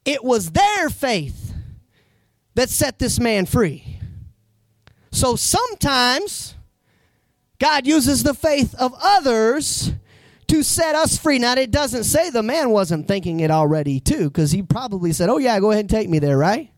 It 0.04 0.22
was 0.22 0.52
their 0.52 0.88
faith 0.88 1.51
that 2.54 2.68
set 2.68 2.98
this 2.98 3.18
man 3.18 3.46
free. 3.46 3.98
So 5.10 5.36
sometimes 5.36 6.54
God 7.58 7.86
uses 7.86 8.22
the 8.22 8.34
faith 8.34 8.74
of 8.74 8.94
others 9.00 9.92
to 10.48 10.62
set 10.62 10.94
us 10.94 11.16
free. 11.16 11.38
Now, 11.38 11.54
it 11.54 11.70
doesn't 11.70 12.04
say 12.04 12.28
the 12.30 12.42
man 12.42 12.70
wasn't 12.70 13.08
thinking 13.08 13.40
it 13.40 13.50
already, 13.50 14.00
too, 14.00 14.24
because 14.24 14.50
he 14.50 14.62
probably 14.62 15.12
said, 15.12 15.28
Oh, 15.28 15.38
yeah, 15.38 15.58
go 15.60 15.70
ahead 15.70 15.84
and 15.84 15.90
take 15.90 16.08
me 16.08 16.18
there, 16.18 16.36
right? 16.36 16.70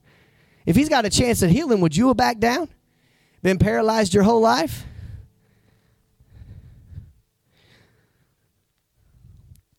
If 0.66 0.77
he's 0.77 0.89
got 0.89 1.05
a 1.05 1.11
chance 1.11 1.43
at 1.43 1.51
healing, 1.51 1.81
would 1.81 1.97
you 1.97 2.09
have 2.09 2.16
backed 2.16 2.41
down? 2.41 2.68
Been 3.43 3.59
paralyzed 3.59 4.14
your 4.14 4.22
whole 4.22 4.41
life? 4.41 4.85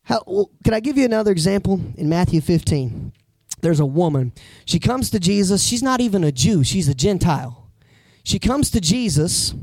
How, 0.04 0.24
well, 0.28 0.52
can 0.64 0.74
I 0.74 0.80
give 0.80 0.98
you 0.98 1.06
another 1.06 1.32
example 1.32 1.82
in 1.98 2.08
Matthew 2.08 2.40
15? 2.42 3.12
There's 3.66 3.80
a 3.80 3.86
woman. 3.86 4.32
She 4.64 4.80
comes 4.80 5.10
to 5.10 5.20
Jesus. 5.20 5.64
She's 5.64 5.82
not 5.82 6.00
even 6.00 6.24
a 6.24 6.32
Jew, 6.32 6.64
she's 6.64 6.88
a 6.88 6.94
Gentile. 6.94 7.72
She 8.24 8.38
comes 8.38 8.70
to 8.72 8.80
Jesus 8.80 9.56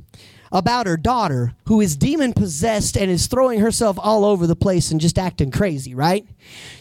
about 0.50 0.86
her 0.86 0.96
daughter 0.96 1.54
who 1.66 1.80
is 1.80 1.96
demon 1.96 2.32
possessed 2.32 2.96
and 2.96 3.10
is 3.10 3.26
throwing 3.26 3.60
herself 3.60 3.96
all 4.00 4.24
over 4.24 4.46
the 4.46 4.56
place 4.56 4.90
and 4.90 5.00
just 5.00 5.18
acting 5.18 5.50
crazy, 5.50 5.94
right? 5.94 6.26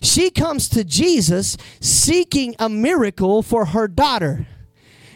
She 0.01 0.29
comes 0.29 0.67
to 0.69 0.83
Jesus 0.83 1.57
seeking 1.79 2.55
a 2.59 2.67
miracle 2.67 3.41
for 3.41 3.65
her 3.65 3.87
daughter. 3.87 4.47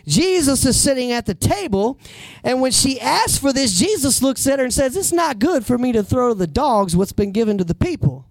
Jesus 0.08 0.64
is 0.64 0.80
sitting 0.80 1.12
at 1.12 1.26
the 1.26 1.34
table, 1.34 2.00
and 2.44 2.62
when 2.62 2.72
she 2.72 3.02
asks 3.02 3.40
for 3.40 3.52
this, 3.52 3.78
Jesus 3.78 4.22
looks 4.22 4.46
at 4.46 4.60
her 4.60 4.66
and 4.66 4.74
says, 4.74 4.96
It's 4.96 5.12
not 5.12 5.40
good 5.40 5.66
for 5.66 5.80
me 5.80 5.92
to 5.94 6.04
throw 6.04 6.36
the 6.36 6.46
dogs 6.46 6.96
what's 6.96 7.12
been 7.12 7.32
given 7.32 7.58
to 7.58 7.64
the 7.64 7.74
people. 7.74 8.28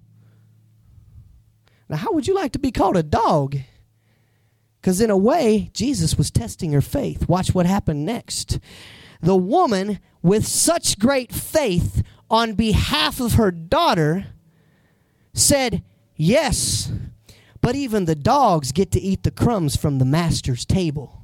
Now, 1.88 1.96
how 1.96 2.12
would 2.12 2.26
you 2.26 2.34
like 2.34 2.52
to 2.52 2.58
be 2.58 2.72
called 2.72 2.96
a 2.96 3.02
dog? 3.02 3.56
Because, 4.80 5.00
in 5.00 5.10
a 5.10 5.16
way, 5.16 5.70
Jesus 5.72 6.16
was 6.16 6.30
testing 6.30 6.72
her 6.72 6.80
faith. 6.80 7.28
Watch 7.28 7.54
what 7.54 7.66
happened 7.66 8.04
next. 8.04 8.58
The 9.20 9.36
woman, 9.36 9.98
with 10.22 10.46
such 10.46 10.98
great 10.98 11.32
faith 11.32 12.02
on 12.30 12.54
behalf 12.54 13.20
of 13.20 13.34
her 13.34 13.50
daughter, 13.50 14.26
said, 15.32 15.82
Yes, 16.16 16.92
but 17.60 17.74
even 17.74 18.04
the 18.04 18.14
dogs 18.14 18.72
get 18.72 18.90
to 18.92 19.00
eat 19.00 19.22
the 19.22 19.30
crumbs 19.30 19.76
from 19.76 19.98
the 19.98 20.04
master's 20.04 20.64
table. 20.64 21.23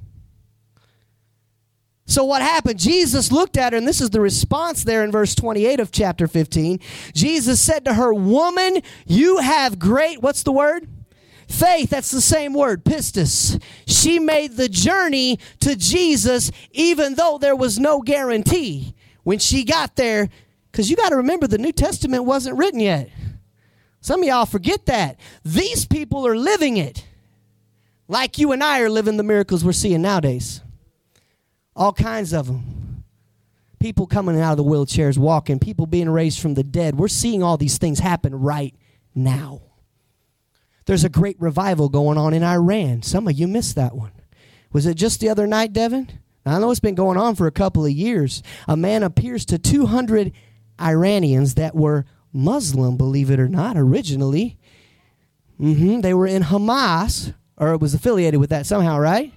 So, 2.11 2.25
what 2.25 2.43
happened? 2.43 2.81
Jesus 2.81 3.31
looked 3.31 3.57
at 3.57 3.73
her, 3.73 3.77
and 3.79 3.87
this 3.87 4.01
is 4.01 4.11
the 4.11 4.21
response 4.21 4.83
there 4.83 5.05
in 5.05 5.13
verse 5.13 5.33
28 5.37 5.79
of 5.79 5.93
chapter 5.93 6.27
15. 6.27 6.81
Jesus 7.15 7.61
said 7.61 7.85
to 7.85 7.95
her, 7.95 8.13
Woman, 8.13 8.83
you 9.07 9.39
have 9.39 9.79
great, 9.79 10.21
what's 10.21 10.43
the 10.43 10.51
word? 10.51 10.89
Faith, 11.47 11.89
that's 11.89 12.11
the 12.11 12.21
same 12.21 12.53
word, 12.53 12.85
pistis. 12.85 13.63
She 13.87 14.19
made 14.19 14.57
the 14.57 14.69
journey 14.69 15.39
to 15.61 15.77
Jesus 15.77 16.51
even 16.73 17.15
though 17.15 17.39
there 17.39 17.55
was 17.55 17.79
no 17.79 18.01
guarantee 18.01 18.97
when 19.23 19.39
she 19.39 19.63
got 19.63 19.95
there. 19.95 20.31
Because 20.73 20.91
you 20.91 20.97
got 20.97 21.11
to 21.11 21.17
remember, 21.17 21.47
the 21.47 21.59
New 21.59 21.73
Testament 21.73 22.25
wasn't 22.25 22.59
written 22.59 22.81
yet. 22.81 23.09
Some 24.01 24.23
of 24.23 24.27
y'all 24.27 24.47
forget 24.47 24.87
that. 24.87 25.17
These 25.45 25.87
people 25.87 26.27
are 26.27 26.37
living 26.37 26.77
it 26.77 27.07
like 28.09 28.37
you 28.37 28.51
and 28.51 28.65
I 28.65 28.81
are 28.81 28.91
living 28.91 29.17
the 29.17 29.23
miracles 29.23 29.65
we're 29.65 29.71
seeing 29.71 30.03
nowadays. 30.03 30.61
All 31.77 31.93
kinds 31.93 32.33
of 32.33 32.47
them. 32.47 33.05
People 33.79 34.07
coming 34.07 34.39
out 34.39 34.53
of 34.53 34.57
the 34.59 34.65
wheelchairs, 34.65 35.17
walking, 35.17 35.59
people 35.59 35.87
being 35.87 36.11
raised 36.11 36.41
from 36.41 36.55
the 36.55 36.63
dead. 36.63 36.99
We're 36.99 37.09
seeing 37.09 37.43
all 37.43 37.57
these 37.57 37.79
things 37.79 37.99
happen 37.99 38.35
right 38.35 38.75
now. 39.15 39.63
There's 40.85 41.05
a 41.05 41.09
great 41.09 41.41
revival 41.41 41.89
going 41.89 42.19
on 42.19 42.35
in 42.35 42.43
Iran. 42.43 43.03
Some 43.03 43.27
of 43.29 43.39
you 43.39 43.49
missed 43.49 43.77
that 43.77 43.95
one. 43.95 44.13
Was 44.73 44.87
it 44.87 44.95
just 44.95 45.21
the 45.21 45.29
other 45.29 45.47
night, 45.47 45.73
Devin? 45.73 46.11
I 46.45 46.59
know 46.59 46.71
it's 46.71 46.81
been 46.81 46.95
going 46.95 47.19
on 47.19 47.37
for 47.37 47.47
a 47.47 47.53
couple 47.53 47.85
of 47.85 47.93
years. 47.93 48.43
A 48.67 48.77
man 48.77 49.03
appears 49.03 49.45
to 49.47 49.59
200 49.59 50.33
Iranians 50.81 51.55
that 51.55 51.75
were 51.75 52.07
Muslim, 52.33 52.97
believe 52.97 53.31
it 53.31 53.41
or 53.41 53.49
not, 53.49 53.77
originally. 53.77 54.59
Mm-hmm. 55.61 56.01
They 56.01 56.15
were 56.15 56.27
in 56.27 56.45
Hamas, 56.45 57.35
or 57.57 57.73
it 57.73 57.81
was 57.81 57.95
affiliated 57.95 58.41
with 58.41 58.51
that 58.51 58.67
somehow, 58.67 58.99
right? 58.99 59.33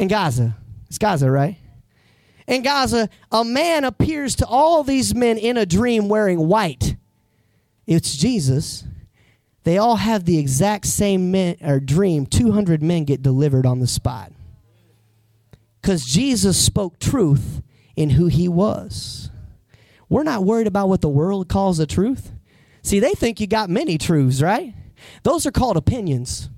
In 0.00 0.08
Gaza. 0.08 0.56
It's 0.88 0.96
Gaza, 0.96 1.30
right? 1.30 1.58
In 2.48 2.62
Gaza, 2.62 3.10
a 3.30 3.44
man 3.44 3.84
appears 3.84 4.34
to 4.36 4.46
all 4.46 4.82
these 4.82 5.14
men 5.14 5.36
in 5.36 5.58
a 5.58 5.66
dream 5.66 6.08
wearing 6.08 6.48
white. 6.48 6.96
It's 7.86 8.16
Jesus. 8.16 8.84
They 9.64 9.76
all 9.76 9.96
have 9.96 10.24
the 10.24 10.38
exact 10.38 10.86
same 10.86 11.30
men, 11.30 11.56
or 11.62 11.80
dream. 11.80 12.24
200 12.24 12.82
men 12.82 13.04
get 13.04 13.20
delivered 13.20 13.66
on 13.66 13.80
the 13.80 13.86
spot. 13.86 14.32
Because 15.82 16.06
Jesus 16.06 16.58
spoke 16.58 16.98
truth 16.98 17.60
in 17.94 18.08
who 18.08 18.28
he 18.28 18.48
was. 18.48 19.30
We're 20.08 20.22
not 20.22 20.44
worried 20.44 20.66
about 20.66 20.88
what 20.88 21.02
the 21.02 21.10
world 21.10 21.50
calls 21.50 21.76
the 21.76 21.86
truth. 21.86 22.32
See, 22.80 23.00
they 23.00 23.12
think 23.12 23.38
you 23.38 23.46
got 23.46 23.68
many 23.68 23.98
truths, 23.98 24.40
right? 24.40 24.72
Those 25.24 25.44
are 25.44 25.52
called 25.52 25.76
opinions. 25.76 26.48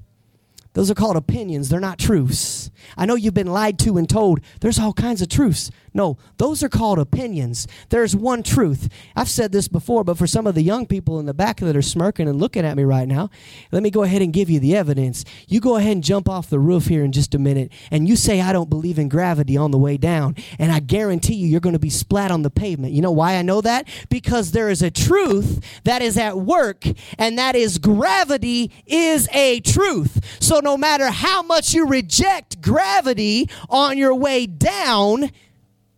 Those 0.74 0.90
are 0.90 0.94
called 0.94 1.16
opinions. 1.16 1.68
They're 1.68 1.80
not 1.80 1.98
truths. 1.98 2.70
I 2.96 3.06
know 3.06 3.14
you've 3.14 3.34
been 3.34 3.52
lied 3.52 3.78
to 3.80 3.96
and 3.98 4.08
told 4.08 4.40
there's 4.60 4.78
all 4.78 4.92
kinds 4.92 5.22
of 5.22 5.28
truths. 5.28 5.70
No, 5.94 6.16
those 6.38 6.62
are 6.62 6.70
called 6.70 6.98
opinions. 6.98 7.68
There's 7.90 8.16
one 8.16 8.42
truth. 8.42 8.88
I've 9.14 9.28
said 9.28 9.52
this 9.52 9.68
before, 9.68 10.04
but 10.04 10.16
for 10.16 10.26
some 10.26 10.46
of 10.46 10.54
the 10.54 10.62
young 10.62 10.86
people 10.86 11.20
in 11.20 11.26
the 11.26 11.34
back 11.34 11.58
that 11.58 11.76
are 11.76 11.82
smirking 11.82 12.28
and 12.28 12.38
looking 12.38 12.64
at 12.64 12.76
me 12.76 12.84
right 12.84 13.06
now, 13.06 13.28
let 13.70 13.82
me 13.82 13.90
go 13.90 14.02
ahead 14.02 14.22
and 14.22 14.32
give 14.32 14.48
you 14.48 14.58
the 14.58 14.74
evidence. 14.74 15.24
You 15.46 15.60
go 15.60 15.76
ahead 15.76 15.92
and 15.92 16.02
jump 16.02 16.30
off 16.30 16.48
the 16.48 16.58
roof 16.58 16.86
here 16.86 17.04
in 17.04 17.12
just 17.12 17.34
a 17.34 17.38
minute, 17.38 17.70
and 17.90 18.08
you 18.08 18.16
say, 18.16 18.40
I 18.40 18.54
don't 18.54 18.70
believe 18.70 18.98
in 18.98 19.10
gravity 19.10 19.56
on 19.58 19.70
the 19.70 19.78
way 19.78 19.98
down. 19.98 20.34
And 20.58 20.72
I 20.72 20.80
guarantee 20.80 21.34
you, 21.34 21.46
you're 21.46 21.60
going 21.60 21.74
to 21.74 21.78
be 21.78 21.90
splat 21.90 22.30
on 22.30 22.40
the 22.40 22.50
pavement. 22.50 22.94
You 22.94 23.02
know 23.02 23.12
why 23.12 23.36
I 23.36 23.42
know 23.42 23.60
that? 23.60 23.86
Because 24.08 24.52
there 24.52 24.70
is 24.70 24.80
a 24.80 24.90
truth 24.90 25.62
that 25.84 26.00
is 26.00 26.16
at 26.16 26.38
work, 26.38 26.86
and 27.18 27.38
that 27.38 27.54
is 27.54 27.76
gravity 27.76 28.72
is 28.86 29.28
a 29.32 29.60
truth. 29.60 30.38
So 30.40 30.61
no 30.62 30.76
matter 30.76 31.10
how 31.10 31.42
much 31.42 31.74
you 31.74 31.86
reject 31.86 32.62
gravity 32.62 33.50
on 33.68 33.98
your 33.98 34.14
way 34.14 34.46
down, 34.46 35.30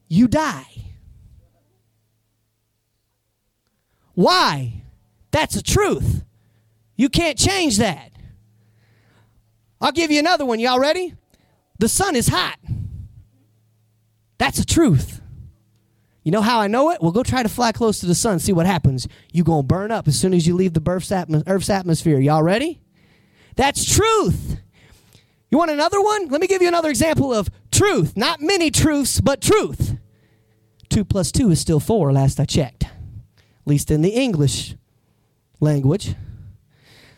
you 0.08 0.26
die. 0.28 0.66
Why? 4.14 4.82
That's 5.30 5.56
a 5.56 5.62
truth. 5.62 6.24
You 6.96 7.08
can't 7.08 7.36
change 7.36 7.78
that. 7.78 8.12
I'll 9.80 9.92
give 9.92 10.10
you 10.10 10.18
another 10.18 10.46
one. 10.46 10.60
Y'all 10.60 10.78
ready? 10.78 11.14
The 11.78 11.88
sun 11.88 12.16
is 12.16 12.28
hot. 12.28 12.58
That's 14.38 14.58
a 14.58 14.64
truth. 14.64 15.20
You 16.22 16.30
know 16.30 16.40
how 16.40 16.60
I 16.60 16.68
know 16.68 16.90
it? 16.90 17.02
Well, 17.02 17.12
go 17.12 17.22
try 17.22 17.42
to 17.42 17.48
fly 17.48 17.72
close 17.72 17.98
to 18.00 18.06
the 18.06 18.14
sun, 18.14 18.38
see 18.38 18.52
what 18.52 18.64
happens. 18.64 19.06
You're 19.32 19.44
going 19.44 19.62
to 19.62 19.66
burn 19.66 19.90
up 19.90 20.08
as 20.08 20.18
soon 20.18 20.32
as 20.32 20.46
you 20.46 20.54
leave 20.54 20.72
the 20.72 20.82
Earth's, 21.46 21.70
atmosphere. 21.70 22.18
Y'all 22.18 22.42
ready? 22.42 22.80
That's 23.56 23.84
truth. 23.84 24.58
You 25.50 25.58
want 25.58 25.70
another 25.70 26.00
one? 26.00 26.28
Let 26.28 26.40
me 26.40 26.46
give 26.46 26.62
you 26.62 26.68
another 26.68 26.90
example 26.90 27.32
of 27.32 27.48
truth. 27.70 28.16
Not 28.16 28.40
many 28.40 28.70
truths, 28.70 29.20
but 29.20 29.40
truth. 29.40 29.96
Two 30.88 31.04
plus 31.04 31.30
two 31.30 31.50
is 31.50 31.60
still 31.60 31.80
four, 31.80 32.12
last 32.12 32.40
I 32.40 32.44
checked, 32.44 32.84
at 32.84 32.90
least 33.66 33.90
in 33.90 34.02
the 34.02 34.10
English 34.10 34.74
language. 35.60 36.14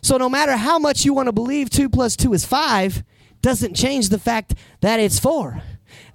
So, 0.03 0.16
no 0.16 0.28
matter 0.28 0.57
how 0.57 0.78
much 0.78 1.05
you 1.05 1.12
want 1.12 1.26
to 1.26 1.32
believe 1.32 1.68
two 1.68 1.89
plus 1.89 2.16
two 2.16 2.32
is 2.32 2.45
five, 2.45 3.03
doesn't 3.43 3.74
change 3.74 4.09
the 4.09 4.18
fact 4.18 4.55
that 4.80 5.01
it's 5.01 5.18
four. 5.18 5.62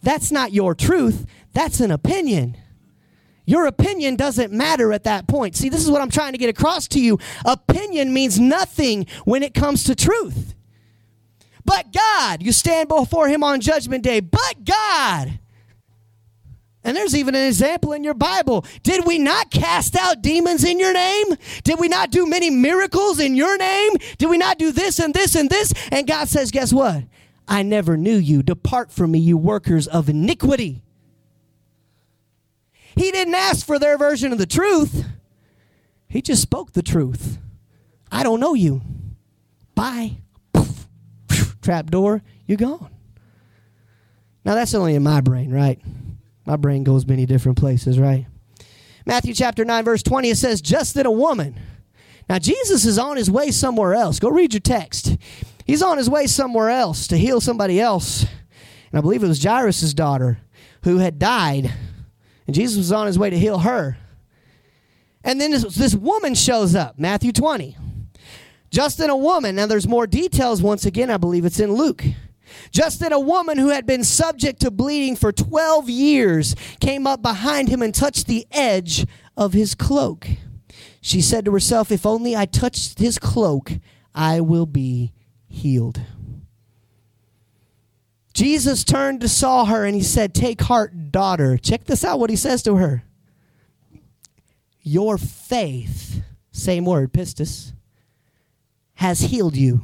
That's 0.01 0.31
not 0.31 0.53
your 0.53 0.73
truth, 0.75 1.25
that's 1.53 1.79
an 1.79 1.91
opinion. 1.91 2.57
Your 3.45 3.65
opinion 3.65 4.15
doesn't 4.15 4.51
matter 4.51 4.93
at 4.93 5.03
that 5.05 5.27
point. 5.27 5.55
See, 5.55 5.69
this 5.69 5.83
is 5.83 5.91
what 5.91 6.01
I'm 6.01 6.11
trying 6.11 6.33
to 6.33 6.37
get 6.37 6.49
across 6.49 6.87
to 6.89 6.99
you. 7.01 7.17
Opinion 7.45 8.13
means 8.13 8.39
nothing 8.39 9.07
when 9.25 9.43
it 9.43 9.53
comes 9.53 9.83
to 9.85 9.95
truth. 9.95 10.53
But 11.65 11.91
God, 11.91 12.41
you 12.41 12.51
stand 12.51 12.89
before 12.89 13.27
Him 13.27 13.43
on 13.43 13.61
Judgment 13.61 14.03
Day. 14.03 14.19
But 14.19 14.65
God, 14.65 15.39
and 16.83 16.97
there's 16.97 17.15
even 17.15 17.35
an 17.35 17.45
example 17.45 17.93
in 17.93 18.03
your 18.03 18.15
Bible. 18.15 18.65
Did 18.81 19.05
we 19.05 19.19
not 19.19 19.51
cast 19.51 19.95
out 19.95 20.21
demons 20.21 20.63
in 20.63 20.79
your 20.79 20.93
name? 20.93 21.35
Did 21.63 21.79
we 21.79 21.87
not 21.87 22.09
do 22.09 22.25
many 22.25 22.49
miracles 22.49 23.19
in 23.19 23.35
your 23.35 23.57
name? 23.57 23.91
Did 24.17 24.29
we 24.29 24.37
not 24.37 24.57
do 24.57 24.71
this 24.71 24.99
and 24.99 25.13
this 25.13 25.35
and 25.35 25.49
this? 25.49 25.73
And 25.91 26.07
God 26.07 26.27
says, 26.27 26.49
Guess 26.49 26.73
what? 26.73 27.03
I 27.47 27.63
never 27.63 27.97
knew 27.97 28.15
you. 28.15 28.41
Depart 28.41 28.91
from 28.91 29.11
me, 29.11 29.19
you 29.19 29.37
workers 29.37 29.87
of 29.87 30.09
iniquity. 30.09 30.81
He 32.95 33.11
didn't 33.11 33.35
ask 33.35 33.65
for 33.65 33.79
their 33.79 33.97
version 33.97 34.31
of 34.31 34.37
the 34.37 34.45
truth, 34.45 35.05
He 36.07 36.21
just 36.21 36.41
spoke 36.41 36.73
the 36.73 36.83
truth. 36.83 37.37
I 38.11 38.23
don't 38.23 38.41
know 38.41 38.53
you. 38.53 38.81
Bye. 39.73 40.17
Trap 41.61 41.89
door, 41.89 42.21
you're 42.45 42.57
gone. 42.57 42.89
Now, 44.43 44.55
that's 44.55 44.73
only 44.73 44.95
in 44.95 45.03
my 45.03 45.21
brain, 45.21 45.51
right? 45.51 45.79
My 46.45 46.55
brain 46.55 46.83
goes 46.83 47.05
many 47.05 47.25
different 47.25 47.57
places, 47.57 47.99
right? 47.99 48.25
Matthew 49.05 49.33
chapter 49.33 49.63
9, 49.63 49.85
verse 49.85 50.03
20, 50.03 50.29
it 50.29 50.37
says, 50.37 50.61
just 50.61 50.97
in 50.97 51.05
a 51.05 51.11
woman. 51.11 51.59
Now, 52.27 52.39
Jesus 52.39 52.85
is 52.85 52.97
on 52.97 53.17
his 53.17 53.29
way 53.29 53.51
somewhere 53.51 53.93
else. 53.93 54.19
Go 54.19 54.29
read 54.29 54.53
your 54.53 54.61
text. 54.61 55.17
He's 55.65 55.81
on 55.81 55.97
his 55.97 56.09
way 56.09 56.27
somewhere 56.27 56.69
else 56.69 57.07
to 57.07 57.17
heal 57.17 57.41
somebody 57.41 57.79
else. 57.79 58.23
And 58.23 58.97
I 58.97 59.01
believe 59.01 59.23
it 59.23 59.27
was 59.27 59.43
Jairus' 59.43 59.93
daughter 59.93 60.39
who 60.83 60.97
had 60.97 61.19
died. 61.19 61.71
And 62.47 62.55
Jesus 62.55 62.77
was 62.77 62.91
on 62.91 63.07
his 63.07 63.19
way 63.19 63.29
to 63.29 63.37
heal 63.37 63.59
her. 63.59 63.97
And 65.23 65.39
then 65.39 65.51
this, 65.51 65.63
this 65.75 65.95
woman 65.95 66.35
shows 66.35 66.75
up, 66.75 66.97
Matthew 66.97 67.31
20. 67.31 67.77
Just 68.71 68.99
in 68.99 69.09
a 69.09 69.17
woman. 69.17 69.55
Now, 69.55 69.65
there's 69.65 69.87
more 69.87 70.07
details 70.07 70.61
once 70.61 70.85
again. 70.85 71.09
I 71.09 71.17
believe 71.17 71.45
it's 71.45 71.59
in 71.59 71.73
Luke. 71.73 72.03
Just 72.71 72.99
then, 72.99 73.13
a 73.13 73.19
woman 73.19 73.57
who 73.57 73.69
had 73.69 73.85
been 73.85 74.03
subject 74.03 74.61
to 74.61 74.71
bleeding 74.71 75.15
for 75.15 75.31
12 75.31 75.89
years 75.89 76.55
came 76.79 77.05
up 77.05 77.21
behind 77.21 77.69
him 77.69 77.81
and 77.81 77.93
touched 77.93 78.27
the 78.27 78.47
edge 78.51 79.05
of 79.37 79.53
his 79.53 79.75
cloak. 79.75 80.27
She 81.01 81.21
said 81.21 81.45
to 81.45 81.51
herself, 81.51 81.91
If 81.91 82.05
only 82.05 82.35
I 82.35 82.45
touched 82.45 82.99
his 82.99 83.19
cloak, 83.19 83.73
I 84.13 84.41
will 84.41 84.65
be 84.65 85.11
healed. 85.47 86.01
Jesus 88.33 88.83
turned 88.83 89.21
to 89.21 89.29
saw 89.29 89.65
her 89.65 89.85
and 89.85 89.95
he 89.95 90.03
said, 90.03 90.33
Take 90.33 90.61
heart, 90.61 91.11
daughter. 91.11 91.57
Check 91.57 91.85
this 91.85 92.05
out 92.05 92.19
what 92.19 92.29
he 92.29 92.35
says 92.35 92.63
to 92.63 92.75
her. 92.77 93.03
Your 94.81 95.17
faith, 95.17 96.21
same 96.51 96.85
word, 96.85 97.13
pistis, 97.13 97.73
has 98.95 99.19
healed 99.21 99.55
you 99.55 99.83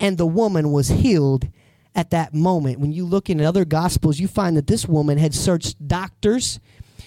and 0.00 0.18
the 0.18 0.26
woman 0.26 0.72
was 0.72 0.88
healed 0.88 1.48
at 1.94 2.10
that 2.10 2.34
moment. 2.34 2.78
When 2.78 2.92
you 2.92 3.04
look 3.04 3.30
in 3.30 3.40
other 3.40 3.64
gospels, 3.64 4.20
you 4.20 4.28
find 4.28 4.56
that 4.56 4.66
this 4.66 4.86
woman 4.86 5.18
had 5.18 5.34
searched 5.34 5.86
doctors. 5.86 6.60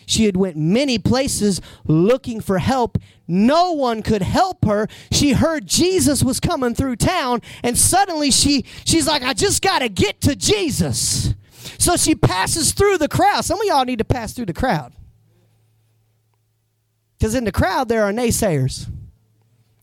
She 0.09 0.25
had 0.25 0.35
went 0.35 0.57
many 0.57 0.97
places 0.97 1.61
looking 1.85 2.41
for 2.41 2.57
help. 2.57 2.97
No 3.27 3.73
one 3.73 4.01
could 4.01 4.23
help 4.23 4.65
her. 4.65 4.87
She 5.11 5.33
heard 5.33 5.67
Jesus 5.67 6.23
was 6.23 6.39
coming 6.39 6.73
through 6.73 6.95
town 6.95 7.43
and 7.63 7.77
suddenly 7.77 8.31
she 8.31 8.65
she's 8.85 9.05
like 9.05 9.21
I 9.21 9.33
just 9.33 9.61
got 9.61 9.79
to 9.79 9.87
get 9.87 10.19
to 10.21 10.35
Jesus. 10.35 11.35
So 11.77 11.95
she 11.95 12.15
passes 12.15 12.71
through 12.71 12.97
the 12.97 13.07
crowd. 13.07 13.45
Some 13.45 13.61
of 13.61 13.67
y'all 13.67 13.85
need 13.85 13.99
to 13.99 14.03
pass 14.03 14.33
through 14.33 14.47
the 14.47 14.53
crowd. 14.53 14.93
Cuz 17.21 17.35
in 17.35 17.43
the 17.43 17.51
crowd 17.51 17.87
there 17.87 18.03
are 18.03 18.11
naysayers. 18.11 18.87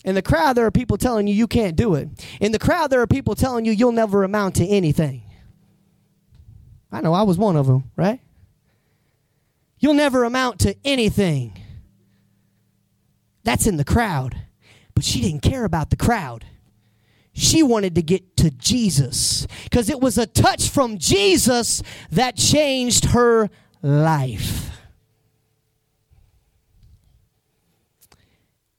In 0.05 0.17
the 0.17 0.23
crowd, 0.23 0.57
there 0.57 0.67
are 0.67 0.71
people 0.73 0.97
telling 0.97 1.27
you 1.27 1.35
you 1.35 1.49
can't 1.49 1.75
do 1.77 1.95
it. 1.97 2.09
In 2.41 2.53
the 2.53 2.61
crowd, 2.61 2.91
there 2.91 3.01
are 3.01 3.09
people 3.09 3.35
telling 3.35 3.65
you 3.65 3.73
you'll 3.73 3.91
never 3.91 4.23
amount 4.23 4.55
to 4.57 4.65
anything. 4.65 5.23
I 6.93 7.01
know 7.01 7.13
I 7.13 7.23
was 7.23 7.37
one 7.37 7.57
of 7.57 7.67
them, 7.67 7.91
right? 7.97 8.21
You'll 9.79 9.95
never 9.95 10.25
amount 10.25 10.61
to 10.61 10.77
anything. 10.85 11.59
That's 13.45 13.67
in 13.67 13.77
the 13.77 13.85
crowd. 13.85 14.37
But 14.95 15.05
she 15.05 15.21
didn't 15.21 15.43
care 15.43 15.65
about 15.65 15.91
the 15.91 15.97
crowd. 15.97 16.47
She 17.33 17.63
wanted 17.63 17.95
to 17.97 18.03
get 18.03 18.37
to 18.39 18.51
Jesus 18.51 19.47
because 19.65 19.91
it 19.91 20.01
was 20.01 20.17
a 20.17 20.27
touch 20.27 20.71
from 20.71 20.97
Jesus 20.97 21.83
that 22.11 22.35
changed 22.35 23.07
her 23.07 23.51
life. 23.83 24.71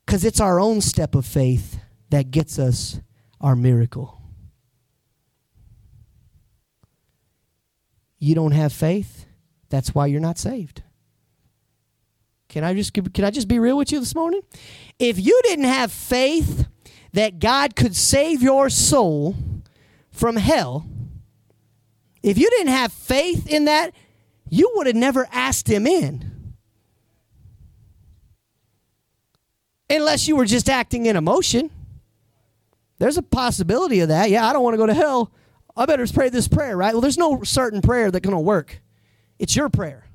Because 0.06 0.26
it's 0.26 0.40
our 0.40 0.60
own 0.60 0.82
step 0.82 1.14
of 1.14 1.26
faith 1.26 1.80
that 2.10 2.32
gets 2.32 2.58
us 2.58 3.00
our 3.40 3.56
miracle. 3.56 4.20
You 8.18 8.34
don't 8.34 8.54
have 8.54 8.74
faith, 8.74 9.26
that's 9.70 9.94
why 9.94 10.08
you're 10.08 10.20
not 10.20 10.40
saved. 10.40 10.82
Can 12.58 12.64
I 12.64 12.74
just 12.74 12.92
can 12.92 13.24
I 13.24 13.30
just 13.30 13.48
be 13.48 13.60
real 13.60 13.78
with 13.78 13.92
you 13.92 14.00
this 14.00 14.16
morning? 14.16 14.42
If 14.98 15.24
you 15.24 15.40
didn't 15.44 15.66
have 15.66 15.92
faith 15.92 16.68
that 17.14 17.38
God 17.38 17.76
could 17.76 17.96
save 17.96 18.42
your 18.42 18.72
soul 18.72 19.36
from 20.10 20.38
hell, 20.38 20.88
if 22.24 22.36
you 22.40 22.50
didn't 22.50 22.74
have 22.74 22.92
faith 22.92 23.48
in 23.48 23.66
that, 23.66 23.94
you 24.50 24.72
would 24.74 24.88
have 24.88 24.96
never 24.96 25.28
asked 25.32 25.68
him 25.68 25.86
in. 25.86 26.56
Unless 29.88 30.28
you 30.28 30.36
were 30.36 30.46
just 30.46 30.68
acting 30.68 31.06
in 31.06 31.16
emotion. 31.16 31.70
There's 32.98 33.18
a 33.18 33.22
possibility 33.22 34.00
of 34.00 34.08
that. 34.08 34.32
Yeah, 34.32 34.48
I 34.48 34.52
don't 34.52 34.64
want 34.64 34.74
to 34.74 34.80
go 34.80 34.88
to 34.88 34.96
hell. 34.96 35.32
I 35.76 35.86
better 35.86 36.08
pray 36.08 36.30
this 36.30 36.48
prayer, 36.48 36.76
right? 36.76 36.96
Well, 36.96 37.02
there's 37.02 37.20
no 37.20 37.44
certain 37.44 37.84
prayer 37.84 38.10
that's 38.10 38.26
going 38.26 38.36
to 38.36 38.42
work. 38.42 38.82
It's 39.38 39.56
your 39.56 39.70
prayer. 39.70 40.07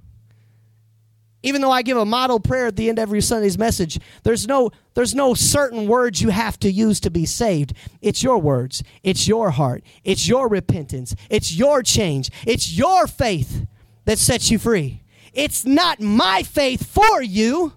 Even 1.43 1.61
though 1.61 1.71
I 1.71 1.83
give 1.83 1.97
a 1.97 2.05
model 2.05 2.39
prayer 2.39 2.67
at 2.67 2.77
the 2.77 2.89
end 2.89 2.99
of 2.99 3.03
every 3.03 3.21
Sunday's 3.21 3.59
message, 3.59 3.99
there's 4.23 4.47
no 4.47 4.71
there's 4.95 5.15
no 5.15 5.35
certain 5.35 5.89
words 5.89 6.23
you 6.23 6.29
have 6.29 6.59
to 6.61 6.71
use 6.71 7.01
to 7.01 7.11
be 7.11 7.27
saved. 7.27 7.73
It's 8.01 8.23
your 8.23 8.39
words. 8.39 8.83
It's 9.03 9.27
your 9.27 9.51
heart. 9.51 9.83
It's 10.05 10.29
your 10.29 10.49
repentance. 10.49 11.15
It's 11.31 11.53
your 11.53 11.83
change. 11.83 12.31
It's 12.47 12.73
your 12.73 13.07
faith 13.07 13.67
that 14.05 14.19
sets 14.19 14.51
you 14.51 14.59
free. 14.59 15.03
It's 15.33 15.65
not 15.65 16.01
my 16.01 16.43
faith 16.43 16.87
for 16.87 17.23
you. 17.23 17.73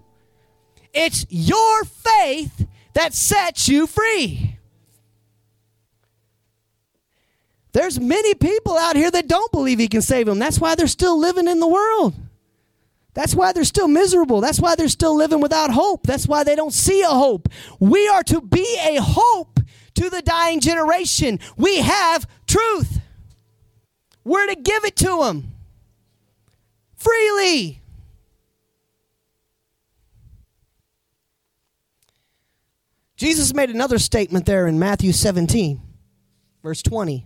It's 0.92 1.26
your 1.28 1.84
faith 1.84 2.66
that 2.94 3.14
sets 3.14 3.68
you 3.68 3.86
free. 3.86 4.58
There's 7.72 8.00
many 8.00 8.34
people 8.34 8.76
out 8.78 8.96
here 8.96 9.10
that 9.10 9.28
don't 9.28 9.52
believe 9.52 9.78
he 9.78 9.88
can 9.88 10.00
save 10.00 10.24
them. 10.26 10.38
That's 10.38 10.58
why 10.58 10.74
they're 10.74 10.86
still 10.86 11.18
living 11.18 11.46
in 11.46 11.60
the 11.60 11.66
world. 11.66 12.14
That's 13.16 13.34
why 13.34 13.54
they're 13.54 13.64
still 13.64 13.88
miserable. 13.88 14.42
That's 14.42 14.60
why 14.60 14.74
they're 14.74 14.90
still 14.90 15.16
living 15.16 15.40
without 15.40 15.70
hope. 15.70 16.06
That's 16.06 16.28
why 16.28 16.44
they 16.44 16.54
don't 16.54 16.74
see 16.74 17.00
a 17.00 17.08
hope. 17.08 17.48
We 17.80 18.06
are 18.08 18.22
to 18.24 18.42
be 18.42 18.78
a 18.78 19.00
hope 19.00 19.58
to 19.94 20.10
the 20.10 20.20
dying 20.20 20.60
generation. 20.60 21.40
We 21.56 21.78
have 21.78 22.28
truth. 22.46 23.00
We're 24.22 24.46
to 24.48 24.54
give 24.54 24.84
it 24.84 24.96
to 24.96 25.22
them 25.22 25.54
freely. 26.94 27.80
Jesus 33.16 33.54
made 33.54 33.70
another 33.70 33.98
statement 33.98 34.44
there 34.44 34.66
in 34.66 34.78
Matthew 34.78 35.12
17, 35.12 35.80
verse 36.62 36.82
20. 36.82 37.24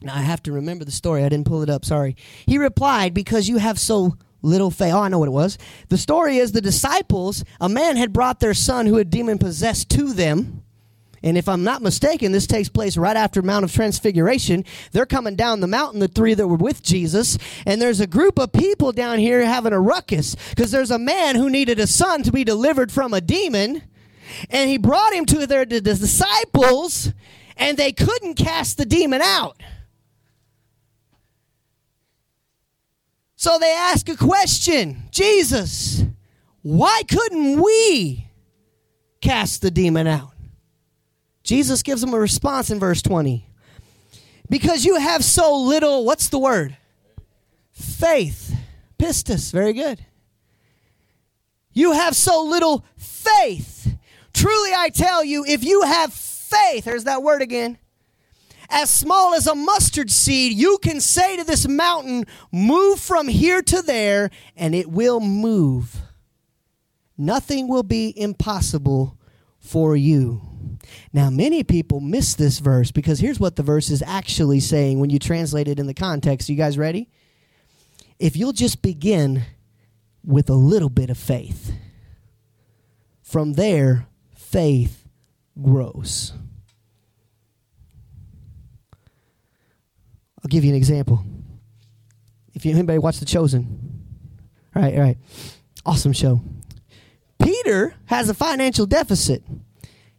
Now 0.00 0.16
I 0.16 0.22
have 0.22 0.42
to 0.42 0.50
remember 0.50 0.84
the 0.84 0.90
story. 0.90 1.22
I 1.22 1.28
didn't 1.28 1.46
pull 1.46 1.62
it 1.62 1.70
up. 1.70 1.84
Sorry. 1.84 2.16
He 2.44 2.58
replied, 2.58 3.14
Because 3.14 3.48
you 3.48 3.58
have 3.58 3.78
so 3.78 4.16
little 4.42 4.70
faith. 4.70 4.92
Oh, 4.92 5.00
I 5.00 5.08
know 5.08 5.18
what 5.18 5.28
it 5.28 5.32
was. 5.32 5.56
The 5.88 5.98
story 5.98 6.38
is 6.38 6.52
the 6.52 6.60
disciples, 6.60 7.44
a 7.60 7.68
man 7.68 7.96
had 7.96 8.12
brought 8.12 8.40
their 8.40 8.54
son 8.54 8.86
who 8.86 8.96
had 8.96 9.10
demon 9.10 9.38
possessed 9.38 9.88
to 9.90 10.12
them. 10.12 10.62
And 11.24 11.38
if 11.38 11.48
I'm 11.48 11.62
not 11.62 11.82
mistaken, 11.82 12.32
this 12.32 12.48
takes 12.48 12.68
place 12.68 12.96
right 12.96 13.16
after 13.16 13.42
Mount 13.42 13.64
of 13.64 13.72
Transfiguration. 13.72 14.64
They're 14.90 15.06
coming 15.06 15.36
down 15.36 15.60
the 15.60 15.68
mountain, 15.68 16.00
the 16.00 16.08
three 16.08 16.34
that 16.34 16.48
were 16.48 16.56
with 16.56 16.82
Jesus, 16.82 17.38
and 17.64 17.80
there's 17.80 18.00
a 18.00 18.08
group 18.08 18.40
of 18.40 18.52
people 18.52 18.90
down 18.90 19.20
here 19.20 19.44
having 19.44 19.72
a 19.72 19.80
ruckus 19.80 20.34
because 20.50 20.72
there's 20.72 20.90
a 20.90 20.98
man 20.98 21.36
who 21.36 21.48
needed 21.48 21.78
a 21.78 21.86
son 21.86 22.24
to 22.24 22.32
be 22.32 22.42
delivered 22.42 22.90
from 22.90 23.14
a 23.14 23.20
demon, 23.20 23.82
and 24.50 24.68
he 24.68 24.78
brought 24.78 25.12
him 25.12 25.24
to 25.26 25.46
their 25.46 25.64
disciples, 25.64 27.12
and 27.56 27.78
they 27.78 27.92
couldn't 27.92 28.34
cast 28.34 28.76
the 28.76 28.84
demon 28.84 29.22
out. 29.22 29.62
So 33.42 33.58
they 33.58 33.74
ask 33.74 34.08
a 34.08 34.16
question 34.16 35.02
Jesus, 35.10 36.04
why 36.62 37.02
couldn't 37.10 37.60
we 37.60 38.28
cast 39.20 39.62
the 39.62 39.70
demon 39.72 40.06
out? 40.06 40.30
Jesus 41.42 41.82
gives 41.82 42.02
them 42.02 42.14
a 42.14 42.20
response 42.20 42.70
in 42.70 42.78
verse 42.78 43.02
20. 43.02 43.44
Because 44.48 44.84
you 44.84 44.94
have 44.94 45.24
so 45.24 45.56
little, 45.56 46.04
what's 46.04 46.28
the 46.28 46.38
word? 46.38 46.76
Faith. 47.72 48.54
Pistis. 48.96 49.50
Very 49.50 49.72
good. 49.72 50.06
You 51.72 51.94
have 51.94 52.14
so 52.14 52.44
little 52.44 52.84
faith. 52.96 53.96
Truly, 54.32 54.70
I 54.72 54.88
tell 54.90 55.24
you, 55.24 55.44
if 55.44 55.64
you 55.64 55.82
have 55.82 56.12
faith, 56.12 56.84
there's 56.84 57.04
that 57.04 57.24
word 57.24 57.42
again, 57.42 57.76
as 58.72 58.90
small 58.90 59.34
as 59.34 59.46
a 59.46 59.54
mustard 59.54 60.10
seed, 60.10 60.54
you 60.54 60.78
can 60.78 61.00
say 61.00 61.36
to 61.36 61.44
this 61.44 61.68
mountain, 61.68 62.24
Move 62.50 62.98
from 62.98 63.28
here 63.28 63.62
to 63.62 63.82
there, 63.82 64.30
and 64.56 64.74
it 64.74 64.90
will 64.90 65.20
move. 65.20 65.96
Nothing 67.16 67.68
will 67.68 67.82
be 67.82 68.12
impossible 68.18 69.18
for 69.58 69.94
you. 69.94 70.40
Now, 71.12 71.30
many 71.30 71.62
people 71.62 72.00
miss 72.00 72.34
this 72.34 72.58
verse 72.58 72.90
because 72.90 73.20
here's 73.20 73.38
what 73.38 73.56
the 73.56 73.62
verse 73.62 73.90
is 73.90 74.02
actually 74.02 74.60
saying 74.60 74.98
when 74.98 75.10
you 75.10 75.18
translate 75.18 75.68
it 75.68 75.78
in 75.78 75.86
the 75.86 75.94
context. 75.94 76.48
You 76.48 76.56
guys 76.56 76.78
ready? 76.78 77.08
If 78.18 78.36
you'll 78.36 78.52
just 78.52 78.82
begin 78.82 79.42
with 80.24 80.48
a 80.48 80.54
little 80.54 80.88
bit 80.88 81.10
of 81.10 81.18
faith, 81.18 81.72
from 83.22 83.54
there, 83.54 84.06
faith 84.34 85.06
grows. 85.60 86.32
I'll 90.42 90.48
give 90.48 90.64
you 90.64 90.70
an 90.70 90.76
example. 90.76 91.24
If 92.54 92.64
you 92.64 92.72
anybody 92.72 92.98
watch 92.98 93.18
The 93.18 93.24
Chosen, 93.24 94.04
all 94.74 94.82
right, 94.82 94.94
all 94.94 95.00
right, 95.00 95.18
awesome 95.86 96.12
show. 96.12 96.40
Peter 97.42 97.94
has 98.06 98.28
a 98.28 98.34
financial 98.34 98.86
deficit. 98.86 99.42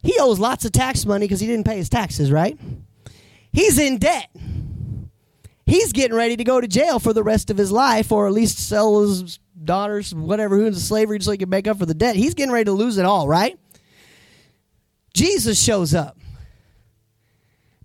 He 0.02 0.16
owes 0.18 0.38
lots 0.38 0.64
of 0.64 0.72
tax 0.72 1.06
money 1.06 1.26
because 1.26 1.40
he 1.40 1.46
didn't 1.46 1.64
pay 1.64 1.76
his 1.76 1.88
taxes, 1.88 2.30
right? 2.30 2.58
He's 3.52 3.78
in 3.78 3.98
debt. 3.98 4.28
He's 5.66 5.92
getting 5.92 6.16
ready 6.16 6.36
to 6.36 6.44
go 6.44 6.60
to 6.60 6.68
jail 6.68 6.98
for 6.98 7.12
the 7.12 7.22
rest 7.22 7.50
of 7.50 7.56
his 7.56 7.72
life, 7.72 8.12
or 8.12 8.26
at 8.26 8.32
least 8.32 8.58
sell 8.58 9.00
his 9.00 9.38
daughters, 9.62 10.14
whatever, 10.14 10.56
who 10.56 10.66
into 10.66 10.80
slavery 10.80 11.20
so 11.20 11.30
he 11.30 11.38
can 11.38 11.48
make 11.48 11.66
up 11.66 11.78
for 11.78 11.86
the 11.86 11.94
debt. 11.94 12.16
He's 12.16 12.34
getting 12.34 12.52
ready 12.52 12.66
to 12.66 12.72
lose 12.72 12.98
it 12.98 13.06
all, 13.06 13.26
right? 13.26 13.58
Jesus 15.14 15.62
shows 15.62 15.94
up. 15.94 16.18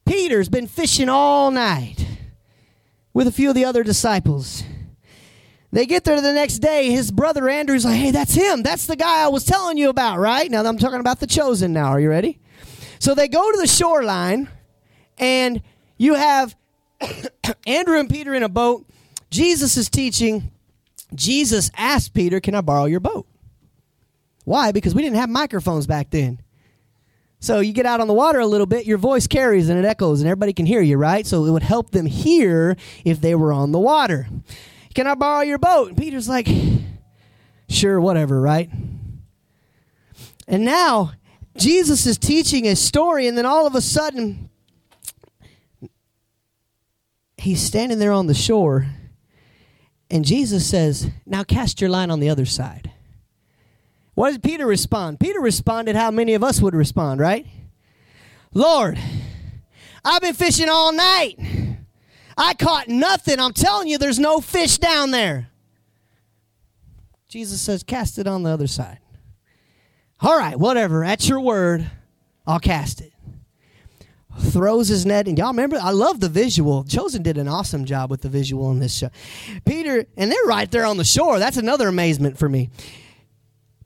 Peter's 0.06 0.50
been 0.50 0.68
fishing 0.68 1.08
all 1.08 1.52
night 1.52 2.09
with 3.14 3.28
a 3.28 3.32
few 3.32 3.50
of 3.50 3.56
the 3.56 3.66
other 3.66 3.84
disciples. 3.84 4.64
They 5.72 5.86
get 5.86 6.04
there 6.04 6.20
the 6.20 6.34
next 6.34 6.60
day. 6.60 6.90
His 6.90 7.12
brother 7.12 7.48
Andrew's 7.48 7.86
like, 7.86 8.00
hey, 8.00 8.12
that's 8.12 8.34
him. 8.34 8.64
That's 8.64 8.88
the 8.88 8.96
guy 8.96 9.24
I 9.24 9.28
was 9.28 9.44
telling 9.44 9.78
you 9.78 9.90
about, 9.90 10.18
right? 10.18 10.50
Now 10.50 10.64
I'm 10.64 10.80
talking 10.80 11.00
about 11.00 11.20
the 11.20 11.28
chosen 11.28 11.74
now. 11.74 11.88
Are 11.88 12.00
you 12.00 12.10
ready? 12.10 12.40
So 13.00 13.14
they 13.14 13.28
go 13.28 13.52
to 13.52 13.58
the 13.58 13.68
shoreline, 13.68 14.50
and 15.18 15.62
you 15.98 16.16
have 16.16 16.56
Andrew 17.68 18.00
and 18.00 18.10
Peter 18.10 18.34
in 18.34 18.44
a 18.44 18.50
boat. 18.50 18.86
Jesus 19.30 19.78
is 19.78 19.90
teaching. 19.90 20.52
Jesus 21.14 21.70
asked 21.78 22.14
Peter, 22.14 22.40
Can 22.40 22.56
I 22.56 22.62
borrow 22.62 22.86
your 22.86 23.00
boat? 23.00 23.28
Why? 24.44 24.72
Because 24.72 24.96
we 24.96 25.04
didn't 25.04 25.18
have 25.18 25.30
microphones 25.30 25.86
back 25.86 26.10
then. 26.10 26.42
So 27.42 27.62
you 27.62 27.72
get 27.72 27.86
out 27.86 28.02
on 28.02 28.08
the 28.08 28.14
water 28.14 28.40
a 28.40 28.46
little 28.46 28.68
bit, 28.68 28.86
your 28.86 28.98
voice 28.98 29.26
carries 29.26 29.70
and 29.70 29.80
it 29.80 29.86
echoes, 29.86 30.20
and 30.20 30.28
everybody 30.30 30.52
can 30.52 30.66
hear 30.66 30.82
you, 30.82 30.98
right? 30.98 31.26
So 31.26 31.46
it 31.46 31.52
would 31.52 31.64
help 31.64 31.92
them 31.92 32.06
hear 32.06 32.76
if 33.06 33.22
they 33.22 33.34
were 33.34 33.54
on 33.54 33.72
the 33.72 33.80
water. 33.80 34.28
Can 34.94 35.08
I 35.08 35.16
borrow 35.16 35.42
your 35.42 35.58
boat? 35.58 35.90
And 35.90 35.98
Peter's 35.98 36.28
like, 36.28 36.48
Sure, 37.70 38.02
whatever, 38.02 38.42
right? 38.42 38.70
And 40.48 40.66
now 40.66 41.14
Jesus 41.56 42.06
is 42.06 42.18
teaching 42.18 42.68
a 42.68 42.76
story, 42.76 43.28
and 43.28 43.38
then 43.38 43.46
all 43.46 43.68
of 43.68 43.76
a 43.76 43.82
sudden, 43.82 44.50
he's 47.38 47.62
standing 47.62 48.00
there 48.00 48.12
on 48.12 48.28
the 48.28 48.34
shore, 48.34 48.88
and 50.10 50.26
Jesus 50.26 50.68
says, 50.68 51.10
Now 51.26 51.44
cast 51.44 51.80
your 51.80 51.92
line 51.92 52.10
on 52.10 52.20
the 52.20 52.30
other 52.30 52.46
side. 52.46 52.92
What 54.20 54.34
did 54.34 54.44
Peter 54.44 54.68
respond? 54.68 55.18
Peter 55.22 55.40
responded 55.40 55.96
how 55.96 56.12
many 56.12 56.34
of 56.34 56.44
us 56.44 56.60
would 56.60 56.76
respond, 56.76 57.22
right? 57.22 57.48
Lord, 58.54 59.00
I've 60.04 60.22
been 60.22 60.34
fishing 60.34 60.68
all 60.68 60.92
night. 60.92 61.40
I 62.38 62.54
caught 62.54 62.90
nothing. 62.90 63.40
I'm 63.40 63.54
telling 63.54 63.88
you, 63.88 63.98
there's 63.98 64.20
no 64.20 64.42
fish 64.42 64.78
down 64.78 65.12
there. 65.12 65.48
Jesus 67.30 67.62
says, 67.62 67.82
Cast 67.82 68.20
it 68.20 68.28
on 68.28 68.44
the 68.44 68.50
other 68.50 68.68
side. 68.68 69.00
All 70.20 70.38
right, 70.38 70.60
whatever. 70.60 71.06
At 71.06 71.30
your 71.30 71.40
word, 71.40 71.90
I'll 72.46 72.60
cast 72.60 73.00
it. 73.00 73.14
Throws 74.38 74.90
his 74.90 75.06
net, 75.06 75.30
and 75.30 75.38
y'all 75.38 75.48
remember? 75.48 75.78
I 75.82 75.92
love 75.92 76.20
the 76.20 76.28
visual. 76.28 76.84
Chosen 76.84 77.24
did 77.24 77.38
an 77.38 77.48
awesome 77.48 77.86
job 77.86 78.12
with 78.12 78.20
the 78.20 78.30
visual 78.30 78.70
in 78.72 78.80
this 78.80 78.98
show. 78.98 79.12
Peter, 79.66 80.06
and 80.18 80.30
they're 80.30 80.44
right 80.44 80.70
there 80.70 80.84
on 80.84 80.98
the 80.98 81.06
shore. 81.06 81.40
That's 81.40 81.56
another 81.56 81.88
amazement 81.88 82.38
for 82.38 82.50
me. 82.50 82.70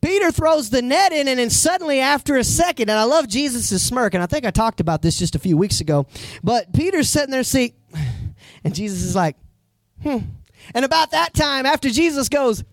Peter 0.03 0.33
throws 0.33 0.69
the 0.69 0.81
net 0.81 1.13
in, 1.13 1.29
and 1.29 1.39
then 1.39 1.49
suddenly, 1.49 2.01
after 2.01 2.35
a 2.35 2.43
second, 2.43 2.89
and 2.89 2.99
I 2.99 3.05
love 3.05 3.25
Jesus' 3.25 3.81
smirk, 3.81 4.13
and 4.13 4.21
I 4.21 4.25
think 4.25 4.45
I 4.45 4.51
talked 4.51 4.81
about 4.81 5.01
this 5.01 5.17
just 5.17 5.33
a 5.33 5.39
few 5.39 5.55
weeks 5.55 5.79
ago, 5.79 6.07
but 6.43 6.73
Peter's 6.73 7.09
sitting 7.09 7.31
there, 7.31 7.41
see, 7.43 7.73
and 8.65 8.75
Jesus 8.75 9.01
is 9.01 9.15
like, 9.15 9.37
hmm. 10.01 10.17
And 10.75 10.83
about 10.83 11.11
that 11.11 11.33
time, 11.33 11.65
after 11.65 11.89
Jesus 11.89 12.27
goes, 12.27 12.65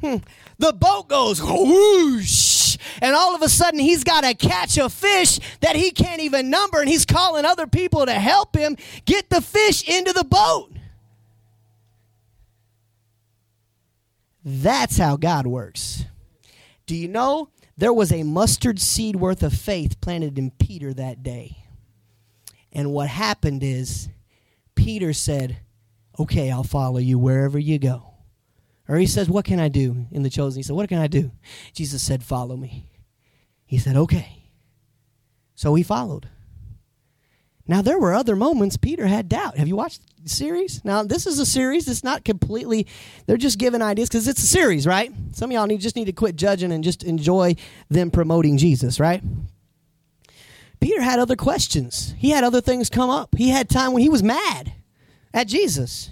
hmm, 0.00 0.16
the 0.58 0.72
boat 0.72 1.06
goes 1.06 1.40
whoosh, 1.40 2.76
and 3.00 3.14
all 3.14 3.36
of 3.36 3.42
a 3.42 3.48
sudden 3.48 3.78
he's 3.78 4.02
got 4.02 4.24
to 4.24 4.34
catch 4.34 4.76
a 4.76 4.88
fish 4.88 5.38
that 5.60 5.76
he 5.76 5.92
can't 5.92 6.22
even 6.22 6.50
number, 6.50 6.80
and 6.80 6.88
he's 6.88 7.06
calling 7.06 7.44
other 7.44 7.68
people 7.68 8.04
to 8.04 8.14
help 8.14 8.56
him 8.56 8.76
get 9.04 9.30
the 9.30 9.40
fish 9.40 9.88
into 9.88 10.12
the 10.12 10.24
boat. 10.24 10.72
That's 14.44 14.98
how 14.98 15.16
God 15.16 15.46
works. 15.46 16.04
Do 16.86 16.96
you 16.96 17.08
know 17.08 17.50
there 17.76 17.92
was 17.92 18.12
a 18.12 18.22
mustard 18.22 18.80
seed 18.80 19.16
worth 19.16 19.42
of 19.42 19.54
faith 19.54 20.00
planted 20.00 20.38
in 20.38 20.50
Peter 20.50 20.92
that 20.94 21.22
day? 21.22 21.64
And 22.72 22.92
what 22.92 23.08
happened 23.08 23.62
is 23.62 24.08
Peter 24.74 25.12
said, 25.12 25.58
Okay, 26.18 26.50
I'll 26.50 26.64
follow 26.64 26.98
you 26.98 27.18
wherever 27.18 27.58
you 27.58 27.78
go. 27.78 28.14
Or 28.88 28.96
he 28.96 29.06
says, 29.06 29.28
What 29.28 29.44
can 29.44 29.60
I 29.60 29.68
do 29.68 30.06
in 30.10 30.22
the 30.22 30.30
chosen? 30.30 30.58
He 30.58 30.62
said, 30.62 30.76
What 30.76 30.88
can 30.88 30.98
I 30.98 31.06
do? 31.06 31.30
Jesus 31.72 32.02
said, 32.02 32.22
Follow 32.22 32.56
me. 32.56 32.90
He 33.64 33.78
said, 33.78 33.96
Okay. 33.96 34.50
So 35.54 35.74
he 35.74 35.82
followed. 35.82 36.28
Now, 37.66 37.80
there 37.80 37.98
were 37.98 38.12
other 38.12 38.36
moments 38.36 38.76
Peter 38.76 39.06
had 39.06 39.28
doubt. 39.28 39.56
Have 39.56 39.68
you 39.68 39.76
watched 39.76 40.02
the 40.22 40.28
series? 40.28 40.84
Now, 40.84 41.02
this 41.02 41.26
is 41.26 41.38
a 41.38 41.46
series. 41.46 41.88
It's 41.88 42.04
not 42.04 42.24
completely, 42.24 42.86
they're 43.26 43.38
just 43.38 43.58
giving 43.58 43.80
ideas 43.80 44.08
because 44.08 44.28
it's 44.28 44.42
a 44.42 44.46
series, 44.46 44.86
right? 44.86 45.10
Some 45.32 45.50
of 45.50 45.54
y'all 45.54 45.66
need, 45.66 45.80
just 45.80 45.96
need 45.96 46.04
to 46.06 46.12
quit 46.12 46.36
judging 46.36 46.72
and 46.72 46.84
just 46.84 47.02
enjoy 47.02 47.56
them 47.88 48.10
promoting 48.10 48.58
Jesus, 48.58 49.00
right? 49.00 49.22
Peter 50.80 51.00
had 51.00 51.18
other 51.18 51.36
questions. 51.36 52.14
He 52.18 52.30
had 52.30 52.44
other 52.44 52.60
things 52.60 52.90
come 52.90 53.08
up. 53.08 53.34
He 53.34 53.48
had 53.48 53.70
time 53.70 53.94
when 53.94 54.02
he 54.02 54.10
was 54.10 54.22
mad 54.22 54.74
at 55.32 55.48
Jesus. 55.48 56.10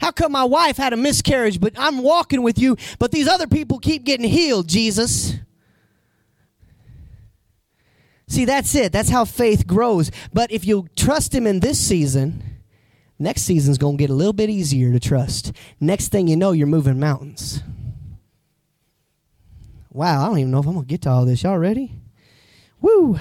How 0.00 0.10
come 0.10 0.32
my 0.32 0.44
wife 0.44 0.78
had 0.78 0.94
a 0.94 0.96
miscarriage, 0.96 1.60
but 1.60 1.74
I'm 1.78 2.02
walking 2.02 2.42
with 2.42 2.58
you, 2.58 2.76
but 2.98 3.12
these 3.12 3.28
other 3.28 3.46
people 3.46 3.78
keep 3.78 4.04
getting 4.04 4.28
healed, 4.28 4.66
Jesus? 4.68 5.34
See, 8.32 8.46
that's 8.46 8.74
it. 8.74 8.92
That's 8.92 9.10
how 9.10 9.26
faith 9.26 9.66
grows. 9.66 10.10
But 10.32 10.50
if 10.50 10.64
you 10.64 10.88
trust 10.96 11.34
Him 11.34 11.46
in 11.46 11.60
this 11.60 11.78
season, 11.78 12.42
next 13.18 13.42
season's 13.42 13.76
going 13.76 13.98
to 13.98 14.02
get 14.02 14.08
a 14.08 14.14
little 14.14 14.32
bit 14.32 14.48
easier 14.48 14.90
to 14.90 14.98
trust. 14.98 15.52
Next 15.80 16.08
thing 16.08 16.28
you 16.28 16.36
know, 16.36 16.52
you're 16.52 16.66
moving 16.66 16.98
mountains. 16.98 17.62
Wow, 19.90 20.22
I 20.22 20.28
don't 20.28 20.38
even 20.38 20.50
know 20.50 20.60
if 20.60 20.66
I'm 20.66 20.72
going 20.72 20.86
to 20.86 20.88
get 20.88 21.02
to 21.02 21.10
all 21.10 21.26
this. 21.26 21.42
Y'all 21.42 21.58
ready? 21.58 21.92
Woo! 22.80 23.18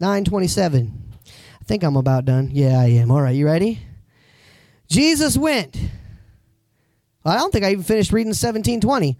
927. 0.00 0.94
I 1.26 1.64
think 1.64 1.82
I'm 1.82 1.96
about 1.96 2.24
done. 2.24 2.48
Yeah, 2.50 2.80
I 2.80 2.86
am. 2.86 3.10
All 3.10 3.20
right, 3.20 3.36
you 3.36 3.44
ready? 3.44 3.80
Jesus 4.88 5.36
went. 5.36 5.78
I 7.22 7.36
don't 7.36 7.52
think 7.52 7.66
I 7.66 7.72
even 7.72 7.84
finished 7.84 8.12
reading 8.12 8.30
1720. 8.30 9.18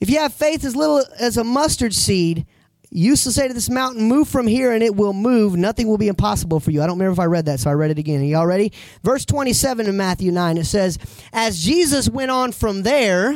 If 0.00 0.08
you 0.08 0.18
have 0.20 0.32
faith 0.32 0.64
as 0.64 0.74
little 0.74 1.04
as 1.20 1.36
a 1.36 1.44
mustard 1.44 1.92
seed, 1.92 2.46
you 2.90 3.10
used 3.10 3.24
to 3.24 3.32
say 3.32 3.48
to 3.48 3.54
this 3.54 3.68
mountain, 3.68 4.04
Move 4.04 4.28
from 4.28 4.46
here, 4.46 4.72
and 4.72 4.82
it 4.82 4.94
will 4.94 5.12
move. 5.12 5.56
Nothing 5.56 5.88
will 5.88 5.98
be 5.98 6.08
impossible 6.08 6.60
for 6.60 6.70
you. 6.70 6.82
I 6.82 6.86
don't 6.86 6.98
remember 6.98 7.14
if 7.14 7.20
I 7.20 7.26
read 7.26 7.46
that, 7.46 7.60
so 7.60 7.70
I 7.70 7.74
read 7.74 7.90
it 7.90 7.98
again. 7.98 8.20
Are 8.20 8.24
y'all 8.24 8.46
ready? 8.46 8.72
Verse 9.02 9.24
27 9.24 9.86
in 9.86 9.96
Matthew 9.96 10.30
9, 10.30 10.58
it 10.58 10.64
says, 10.64 10.98
As 11.32 11.62
Jesus 11.62 12.08
went 12.08 12.30
on 12.30 12.52
from 12.52 12.82
there, 12.82 13.34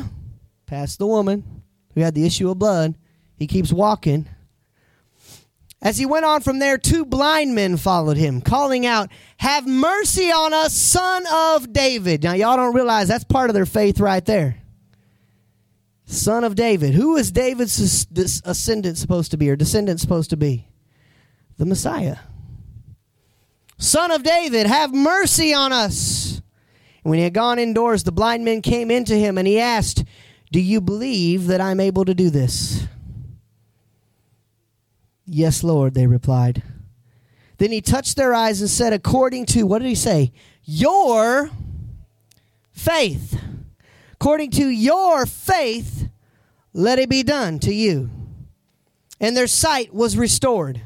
past 0.67 0.99
the 0.99 1.07
woman 1.07 1.63
who 1.95 2.01
had 2.01 2.15
the 2.15 2.25
issue 2.25 2.51
of 2.51 2.59
blood, 2.59 2.95
he 3.37 3.47
keeps 3.47 3.73
walking. 3.73 4.29
As 5.83 5.97
he 5.97 6.05
went 6.05 6.27
on 6.27 6.43
from 6.43 6.59
there, 6.59 6.77
two 6.77 7.07
blind 7.07 7.55
men 7.55 7.77
followed 7.79 8.19
him, 8.19 8.43
calling 8.43 8.85
out, 8.87 9.11
Have 9.39 9.67
mercy 9.67 10.31
on 10.31 10.53
us, 10.53 10.75
son 10.75 11.25
of 11.33 11.73
David. 11.73 12.23
Now, 12.23 12.35
y'all 12.35 12.57
don't 12.57 12.75
realize 12.75 13.09
that's 13.09 13.25
part 13.25 13.51
of 13.51 13.55
their 13.55 13.67
faith 13.67 13.99
right 13.99 14.25
there 14.25 14.60
son 16.11 16.45
of 16.45 16.55
David. 16.55 16.95
Who 16.95 17.17
is 17.17 17.31
David's 17.31 18.07
ascendant 18.45 18.99
supposed 18.99 19.31
to 19.31 19.37
be 19.37 19.49
or 19.51 19.57
descendant 19.57 20.01
supposed 20.01 20.31
to 20.31 20.37
be? 20.37 20.69
The 21.57 21.67
Messiah. 21.67 22.17
Son 23.79 24.11
of 24.11 24.23
David, 24.23 24.67
have 24.67 24.93
mercy 24.93 25.55
on 25.55 25.73
us. 25.73 26.43
When 27.03 27.19
he 27.19 27.25
had 27.25 27.33
gone 27.33 27.59
indoors, 27.59 28.03
the 28.03 28.13
blind 28.13 28.45
men 28.45 28.61
came 28.61 28.91
into 28.91 29.15
him 29.15 29.39
and 29.39 29.47
he 29.47 29.59
asked, 29.59 30.05
Do 30.53 30.61
you 30.61 30.81
believe 30.81 31.47
that 31.47 31.61
I'm 31.61 31.81
able 31.81 32.05
to 32.05 32.15
do 32.15 32.29
this? 32.29 32.87
Yes, 35.25 35.63
Lord, 35.63 35.95
they 35.95 36.07
replied. 36.07 36.63
Then 37.57 37.73
he 37.73 37.81
touched 37.81 38.17
their 38.17 38.35
eyes 38.35 38.61
and 38.61 38.69
said, 38.69 38.93
According 38.93 39.47
to, 39.47 39.67
what 39.67 39.81
did 39.81 39.89
he 39.89 39.95
say? 39.95 40.33
Your 40.65 41.51
faith 42.73 43.41
according 44.21 44.51
to 44.51 44.69
your 44.69 45.25
faith, 45.27 46.09
let 46.73 46.99
it 46.99 47.09
be 47.09 47.23
done 47.23 47.59
to 47.61 47.73
you. 47.73 48.11
And 49.19 49.37
their 49.37 49.47
sight 49.47 49.95
was 49.95 50.17
restored. 50.17 50.81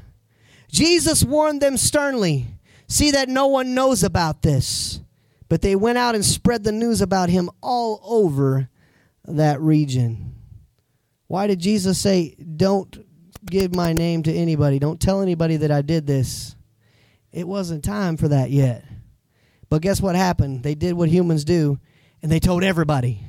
Jesus 0.68 1.24
warned 1.24 1.61
them 1.61 1.76
sternly 1.76 2.55
See 2.87 3.12
that 3.12 3.28
no 3.28 3.47
one 3.47 3.74
knows 3.74 4.03
about 4.03 4.43
this. 4.43 5.01
But 5.49 5.62
they 5.62 5.76
went 5.76 5.99
out 5.99 6.14
and 6.14 6.24
spread 6.24 6.64
the 6.64 6.72
news 6.72 7.01
about 7.01 7.28
him 7.28 7.51
all 7.61 8.01
over 8.05 8.68
that 9.26 9.61
region. 9.61 10.35
Why 11.26 11.47
did 11.47 11.61
Jesus 11.61 11.99
say, 11.99 12.37
Don't 12.57 13.05
give 13.45 13.74
my 13.74 13.93
name 13.93 14.22
to 14.24 14.32
anybody? 14.32 14.78
Don't 14.78 15.01
tell 15.01 15.22
anybody 15.22 15.57
that 15.59 15.70
I 15.70 15.82
did 15.82 16.07
this. 16.07 16.57
It 17.32 17.49
wasn't 17.49 17.85
time 17.85 18.16
for 18.16 18.28
that 18.28 18.51
yet. 18.51 18.85
But 19.68 19.82
guess 19.82 20.01
what 20.01 20.14
happened? 20.14 20.62
They 20.62 20.74
did 20.74 20.95
what 20.95 21.09
humans 21.09 21.45
do 21.45 21.78
and 22.25 22.33
they 22.33 22.41
told 22.41 22.64
everybody. 22.64 23.20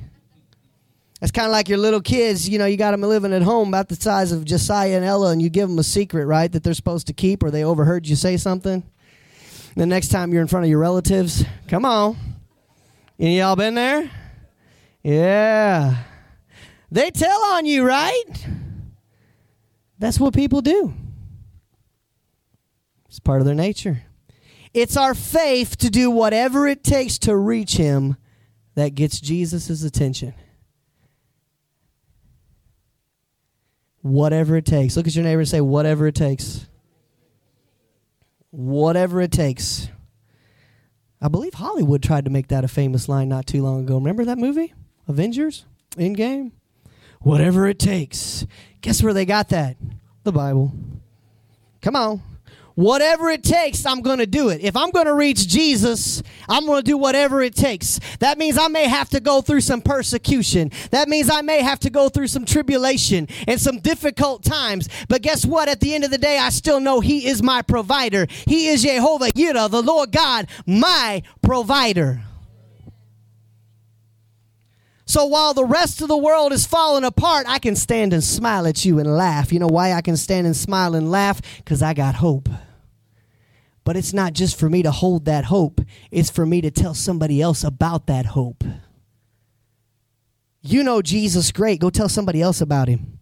It's 1.20 1.30
kind 1.30 1.44
of 1.44 1.52
like 1.52 1.68
your 1.68 1.76
little 1.76 2.00
kids, 2.00 2.48
you 2.48 2.58
know, 2.58 2.64
you 2.64 2.78
got 2.78 2.92
them 2.92 3.02
living 3.02 3.34
at 3.34 3.42
home 3.42 3.68
about 3.68 3.90
the 3.90 3.94
size 3.94 4.32
of 4.32 4.46
Josiah 4.46 4.96
and 4.96 5.04
Ella, 5.04 5.32
and 5.32 5.42
you 5.42 5.50
give 5.50 5.68
them 5.68 5.78
a 5.78 5.82
secret, 5.82 6.24
right, 6.24 6.50
that 6.50 6.64
they're 6.64 6.72
supposed 6.72 7.06
to 7.08 7.12
keep, 7.12 7.42
or 7.42 7.50
they 7.50 7.62
overheard 7.62 8.08
you 8.08 8.16
say 8.16 8.38
something. 8.38 8.82
The 9.76 9.84
next 9.84 10.08
time 10.08 10.32
you're 10.32 10.40
in 10.40 10.48
front 10.48 10.64
of 10.64 10.70
your 10.70 10.78
relatives, 10.78 11.44
come 11.68 11.84
on. 11.84 12.16
Any 13.18 13.36
y'all 13.36 13.54
been 13.54 13.74
there? 13.74 14.10
Yeah. 15.02 16.02
They 16.90 17.10
tell 17.10 17.44
on 17.52 17.66
you, 17.66 17.86
right? 17.86 18.46
That's 19.98 20.18
what 20.18 20.32
people 20.32 20.62
do. 20.62 20.94
It's 23.10 23.18
part 23.18 23.42
of 23.42 23.46
their 23.46 23.54
nature. 23.54 24.04
It's 24.72 24.96
our 24.96 25.14
faith 25.14 25.76
to 25.78 25.90
do 25.90 26.10
whatever 26.10 26.66
it 26.66 26.82
takes 26.82 27.18
to 27.18 27.36
reach 27.36 27.76
him 27.76 28.16
that 28.76 28.94
gets 28.94 29.20
Jesus' 29.20 29.82
attention. 29.82 30.34
Whatever 34.02 34.56
it 34.56 34.64
takes. 34.64 34.96
Look 34.96 35.08
at 35.08 35.14
your 35.16 35.24
neighbor 35.24 35.40
and 35.40 35.48
say, 35.48 35.60
whatever 35.60 36.06
it 36.06 36.14
takes. 36.14 36.66
Whatever 38.50 39.20
it 39.20 39.32
takes. 39.32 39.88
I 41.20 41.28
believe 41.28 41.54
Hollywood 41.54 42.02
tried 42.02 42.26
to 42.26 42.30
make 42.30 42.48
that 42.48 42.62
a 42.62 42.68
famous 42.68 43.08
line 43.08 43.28
not 43.28 43.46
too 43.46 43.62
long 43.62 43.80
ago. 43.80 43.96
Remember 43.96 44.24
that 44.26 44.38
movie? 44.38 44.74
Avengers? 45.08 45.64
Endgame? 45.96 46.52
Whatever 47.20 47.66
it 47.66 47.78
takes. 47.78 48.46
Guess 48.82 49.02
where 49.02 49.14
they 49.14 49.24
got 49.24 49.48
that? 49.48 49.76
The 50.22 50.32
Bible. 50.32 50.72
Come 51.80 51.96
on. 51.96 52.22
Whatever 52.76 53.30
it 53.30 53.42
takes, 53.42 53.86
I'm 53.86 54.02
going 54.02 54.18
to 54.18 54.26
do 54.26 54.50
it. 54.50 54.60
If 54.60 54.76
I'm 54.76 54.90
going 54.90 55.06
to 55.06 55.14
reach 55.14 55.48
Jesus, 55.48 56.22
I'm 56.46 56.66
going 56.66 56.82
to 56.82 56.84
do 56.84 56.98
whatever 56.98 57.40
it 57.40 57.54
takes. 57.54 57.98
That 58.18 58.36
means 58.36 58.58
I 58.58 58.68
may 58.68 58.86
have 58.86 59.08
to 59.10 59.20
go 59.20 59.40
through 59.40 59.62
some 59.62 59.80
persecution. 59.80 60.70
That 60.90 61.08
means 61.08 61.30
I 61.30 61.40
may 61.40 61.62
have 61.62 61.80
to 61.80 61.90
go 61.90 62.10
through 62.10 62.26
some 62.26 62.44
tribulation 62.44 63.28
and 63.48 63.58
some 63.58 63.80
difficult 63.80 64.44
times. 64.44 64.90
But 65.08 65.22
guess 65.22 65.46
what? 65.46 65.70
At 65.70 65.80
the 65.80 65.94
end 65.94 66.04
of 66.04 66.10
the 66.10 66.18
day, 66.18 66.38
I 66.38 66.50
still 66.50 66.78
know 66.78 67.00
He 67.00 67.26
is 67.26 67.42
my 67.42 67.62
provider. 67.62 68.26
He 68.46 68.68
is 68.68 68.82
Jehovah 68.82 69.32
Yireh, 69.32 69.70
the 69.70 69.82
Lord 69.82 70.12
God, 70.12 70.46
my 70.66 71.22
provider. 71.40 72.20
So 75.06 75.24
while 75.24 75.54
the 75.54 75.64
rest 75.64 76.02
of 76.02 76.08
the 76.08 76.16
world 76.18 76.52
is 76.52 76.66
falling 76.66 77.04
apart, 77.04 77.46
I 77.48 77.58
can 77.58 77.74
stand 77.74 78.12
and 78.12 78.22
smile 78.22 78.66
at 78.66 78.84
you 78.84 78.98
and 78.98 79.16
laugh. 79.16 79.50
You 79.50 79.60
know 79.60 79.66
why 79.66 79.94
I 79.94 80.02
can 80.02 80.18
stand 80.18 80.46
and 80.46 80.54
smile 80.54 80.94
and 80.94 81.10
laugh? 81.10 81.40
Because 81.56 81.80
I 81.80 81.94
got 81.94 82.16
hope. 82.16 82.50
But 83.86 83.96
it's 83.96 84.12
not 84.12 84.32
just 84.32 84.58
for 84.58 84.68
me 84.68 84.82
to 84.82 84.90
hold 84.90 85.26
that 85.26 85.44
hope, 85.44 85.80
it's 86.10 86.28
for 86.28 86.44
me 86.44 86.60
to 86.60 86.72
tell 86.72 86.92
somebody 86.92 87.40
else 87.40 87.62
about 87.62 88.08
that 88.08 88.26
hope. 88.26 88.64
You 90.60 90.82
know 90.82 91.00
Jesus 91.00 91.52
great. 91.52 91.80
Go 91.80 91.88
tell 91.88 92.08
somebody 92.08 92.42
else 92.42 92.60
about 92.60 92.88
him. 92.88 93.20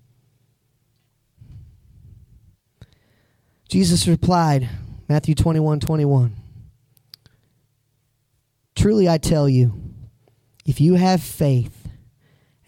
Jesus 3.68 4.08
replied, 4.08 4.70
Matthew 5.06 5.34
21 5.34 5.80
21. 5.80 6.34
Truly 8.74 9.06
I 9.06 9.18
tell 9.18 9.46
you, 9.46 9.74
if 10.64 10.80
you 10.80 10.94
have 10.94 11.22
faith 11.22 11.88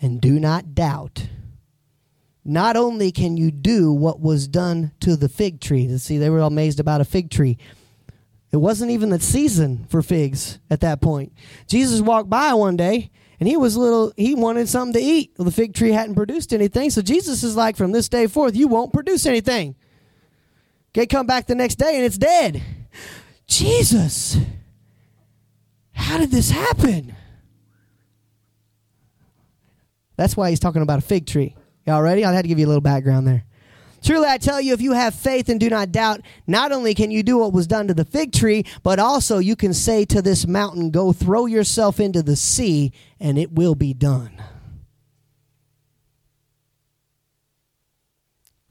and 0.03 0.21
do 0.21 0.39
not 0.39 0.75
doubt, 0.75 1.29
not 2.45 2.77
only 2.77 3.11
can 3.11 3.39
you 3.39 3.51
do 3.51 3.91
what 3.91 4.21
was 4.21 4.47
done 4.47 4.93
to 5.01 5.17
the 5.17 5.31
fig 5.31 5.63
tree. 5.63 5.97
See, 5.97 6.19
they 6.19 6.29
were 6.29 6.41
all 6.41 6.49
amazed 6.49 6.79
about 6.79 7.01
a 7.01 7.05
fig 7.07 7.31
tree. 7.31 7.57
It 8.57 8.61
wasn't 8.61 8.91
even 8.91 9.11
the 9.11 9.21
season 9.21 9.85
for 9.91 10.01
figs 10.01 10.59
at 10.71 10.81
that 10.81 11.03
point. 11.03 11.35
Jesus 11.69 12.01
walked 12.01 12.31
by 12.31 12.55
one 12.55 12.75
day 12.75 13.11
and 13.39 13.47
he 13.47 13.55
was 13.55 13.77
little 13.77 14.15
he 14.17 14.35
wanted 14.35 14.67
something 14.67 14.95
to 14.95 15.07
eat. 15.07 15.35
Well, 15.37 15.45
the 15.45 15.51
fig 15.51 15.75
tree 15.75 15.93
hadn't 15.93 16.15
produced 16.15 16.55
anything, 16.55 16.89
so 16.89 17.03
Jesus 17.03 17.43
is 17.43 17.55
like, 17.55 17.77
from 17.77 17.93
this 17.93 18.09
day 18.09 18.27
forth, 18.27 18.57
you 18.57 18.67
won't 18.67 18.95
produce 18.95 19.27
anything. 19.27 19.77
Okay, 20.93 21.05
come 21.05 21.27
back 21.27 21.47
the 21.47 21.55
next 21.55 21.75
day 21.75 21.97
and 21.97 22.07
it's 22.07 22.17
dead. 22.17 22.63
Jesus, 23.47 24.39
how 25.93 26.17
did 26.17 26.31
this 26.31 26.49
happen? 26.49 27.15
That's 30.17 30.35
why 30.35 30.49
he's 30.49 30.61
talking 30.61 30.81
about 30.81 31.01
a 31.01 31.03
fig 31.03 31.27
tree. 31.27 31.55
Y'all 31.87 32.01
ready? 32.01 32.25
I 32.25 32.33
had 32.33 32.41
to 32.41 32.49
give 32.49 32.59
you 32.59 32.65
a 32.65 32.69
little 32.69 32.81
background 32.81 33.27
there. 33.27 33.45
Truly, 34.07 34.29
I 34.29 34.39
tell 34.39 34.61
you, 34.61 34.73
if 34.73 34.81
you 34.81 34.93
have 34.93 35.17
faith 35.17 35.49
and 35.49 35.59
do 35.59 35.69
not 35.69 35.91
doubt, 35.91 36.21
not 36.47 36.71
only 36.71 36.95
can 36.95 37.11
you 37.11 37.25
do 37.25 37.39
what 37.39 37.53
was 37.53 37.67
done 37.67 37.89
to 37.89 37.95
the 37.95 38.05
fig 38.05 38.31
tree, 38.31 38.65
but 38.85 39.01
also 39.01 39.39
you 39.39 39.57
can 39.57 39.75
say 39.75 40.05
to 40.05 40.23
this 40.23 40.47
mountain, 40.47 40.93
Go 40.93 41.13
throw 41.13 41.47
yourself 41.47 41.99
into 41.99 42.23
the 42.23 42.37
sea, 42.37 42.93
and 43.19 43.37
it 43.37 43.51
will 43.51 43.75
be 43.75 43.93
done. 43.93 44.41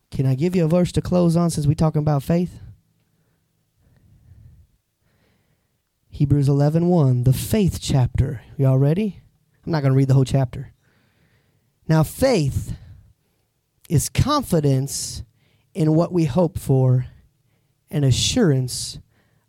Can 0.10 0.26
I 0.26 0.36
give 0.36 0.56
you 0.56 0.64
a 0.64 0.70
verse 0.70 0.94
to 0.94 1.02
close 1.02 1.36
on 1.36 1.50
since 1.50 1.68
we're 1.68 1.74
talking 1.74 2.00
about 2.00 2.24
faith? 2.24 2.62
Hebrews 6.12 6.48
11 6.48 6.88
1, 6.88 7.24
the 7.26 7.34
faith 7.34 7.80
chapter. 7.82 8.42
Y'all 8.56 8.78
ready? 8.78 9.20
I'm 9.66 9.74
not 9.74 9.82
going 9.82 9.92
to 9.92 9.98
read 9.98 10.08
the 10.08 10.14
whole 10.14 10.24
chapter. 10.24 10.72
Now, 11.90 12.04
faith 12.04 12.78
is 13.90 14.10
confidence 14.10 15.24
in 15.74 15.94
what 15.94 16.12
we 16.12 16.26
hope 16.26 16.58
for 16.58 17.06
and 17.92 18.04
assurance 18.04 19.00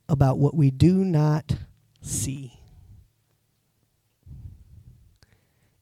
about 0.09 0.39
what 0.39 0.55
we 0.55 0.71
do 0.71 1.05
not 1.05 1.57
see. 2.01 2.61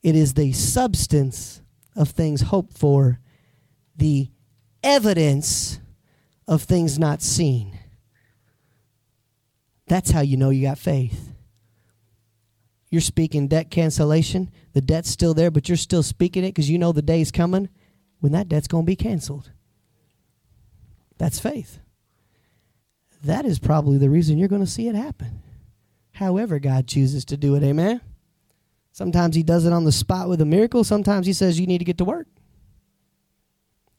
It 0.01 0.15
is 0.15 0.35
the 0.35 0.53
substance 0.53 1.61
of 1.95 2.09
things 2.09 2.41
hoped 2.41 2.77
for, 2.77 3.19
the 3.95 4.29
evidence 4.83 5.79
of 6.47 6.61
things 6.63 6.99
not 6.99 7.21
seen. 7.21 7.79
That's 9.87 10.11
how 10.11 10.21
you 10.21 10.37
know 10.37 10.51
you 10.51 10.67
got 10.67 10.77
faith. 10.77 11.31
You're 12.89 13.01
speaking 13.01 13.47
debt 13.47 13.71
cancellation. 13.71 14.51
The 14.73 14.81
debt's 14.81 15.09
still 15.09 15.33
there, 15.33 15.51
but 15.51 15.67
you're 15.67 15.75
still 15.75 16.03
speaking 16.03 16.43
it 16.43 16.49
because 16.49 16.69
you 16.69 16.77
know 16.77 16.91
the 16.91 17.01
day's 17.01 17.31
coming 17.31 17.69
when 18.19 18.31
that 18.31 18.49
debt's 18.49 18.67
going 18.67 18.83
to 18.85 18.87
be 18.87 18.95
canceled. 18.95 19.51
That's 21.17 21.39
faith. 21.39 21.79
That 23.23 23.45
is 23.45 23.59
probably 23.59 23.97
the 23.97 24.09
reason 24.09 24.37
you're 24.37 24.47
going 24.47 24.63
to 24.63 24.69
see 24.69 24.87
it 24.87 24.95
happen. 24.95 25.41
However, 26.13 26.59
God 26.59 26.87
chooses 26.87 27.25
to 27.25 27.37
do 27.37 27.55
it. 27.55 27.63
Amen. 27.63 28.01
Sometimes 28.91 29.35
He 29.35 29.43
does 29.43 29.65
it 29.65 29.73
on 29.73 29.83
the 29.83 29.91
spot 29.91 30.29
with 30.29 30.41
a 30.41 30.45
miracle. 30.45 30.83
Sometimes 30.83 31.27
He 31.27 31.33
says 31.33 31.59
you 31.59 31.67
need 31.67 31.79
to 31.79 31.85
get 31.85 31.97
to 31.97 32.05
work. 32.05 32.27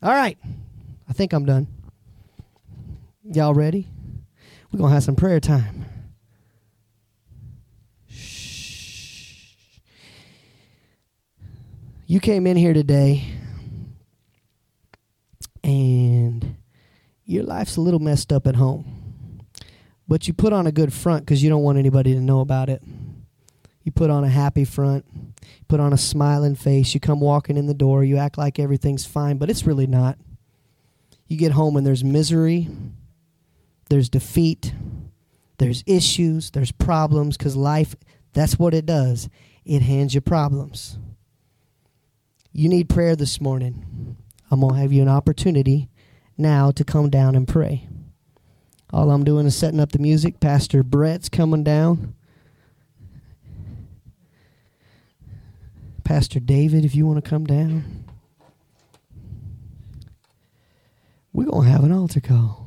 All 0.03 0.12
right. 0.12 0.39
I 1.09 1.12
think 1.12 1.33
I'm 1.33 1.45
done. 1.45 1.67
Y'all 3.25 3.55
ready? 3.55 3.89
We're 4.71 4.79
going 4.79 4.91
to 4.91 4.95
have 4.95 5.05
some 5.05 5.17
prayer 5.17 5.41
time. 5.41 5.85
Shh. 8.09 9.53
You 12.07 12.21
came 12.21 12.47
in 12.47 12.57
here 12.57 12.73
today 12.73 13.25
and 15.67 16.57
your 17.25 17.43
life's 17.43 17.77
a 17.77 17.81
little 17.81 17.99
messed 17.99 18.33
up 18.33 18.47
at 18.47 18.55
home. 18.55 19.43
But 20.09 20.29
you 20.29 20.33
put 20.33 20.53
on 20.53 20.69
a 20.69 20.73
good 20.73 20.93
front 20.93 21.25
because 21.25 21.43
you 21.43 21.51
don't 21.51 21.64
want 21.64 21.77
anybody 21.77 22.14
to 22.14 22.21
know 22.21 22.41
about 22.41 22.69
it. 22.71 22.83
You 23.83 23.91
put 23.91 24.09
on 24.09 24.23
a 24.25 24.29
happy 24.29 24.64
front, 24.64 25.05
you 25.12 25.64
put 25.69 25.81
on 25.81 25.93
a 25.93 25.99
smiling 25.99 26.55
face, 26.55 26.95
you 26.95 27.01
come 27.01 27.21
walking 27.21 27.57
in 27.57 27.67
the 27.67 27.75
door, 27.75 28.05
you 28.05 28.17
act 28.17 28.39
like 28.39 28.59
everything's 28.59 29.05
fine, 29.05 29.39
but 29.39 29.51
it's 29.51 29.67
really 29.67 29.87
not. 29.87 30.19
You 31.27 31.37
get 31.37 31.53
home 31.53 31.77
and 31.77 31.87
there's 31.87 32.05
misery, 32.05 32.69
there's 33.89 34.09
defeat, 34.09 34.73
there's 35.59 35.83
issues, 35.87 36.53
there's 36.53 36.73
problems 36.73 37.37
because 37.37 37.57
life, 37.57 37.97
that's 38.33 38.59
what 38.59 38.75
it 38.75 38.87
does. 38.87 39.29
It 39.64 39.83
hands 39.83 40.14
you 40.14 40.21
problems. 40.21 40.99
You 42.53 42.69
need 42.69 42.89
prayer 42.89 43.17
this 43.17 43.41
morning. 43.41 44.17
I'm 44.51 44.61
going 44.61 44.74
to 44.74 44.80
have 44.80 44.92
you 44.92 45.03
an 45.03 45.09
opportunity 45.09 45.88
now 46.38 46.70
to 46.70 46.84
come 46.84 47.11
down 47.11 47.34
and 47.34 47.49
pray. 47.49 47.88
All 48.92 49.11
I'm 49.11 49.24
doing 49.24 49.47
is 49.47 49.57
setting 49.57 49.80
up 49.80 49.92
the 49.92 49.99
music. 49.99 50.38
Pastor 50.38 50.82
Brett's 50.82 51.28
coming 51.28 51.64
down. 51.64 52.14
Pastor 56.05 56.38
David, 56.38 56.84
if 56.84 56.94
you 56.94 57.05
want 57.07 57.22
to 57.22 57.28
come 57.28 57.44
down. 57.44 58.05
We're 61.32 61.47
going 61.47 61.64
to 61.64 61.70
have 61.70 61.82
an 61.84 61.92
altar 61.92 62.20
call. 62.20 62.66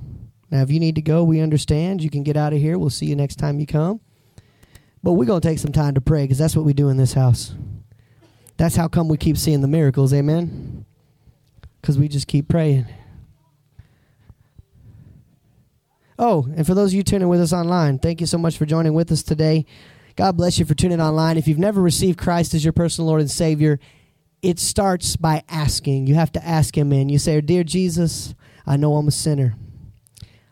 Now, 0.52 0.62
if 0.62 0.70
you 0.70 0.80
need 0.80 0.96
to 0.96 1.02
go, 1.02 1.24
we 1.24 1.40
understand. 1.40 2.04
You 2.04 2.10
can 2.10 2.24
get 2.24 2.36
out 2.36 2.54
of 2.54 2.60
here. 2.60 2.78
We'll 2.78 2.90
see 2.90 3.06
you 3.06 3.16
next 3.16 3.38
time 3.38 3.60
you 3.60 3.66
come. 3.66 4.02
But 5.02 5.14
we're 5.14 5.26
going 5.26 5.42
to 5.42 5.48
take 5.48 5.60
some 5.60 5.72
time 5.72 5.94
to 5.94 6.02
pray 6.02 6.24
because 6.24 6.38
that's 6.38 6.56
what 6.56 6.66
we 6.66 6.74
do 6.74 6.90
in 6.90 6.98
this 6.98 7.14
house. 7.14 7.54
That's 8.58 8.76
how 8.76 8.90
come 8.90 9.08
we 9.08 9.18
keep 9.18 9.38
seeing 9.38 9.62
the 9.62 9.68
miracles. 9.68 10.14
Amen. 10.14 10.86
Because 11.82 11.98
we 11.98 12.08
just 12.08 12.28
keep 12.28 12.48
praying. 12.48 12.88
Oh, 16.18 16.48
and 16.54 16.68
for 16.68 16.74
those 16.74 16.92
of 16.92 16.96
you 16.96 17.04
tuning 17.04 17.30
with 17.30 17.40
us 17.40 17.54
online, 17.54 17.98
thank 17.98 18.20
you 18.20 18.28
so 18.28 18.38
much 18.38 18.58
for 18.58 18.66
joining 18.66 18.94
with 18.94 19.10
us 19.10 19.24
today. 19.24 19.66
God 20.18 20.36
bless 20.36 20.60
you 20.60 20.66
for 20.66 20.74
tuning 20.74 21.00
online. 21.00 21.38
If 21.38 21.48
you've 21.48 21.58
never 21.58 21.82
received 21.82 22.20
Christ 22.20 22.54
as 22.54 22.66
your 22.66 22.74
personal 22.74 23.08
Lord 23.08 23.22
and 23.22 23.32
Savior, 23.32 23.80
it 24.42 24.60
starts 24.60 25.16
by 25.16 25.44
asking. 25.48 26.08
You 26.08 26.16
have 26.16 26.34
to 26.34 26.46
ask 26.46 26.78
Him 26.78 26.92
in. 26.92 27.08
You 27.08 27.20
say, 27.20 27.40
Dear 27.40 27.64
Jesus, 27.64 28.36
I 28.68 28.76
know 28.76 28.96
I'm 28.96 29.08
a 29.08 29.12
sinner. 29.12 29.56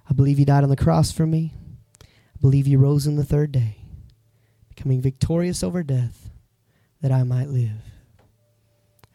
I 0.09 0.13
believe 0.13 0.39
you 0.39 0.45
died 0.45 0.63
on 0.63 0.69
the 0.69 0.77
cross 0.77 1.11
for 1.11 1.25
me. 1.25 1.53
I 2.01 2.39
believe 2.39 2.65
you 2.65 2.77
rose 2.77 3.05
in 3.05 3.17
the 3.17 3.25
third 3.25 3.51
day, 3.51 3.75
becoming 4.69 5.01
victorious 5.01 5.63
over 5.63 5.83
death, 5.83 6.29
that 7.01 7.11
I 7.11 7.23
might 7.23 7.49
live. 7.49 7.81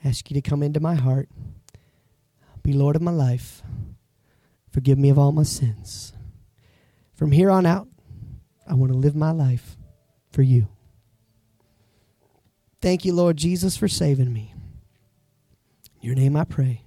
I 0.04 0.08
ask 0.08 0.30
you 0.30 0.34
to 0.34 0.42
come 0.42 0.62
into 0.62 0.80
my 0.80 0.96
heart 0.96 1.30
be 2.62 2.72
Lord 2.72 2.96
of 2.96 3.02
my 3.02 3.10
life. 3.10 3.62
Forgive 4.70 4.98
me 4.98 5.10
of 5.10 5.18
all 5.18 5.32
my 5.32 5.42
sins. 5.42 6.12
From 7.14 7.32
here 7.32 7.50
on 7.50 7.66
out, 7.66 7.88
I 8.66 8.74
want 8.74 8.92
to 8.92 8.98
live 8.98 9.14
my 9.14 9.30
life 9.30 9.76
for 10.30 10.42
you. 10.42 10.68
Thank 12.80 13.04
you, 13.04 13.12
Lord 13.12 13.36
Jesus, 13.36 13.76
for 13.76 13.86
saving 13.86 14.32
me. 14.32 14.54
In 16.00 16.06
your 16.06 16.14
name 16.16 16.36
I 16.36 16.44
pray. 16.44 16.82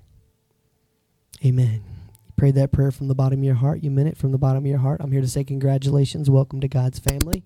Amen. 1.45 1.83
You 2.25 2.33
prayed 2.35 2.55
that 2.55 2.71
prayer 2.71 2.91
from 2.91 3.07
the 3.07 3.15
bottom 3.15 3.39
of 3.39 3.45
your 3.45 3.55
heart. 3.55 3.83
You 3.83 3.91
meant 3.91 4.09
it 4.09 4.17
from 4.17 4.31
the 4.31 4.37
bottom 4.37 4.63
of 4.63 4.69
your 4.69 4.79
heart. 4.79 4.99
I'm 5.01 5.11
here 5.11 5.21
to 5.21 5.27
say 5.27 5.43
congratulations. 5.43 6.29
Welcome 6.29 6.59
to 6.61 6.67
God's 6.67 6.99
family. 6.99 7.43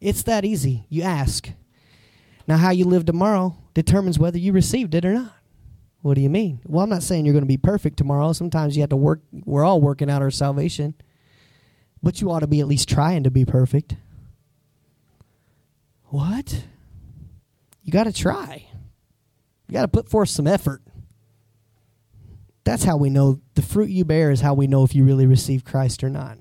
It's 0.00 0.22
that 0.22 0.44
easy. 0.44 0.86
You 0.88 1.02
ask. 1.02 1.50
Now, 2.46 2.56
how 2.56 2.70
you 2.70 2.84
live 2.84 3.04
tomorrow 3.04 3.56
determines 3.74 4.18
whether 4.18 4.38
you 4.38 4.52
received 4.52 4.94
it 4.94 5.04
or 5.04 5.12
not. 5.12 5.34
What 6.02 6.14
do 6.14 6.20
you 6.20 6.28
mean? 6.28 6.60
Well, 6.66 6.82
I'm 6.82 6.90
not 6.90 7.04
saying 7.04 7.24
you're 7.24 7.32
going 7.32 7.44
to 7.44 7.46
be 7.46 7.56
perfect 7.56 7.96
tomorrow. 7.96 8.32
Sometimes 8.32 8.76
you 8.76 8.82
have 8.82 8.90
to 8.90 8.96
work. 8.96 9.20
We're 9.32 9.64
all 9.64 9.80
working 9.80 10.10
out 10.10 10.20
our 10.20 10.32
salvation. 10.32 10.94
But 12.02 12.20
you 12.20 12.30
ought 12.30 12.40
to 12.40 12.48
be 12.48 12.60
at 12.60 12.66
least 12.66 12.88
trying 12.88 13.22
to 13.22 13.30
be 13.30 13.44
perfect. 13.44 13.94
What? 16.06 16.64
You 17.84 17.92
got 17.92 18.04
to 18.04 18.12
try. 18.12 18.66
You 19.68 19.72
got 19.72 19.82
to 19.82 19.88
put 19.88 20.08
forth 20.08 20.28
some 20.28 20.48
effort. 20.48 20.82
That's 22.64 22.84
how 22.84 22.96
we 22.96 23.08
know 23.08 23.40
the 23.54 23.62
fruit 23.62 23.90
you 23.90 24.04
bear 24.04 24.30
is 24.32 24.40
how 24.40 24.54
we 24.54 24.66
know 24.66 24.82
if 24.82 24.94
you 24.94 25.04
really 25.04 25.26
receive 25.26 25.64
Christ 25.64 26.02
or 26.02 26.10
not. 26.10 26.38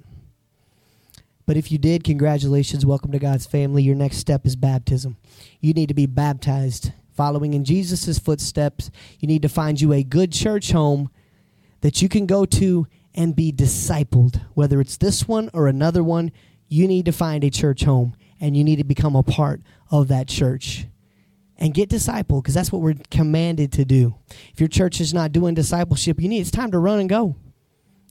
But 1.45 1.57
if 1.57 1.72
you 1.72 1.78
did, 1.78 2.03
congratulations. 2.03 2.86
Welcome 2.86 3.12
to 3.12 3.20
God's 3.20 3.45
family. 3.45 3.84
Your 3.84 3.95
next 3.95 4.18
step 4.18 4.45
is 4.45 4.55
baptism. 4.55 5.18
You 5.59 5.74
need 5.74 5.88
to 5.88 5.93
be 5.93 6.05
baptized 6.05 6.93
following 7.14 7.53
in 7.53 7.64
Jesus' 7.64 8.20
footsteps. 8.20 8.91
You 9.20 9.28
need 9.28 9.41
to 9.41 9.49
find 9.49 9.80
you 9.80 9.93
a 9.93 10.03
good 10.03 10.32
church 10.32 10.72
home 10.72 11.09
that 11.82 12.01
you 12.01 12.09
can 12.09 12.26
go 12.26 12.45
to 12.45 12.88
and 13.14 13.36
be 13.36 13.51
discipled. 13.51 14.41
Whether 14.53 14.80
it's 14.80 14.97
this 14.97 15.28
one 15.28 15.49
or 15.53 15.68
another 15.68 16.03
one, 16.03 16.32
you 16.68 16.88
need 16.88 17.05
to 17.05 17.12
find 17.12 17.43
a 17.43 17.49
church 17.49 17.84
home 17.84 18.16
and 18.39 18.55
you 18.55 18.64
need 18.64 18.78
to 18.78 18.84
become 18.84 19.16
a 19.16 19.24
part 19.24 19.62
of 19.89 20.07
that 20.07 20.28
church 20.28 20.88
and 21.57 21.74
get 21.74 21.89
discipled 21.89 22.41
because 22.41 22.53
that's 22.53 22.72
what 22.72 22.82
we're 22.82 22.95
commanded 23.12 23.72
to 23.74 23.86
do. 23.86 24.16
If 24.53 24.59
your 24.59 24.70
church 24.70 24.99
is 25.01 25.14
not 25.14 25.32
doing 25.32 25.53
discipleship, 25.53 26.20
you 26.20 26.30
need 26.30 26.39
it's 26.39 26.51
time 26.51 26.72
to 26.72 26.80
run 26.80 26.99
and 26.99 27.09
go. 27.09 27.36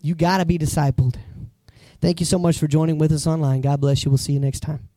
You 0.03 0.15
got 0.15 0.39
to 0.39 0.45
be 0.45 0.59
discipled. 0.59 1.17
Thank 2.01 2.21
you 2.21 2.27
so 2.27 2.39
much 2.39 2.59
for 2.59 2.67
joining 2.67 2.99
with 2.99 3.13
us 3.13 3.27
online. 3.27 3.61
God 3.61 3.81
bless 3.81 4.05
you. 4.05 4.11
We'll 4.11 4.19
see 4.19 4.33
you 4.33 4.41
next 4.41 4.61
time. 4.61 4.90